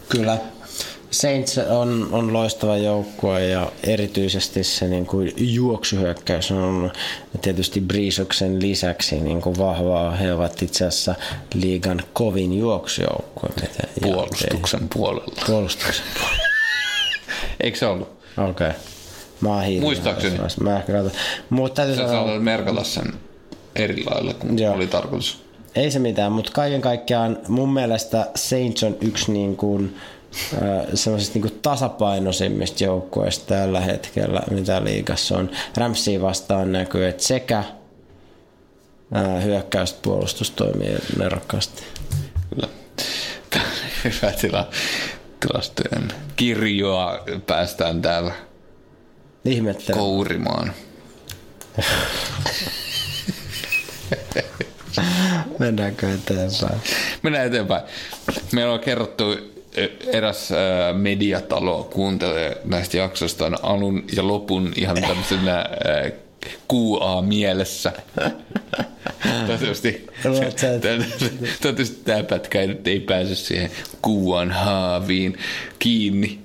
Kyllä. 0.09 0.37
Saints 1.13 1.57
on, 1.57 2.09
on 2.11 2.33
loistava 2.33 2.77
joukkue 2.77 3.47
ja 3.47 3.71
erityisesti 3.83 4.63
se 4.63 4.87
niin 4.87 5.05
kuin 5.05 5.33
juoksuhyökkäys 5.37 6.51
on 6.51 6.91
tietysti 7.41 7.81
Brisoksen 7.81 8.61
lisäksi 8.61 9.19
niin 9.19 9.41
kuin 9.41 9.57
vahvaa. 9.57 10.11
He 10.11 10.33
ovat 10.33 10.61
itse 10.61 10.85
asiassa 10.85 11.15
liigan 11.53 12.01
kovin 12.13 12.57
juoksujoukkue. 12.57 13.49
Puolustuksen 14.01 14.89
puolella. 14.93 15.35
Puolustuksen 15.45 16.05
puolella. 16.13 16.43
Eikö 17.63 17.77
se 17.77 17.85
ollut? 17.85 18.09
Okei. 18.37 18.67
Okay. 18.67 18.79
Mä 19.41 19.49
oon 19.49 19.65
Muistaakseni. 19.79 20.39
Mä 20.59 20.77
ehkä 20.77 20.93
katson. 20.93 21.11
Mutta 21.49 21.75
täytyy 21.75 21.95
Sä 21.95 22.07
sanoa... 22.07 22.39
merkata 22.39 22.83
sen 22.83 23.13
eri 23.75 24.03
lailla 24.05 24.33
kuin 24.33 24.59
Joo. 24.59 24.75
oli 24.75 24.87
tarkoitus. 24.87 25.43
Ei 25.75 25.91
se 25.91 25.99
mitään, 25.99 26.31
mutta 26.31 26.51
kaiken 26.51 26.81
kaikkiaan 26.81 27.37
mun 27.47 27.73
mielestä 27.73 28.27
Saints 28.35 28.83
on 28.83 28.97
yksi 29.01 29.31
niin 29.31 29.57
kuin, 29.57 29.95
semmoisista 30.93 31.39
niin 31.39 31.59
tasapainoisimmista 31.61 32.83
joukkueista 32.83 33.45
tällä 33.45 33.79
hetkellä, 33.79 34.41
mitä 34.51 34.83
liigassa 34.83 35.37
on. 35.37 35.49
Ramsiin 35.77 36.21
vastaan 36.21 36.71
näkyy, 36.71 37.07
että 37.07 37.23
sekä 37.23 37.63
hyökkäystä 39.43 39.99
puolustus 40.01 40.51
toimii 40.51 40.95
nerokkaasti. 41.17 41.83
Kyllä. 42.49 42.69
Hyvä 44.03 44.31
tila. 44.31 44.69
Tilastojen 45.39 46.13
kirjoa 46.35 47.23
päästään 47.47 48.01
täällä 48.01 48.31
Ihmettelen. 49.45 49.99
kourimaan. 49.99 50.73
Mennäänkö 55.59 56.13
eteenpäin? 56.13 56.81
Mennään 57.23 57.47
eteenpäin. 57.47 57.83
Meillä 58.53 58.73
on 58.73 58.79
kerrottu 58.79 59.52
eräs 60.07 60.51
äh, 60.51 60.57
mediatalo 60.95 61.89
kuuntelee 61.93 62.57
näistä 62.65 62.97
jaksoista 62.97 63.51
alun 63.61 64.03
ja 64.15 64.27
lopun 64.27 64.73
ihan 64.75 65.01
tämmöisenä 65.01 65.59
äh, 65.59 66.11
QA-mielessä. 66.73 67.91
Toivottavasti, 69.47 70.07
toivottavasti 71.61 72.01
tämä 72.05 72.23
pätkä 72.23 72.59
ei 72.85 72.99
pääse 72.99 73.35
siihen 73.35 73.71
QAn 74.07 74.51
haaviin 74.51 75.37
kiinni. 75.79 76.39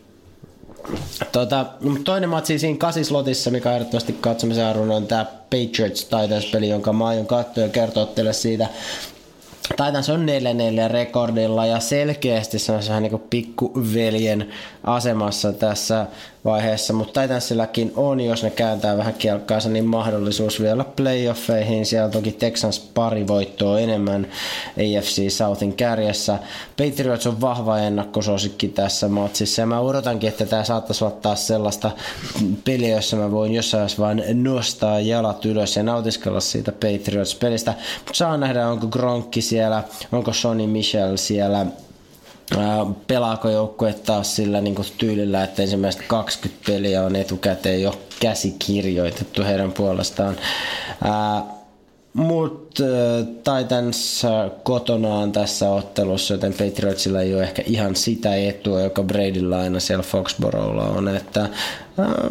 Tota, 1.33 1.67
toinen 2.05 2.29
matsi 2.29 2.59
siinä 2.59 2.79
kasislotissa, 2.79 3.51
mikä 3.51 3.75
ehdottomasti 3.75 4.13
katsomisen 4.21 4.67
arvon 4.67 4.91
on 4.91 5.07
tämä 5.07 5.25
Patriots 5.25 6.05
Titans-peli, 6.05 6.69
jonka 6.69 6.93
mä 6.93 7.07
aion 7.07 7.27
katsoa 7.27 7.65
ja 7.65 7.71
kertoa 7.71 8.07
teille 8.07 8.33
siitä 8.33 8.69
Titans 9.69 10.09
on 10.11 10.27
4-4 10.89 10.93
rekordilla 10.93 11.66
ja 11.66 11.81
selkeästi 11.81 12.59
se 12.59 12.73
on 12.73 12.81
vähän 12.89 13.03
niin 13.03 13.23
pikkuveljen 13.31 14.49
asemassa 14.85 15.53
tässä 15.53 16.07
vaiheessa, 16.44 16.93
mutta 16.93 17.23
Titansillakin 17.23 17.93
on, 17.97 18.20
jos 18.20 18.43
ne 18.43 18.51
kääntää 18.51 18.97
vähän 18.97 19.15
kielkkaansa, 19.15 19.69
niin 19.69 19.85
mahdollisuus 19.85 20.60
vielä 20.60 20.85
playoffeihin. 20.85 21.86
Siellä 21.86 22.09
toki 22.09 22.32
Texans 22.32 22.81
pari 22.81 23.27
voittoa 23.27 23.81
enemmän 23.81 24.27
AFC 24.77 25.32
Southin 25.32 25.73
kärjessä. 25.73 26.39
Patriots 26.77 27.27
on 27.27 27.40
vahva 27.40 27.78
ennakkosuosikki 27.78 28.69
tässä 28.69 29.09
matsissa 29.09 29.62
ja 29.62 29.66
mä 29.66 29.81
odotankin, 29.81 30.28
että 30.28 30.47
tämä 30.47 30.65
saattaisi 30.65 31.05
olla 31.05 31.16
taas 31.23 31.47
sellaista 31.47 31.90
peliä, 32.65 32.97
jossa 32.97 33.16
mä 33.16 33.31
voin 33.31 33.55
jossain 33.55 33.78
vaiheessa 33.78 34.02
vaan 34.02 34.23
nostaa 34.35 35.01
jalat 35.01 35.44
ylös 35.44 35.77
ja 35.77 35.82
nautiskella 35.82 36.40
siitä 36.40 36.73
Patriots-pelistä. 36.73 37.74
Mutta 37.98 38.15
saa 38.15 38.36
nähdä, 38.36 38.69
onko 38.69 38.86
Gronkki 38.86 39.43
siellä, 39.43 39.82
onko 40.12 40.32
Sonny 40.32 40.66
Michel 40.66 41.16
siellä, 41.16 41.66
pelaako 43.07 43.51
joukkue 43.51 43.93
taas 43.93 44.37
sillä 44.37 44.61
niin 44.61 44.77
tyylillä, 44.99 45.45
että 45.45 45.62
ensimmäiset 45.62 46.03
20 46.09 46.62
peliä 46.66 47.05
on 47.05 47.16
etukäteen 47.16 47.83
jo 47.83 48.01
käsikirjoitettu 48.20 49.45
heidän 49.45 49.73
puolestaan. 49.73 50.37
Mutta 52.12 52.85
Titans 53.27 54.23
kotonaan 54.62 55.33
tässä 55.33 55.70
ottelussa, 55.70 56.35
joten 56.35 56.53
Patriotsilla 56.53 57.20
ei 57.20 57.35
ole 57.35 57.43
ehkä 57.43 57.62
ihan 57.66 57.97
sitä 57.97 58.37
etua, 58.37 58.81
joka 58.81 59.03
Bradylla 59.03 59.61
aina 59.61 59.81
siellä 59.81 60.03
Foxborolla 60.03 60.85
on, 60.85 61.09
että 61.09 61.49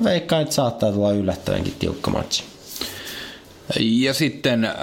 veikkaan, 0.03 0.41
että 0.41 0.55
saattaa 0.55 0.91
tulla 0.91 1.11
yllättävänkin 1.11 1.75
tiukka 1.79 2.11
matchi. 2.11 2.43
Ja 3.79 4.13
sitten 4.13 4.65
äh, 4.65 4.73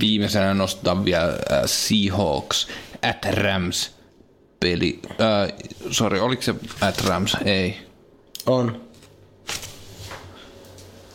viimeisenä 0.00 0.54
nostetaan 0.54 1.04
vielä 1.04 1.28
äh, 1.28 1.62
Seahawks 1.66 2.68
at 3.02 3.24
Rams 3.34 3.90
peli. 4.64 5.00
Äh, 5.10 5.52
sorry, 5.90 6.20
oliko 6.20 6.42
se 6.42 6.54
at 6.80 7.04
Rams? 7.04 7.36
Ei. 7.44 7.76
On. 8.46 8.80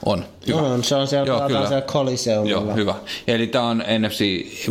On. 0.05 0.25
Hyvä. 0.47 0.57
On, 0.57 0.83
se 0.83 0.95
on 0.95 1.07
siellä, 1.07 1.27
Joo, 1.27 1.47
kyllä. 1.47 1.67
siellä 1.67 1.85
Coliseumilla. 1.85 2.61
Joo, 2.61 2.75
hyvä. 2.75 2.95
Eli 3.27 3.47
tämä 3.47 3.65
on 3.65 3.83
NFC 3.99 4.21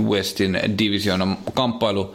Westin 0.00 0.60
divisioonan 0.78 1.38
kamppailu. 1.54 2.14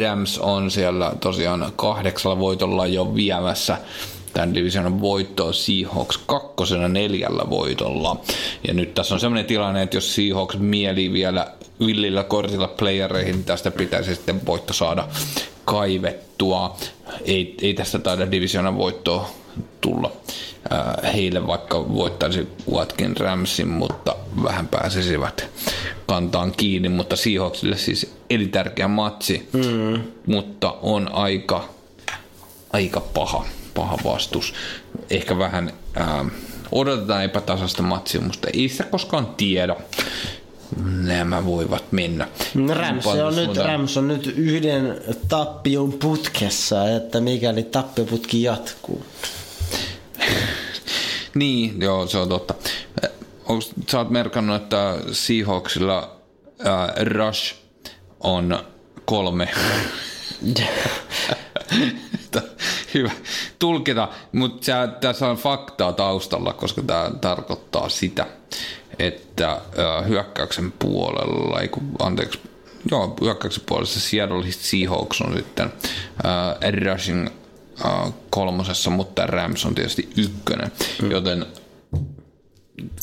Rams 0.00 0.38
on 0.38 0.70
siellä 0.70 1.12
tosiaan 1.20 1.72
kahdeksalla 1.76 2.38
voitolla 2.38 2.86
jo 2.86 3.14
viemässä 3.14 3.76
tämän 4.32 4.54
divisionan 4.54 5.00
voittoa 5.00 5.52
Seahawks 5.52 6.18
kakkosena 6.18 6.88
neljällä 6.88 7.50
voitolla. 7.50 8.16
Ja 8.68 8.74
nyt 8.74 8.94
tässä 8.94 9.14
on 9.14 9.20
sellainen 9.20 9.44
tilanne, 9.44 9.82
että 9.82 9.96
jos 9.96 10.14
Seahawks 10.14 10.56
mieli 10.58 11.12
vielä 11.12 11.46
villillä 11.80 12.24
kortilla 12.24 12.68
playereihin, 12.68 13.34
niin 13.34 13.44
tästä 13.44 13.70
pitäisi 13.70 14.14
sitten 14.14 14.46
voitto 14.46 14.72
saada 14.72 15.08
kaivettua. 15.64 16.76
Ei, 17.24 17.54
ei 17.62 17.74
tästä 17.74 17.98
taida 17.98 18.30
divisionan 18.30 18.78
voittoa 18.78 19.30
tulla 19.80 20.12
äh, 20.72 21.14
heille, 21.14 21.46
vaikka 21.46 21.88
voittaisi 21.94 22.48
Watkin 22.70 23.16
Ramsin, 23.16 23.68
mutta 23.68 24.16
vähän 24.42 24.68
pääsisivät 24.68 25.48
kantaan 26.06 26.52
kiinni, 26.56 26.88
mutta 26.88 27.16
Seahawksille 27.16 27.76
siis 27.76 28.14
elintärkeä 28.30 28.88
matsi, 28.88 29.48
mm. 29.52 30.02
mutta 30.26 30.72
on 30.82 31.14
aika, 31.14 31.68
aika 32.72 33.00
paha, 33.00 33.44
paha 33.74 33.98
vastus. 34.04 34.54
Ehkä 35.10 35.38
vähän 35.38 35.72
ää, 35.94 36.24
odotetaan 36.72 37.24
epätasasta 37.24 37.82
matsia, 37.82 38.20
mutta 38.20 38.48
ei 38.52 38.68
sitä 38.68 38.84
koskaan 38.84 39.26
tiedä 39.26 39.76
nämä 40.82 41.44
voivat 41.44 41.92
mennä. 41.92 42.28
Rams 42.74 43.06
on, 43.06 43.36
nyt, 43.36 43.56
Rams 43.56 43.96
on 43.96 44.08
nyt 44.08 44.26
yhden 44.36 45.00
tappion 45.28 45.92
putkessa, 45.92 46.90
että 46.90 47.20
mikäli 47.20 47.62
tappioputki 47.62 48.42
jatkuu. 48.42 49.06
niin, 51.34 51.80
joo, 51.80 52.06
se 52.06 52.18
on 52.18 52.28
totta. 52.28 52.54
Onko, 53.46 53.64
sä 53.90 53.98
oot 53.98 54.10
merkannut, 54.10 54.62
että 54.62 54.98
Seahawksilla 55.12 56.16
äh, 56.66 57.04
Rush 57.04 57.54
on 58.20 58.64
kolme. 59.04 59.48
Hyvä 62.94 63.10
tulkita, 63.58 64.08
mutta 64.32 64.88
tässä 65.00 65.28
on 65.28 65.36
faktaa 65.36 65.92
taustalla, 65.92 66.52
koska 66.52 66.82
tämä 66.82 67.10
tarkoittaa 67.20 67.88
sitä, 67.88 68.26
että 68.98 69.50
äh, 69.52 70.08
hyökkäyksen 70.08 70.72
puolella, 70.72 71.60
ei 71.60 71.68
kun, 71.68 71.82
anteeksi, 71.98 72.40
joo, 72.90 73.16
hyökkäyksen 73.20 73.62
puolessa 73.66 74.00
Seattle 74.00 74.44
Seahawks 74.50 75.20
on 75.20 75.36
sitten 75.36 75.72
äh, 76.24 76.72
rushing 76.84 77.26
äh, 77.84 78.12
kolmosessa, 78.30 78.90
mutta 78.90 79.26
Rams 79.26 79.64
on 79.64 79.74
tietysti 79.74 80.08
ykkönen, 80.16 80.72
mm. 81.02 81.10
joten 81.10 81.46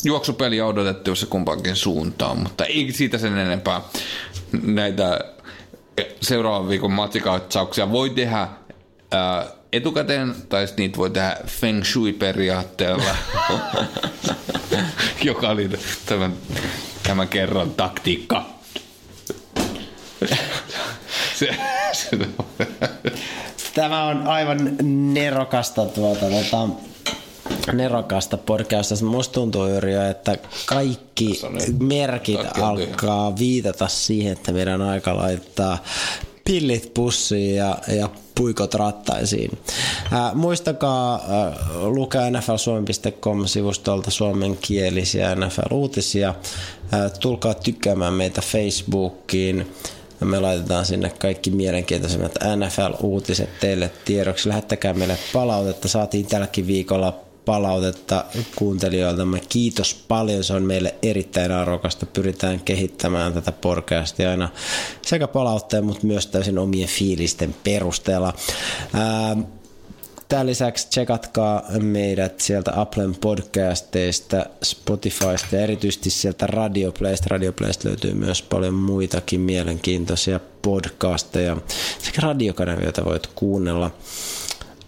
juoksupeli 0.04 0.62
odotettavissa 0.62 1.26
kumpaankin 1.26 1.76
suuntaan, 1.76 2.40
mutta 2.40 2.66
ei 2.66 2.92
siitä 2.92 3.18
sen 3.18 3.38
enempää 3.38 3.82
näitä 4.64 5.20
seuraavan 6.22 6.70
viikon 6.70 6.92
matsikatsauksia 6.92 7.92
voi 7.92 8.10
tehdä 8.10 8.48
etukäteen, 9.74 10.36
tai 10.50 10.68
niitä 10.78 10.98
voi 10.98 11.10
tehdä 11.10 11.38
feng 11.48 11.84
shui-periaatteella, 11.84 13.16
joka 15.24 15.50
oli 15.50 15.70
tämän, 16.06 16.34
tämän 17.04 17.28
kerran 17.28 17.72
taktiikka. 17.72 18.46
se, 21.36 21.58
se, 21.92 22.10
Tämä 23.74 24.06
on 24.06 24.28
aivan 24.28 24.78
nerokasta 25.14 25.86
tuota, 25.86 26.26
tuota 26.26 26.68
nerokasta 27.74 28.38
podcastista. 28.38 29.06
Musta 29.06 29.34
tuntuu 29.34 29.68
Jyri, 29.68 29.94
että 30.10 30.38
kaikki 30.66 31.42
merkit 31.80 32.40
alkaa 32.62 33.38
viitata 33.38 33.88
siihen, 33.88 34.32
että 34.32 34.52
meidän 34.52 34.82
aika 34.82 35.18
laittaa 35.18 35.78
pillit 36.46 36.94
pussiin 36.94 37.56
ja, 37.56 37.78
ja 37.88 38.10
puikot 38.36 38.74
rattaisiin. 38.74 39.60
Ää, 40.12 40.34
muistakaa 40.34 41.22
ää, 41.30 41.58
lukea 41.84 42.30
nflsuomi.com-sivustolta 42.30 44.12
suomenkielisiä 44.12 45.36
NFL-uutisia. 45.36 46.36
Ää, 46.92 47.10
tulkaa 47.10 47.54
tykkäämään 47.54 48.14
meitä 48.14 48.42
Facebookiin. 48.42 49.72
Me 50.20 50.40
laitetaan 50.40 50.86
sinne 50.86 51.10
kaikki 51.10 51.52
mielenkiintoisimmat 51.52 52.32
NFL-uutiset 52.56 53.60
teille 53.60 53.92
tiedoksi. 54.06 54.50
Lähettäkää 54.50 54.94
meille 54.94 55.18
palautetta. 55.34 55.88
Saatiin 55.88 56.26
tälläkin 56.26 56.68
viikolla 56.68 57.31
palautetta 57.46 58.26
kuuntelijoiltamme. 58.56 59.42
Kiitos 59.50 59.94
paljon, 60.08 60.44
se 60.44 60.54
on 60.54 60.64
meille 60.64 60.96
erittäin 61.02 61.52
arvokasta. 61.52 62.06
Pyritään 62.06 62.60
kehittämään 62.60 63.34
tätä 63.34 63.52
podcastia 63.52 64.32
aina 64.32 64.50
sekä 65.02 65.28
palautteen, 65.28 65.86
mutta 65.86 66.08
myös 66.08 66.28
täysin 66.28 66.58
omien 66.58 66.90
fiilisten 66.90 67.56
perusteella. 67.64 68.34
Tämän 70.30 70.48
lisäksi 70.48 70.90
tsekatkaa 70.90 71.64
meidät 71.80 72.40
sieltä 72.40 72.72
Applen 72.76 73.16
podcasteista, 73.16 74.46
Spotifysta 74.64 75.56
ja 75.56 75.62
erityisesti 75.62 76.10
sieltä 76.10 76.48
Radioplaysta. 76.48 77.28
Radioplaysta 77.30 77.88
löytyy 77.88 78.14
myös 78.14 78.42
paljon 78.42 78.74
muitakin 78.74 79.42
mielenkiintoisia 79.42 80.40
podcasteja 80.62 81.58
sekä 82.00 82.22
radiokanavia, 82.22 82.84
joita 82.84 83.06
voit 83.06 83.28
kuunnella 83.28 83.92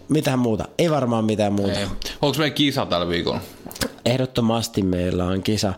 mitään 0.08 0.38
muuta. 0.38 0.68
Ei 0.78 0.90
varmaan 0.90 1.24
mitään 1.24 1.52
muuta. 1.52 1.80
Ei. 1.80 1.86
Onko 2.22 2.38
meillä 2.38 2.54
kisa 2.54 2.86
tällä 2.86 3.08
viikolla? 3.08 3.40
Ehdottomasti 4.04 4.82
meillä 4.82 5.24
on 5.24 5.42
kisa. 5.42 5.74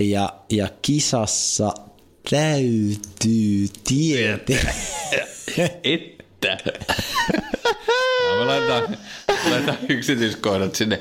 Ja, 0.00 0.32
ja 0.50 0.68
kisassa 0.82 1.74
täytyy 2.30 3.66
tietää. 3.84 4.74
Että. 5.84 6.58
no, 8.28 8.38
me 8.38 8.44
laitetaan, 8.44 8.98
laitetaan 9.50 9.78
yksityiskohdat 9.88 10.74
sinne 10.74 11.00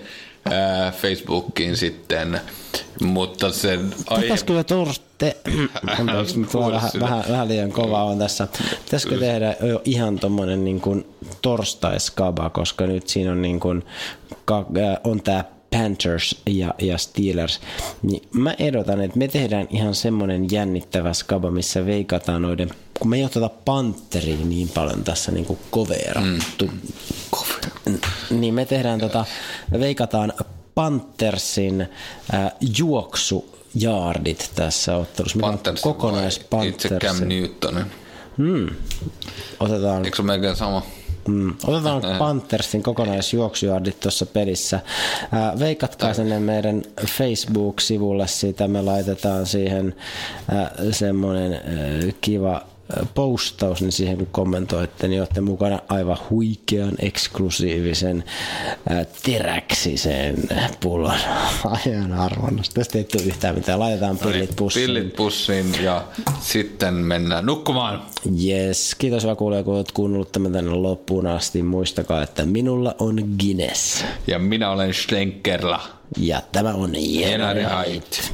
ää, 0.52 0.92
Facebookiin 0.92 1.78
sitten. 1.78 2.42
Mutta 3.02 3.52
sen 3.52 3.94
aihe... 4.08 4.22
Pitäisikö 4.22 4.54
me 4.54 4.64
torste... 4.64 5.36
vähän, 6.70 6.92
vähän, 7.00 7.24
vähän, 7.30 7.48
liian 7.48 7.72
kova 7.72 8.04
on 8.04 8.20
tässä. 8.20 8.48
Pitäisikö 8.86 9.18
tehdä 9.18 9.56
jo 9.62 9.82
ihan 9.86 10.20
tommonen 10.20 10.66
niin 10.66 10.82
kuin 10.82 11.06
torstaiskaba, 11.42 12.50
koska 12.50 12.88
nyt 12.88 13.08
siinä 13.08 13.32
on 13.32 13.42
niin 13.42 13.60
kuin, 13.60 13.84
on 15.04 15.22
tää 15.22 15.44
Panthers 15.72 16.42
ja, 16.50 16.74
ja 16.82 16.98
Steelers, 16.98 17.60
niin 18.02 18.22
mä 18.34 18.56
ehdotan, 18.60 19.02
että 19.02 19.18
me 19.18 19.28
tehdään 19.28 19.68
ihan 19.70 19.96
semmoinen 19.96 20.48
jännittävä 20.52 21.14
skaba, 21.14 21.52
missä 21.52 21.86
veikataan 21.86 22.42
noiden, 22.42 22.70
kun 23.00 23.10
me 23.10 23.18
ei 23.18 23.26
oteta 23.26 23.50
Pantheriin 23.50 24.50
niin 24.50 24.70
paljon 24.70 25.04
tässä 25.04 25.32
niin 25.32 25.46
kuin 25.46 25.60
koverattu, 25.72 26.70
mm. 27.86 28.00
niin 28.30 28.54
me 28.54 28.66
tehdään 28.66 29.00
tota, 29.00 29.26
veikataan 29.80 30.34
Panthersin 30.76 31.82
äh, 31.82 32.52
juoksujaardit 32.78 34.52
tässä 34.56 34.96
ottelussa. 34.96 35.40
Panthers 35.40 35.82
kokonais 35.82 36.42
Itse 36.68 36.90
Cam 36.90 37.18
Newtonin. 37.28 37.86
Hmm. 38.38 38.70
Otetaan... 39.60 40.06
Eikö 40.06 40.18
se 40.18 40.24
melkein 40.24 40.56
sama? 40.56 40.84
Mm. 41.28 41.54
Otetaan 41.68 42.02
Panthersin 42.20 42.84
kokonaisjuoksujaardit 42.84 44.00
tuossa 44.00 44.26
pelissä. 44.26 44.76
Äh, 44.76 45.60
veikatkaa 45.60 46.14
sinne 46.14 46.40
meidän 46.40 46.84
Facebook-sivulle 47.06 48.28
siitä. 48.28 48.68
Me 48.68 48.82
laitetaan 48.82 49.46
siihen 49.46 49.96
äh, 50.54 50.72
semmoinen 50.92 51.54
äh, 51.54 51.62
kiva 52.22 52.66
postaus, 53.16 53.82
niin 53.82 53.92
siihen 53.92 54.18
kun 54.18 54.28
kommentoitte, 54.32 55.08
niin 55.08 55.22
olette 55.22 55.42
mukana 55.42 55.80
aivan 55.90 56.18
huikean 56.30 56.92
eksklusiivisen 57.00 58.24
ää, 58.90 59.06
teräksisen 59.24 60.36
pullon 60.80 61.18
ajan 61.66 62.14
arvonnasta. 62.14 62.76
Tästä 62.76 62.98
ei 62.98 63.04
tule 63.04 63.24
yhtään 63.24 63.56
mitään. 63.56 63.80
Laitetaan 63.80 64.16
no 64.16 64.30
niin, 64.30 64.34
pillit 64.34 64.56
pussiin. 64.56 64.86
Pillit 64.86 65.16
pussiin 65.16 65.84
ja 65.84 66.04
sitten 66.42 66.94
mennään 66.94 67.46
nukkumaan. 67.46 68.02
Yes. 68.46 68.96
Kiitos 68.96 69.26
vaan 69.26 69.38
kuulee, 69.38 69.64
kun 69.64 69.76
olet 69.76 69.92
kuunnellut 69.92 70.32
tämän 70.32 70.52
tänne 70.52 70.72
loppuun 70.72 71.28
asti. 71.28 71.64
Muistakaa, 71.64 72.24
että 72.24 72.46
minulla 72.46 72.96
on 73.00 73.16
Guinness. 73.40 74.06
Ja 74.28 74.40
minä 74.40 74.72
olen 74.72 74.94
Schlenkerla. 74.94 75.82
Ja 76.18 76.42
tämä 76.52 76.74
on 76.74 76.92
Jenari 76.96 77.64
Hait. 77.64 78.34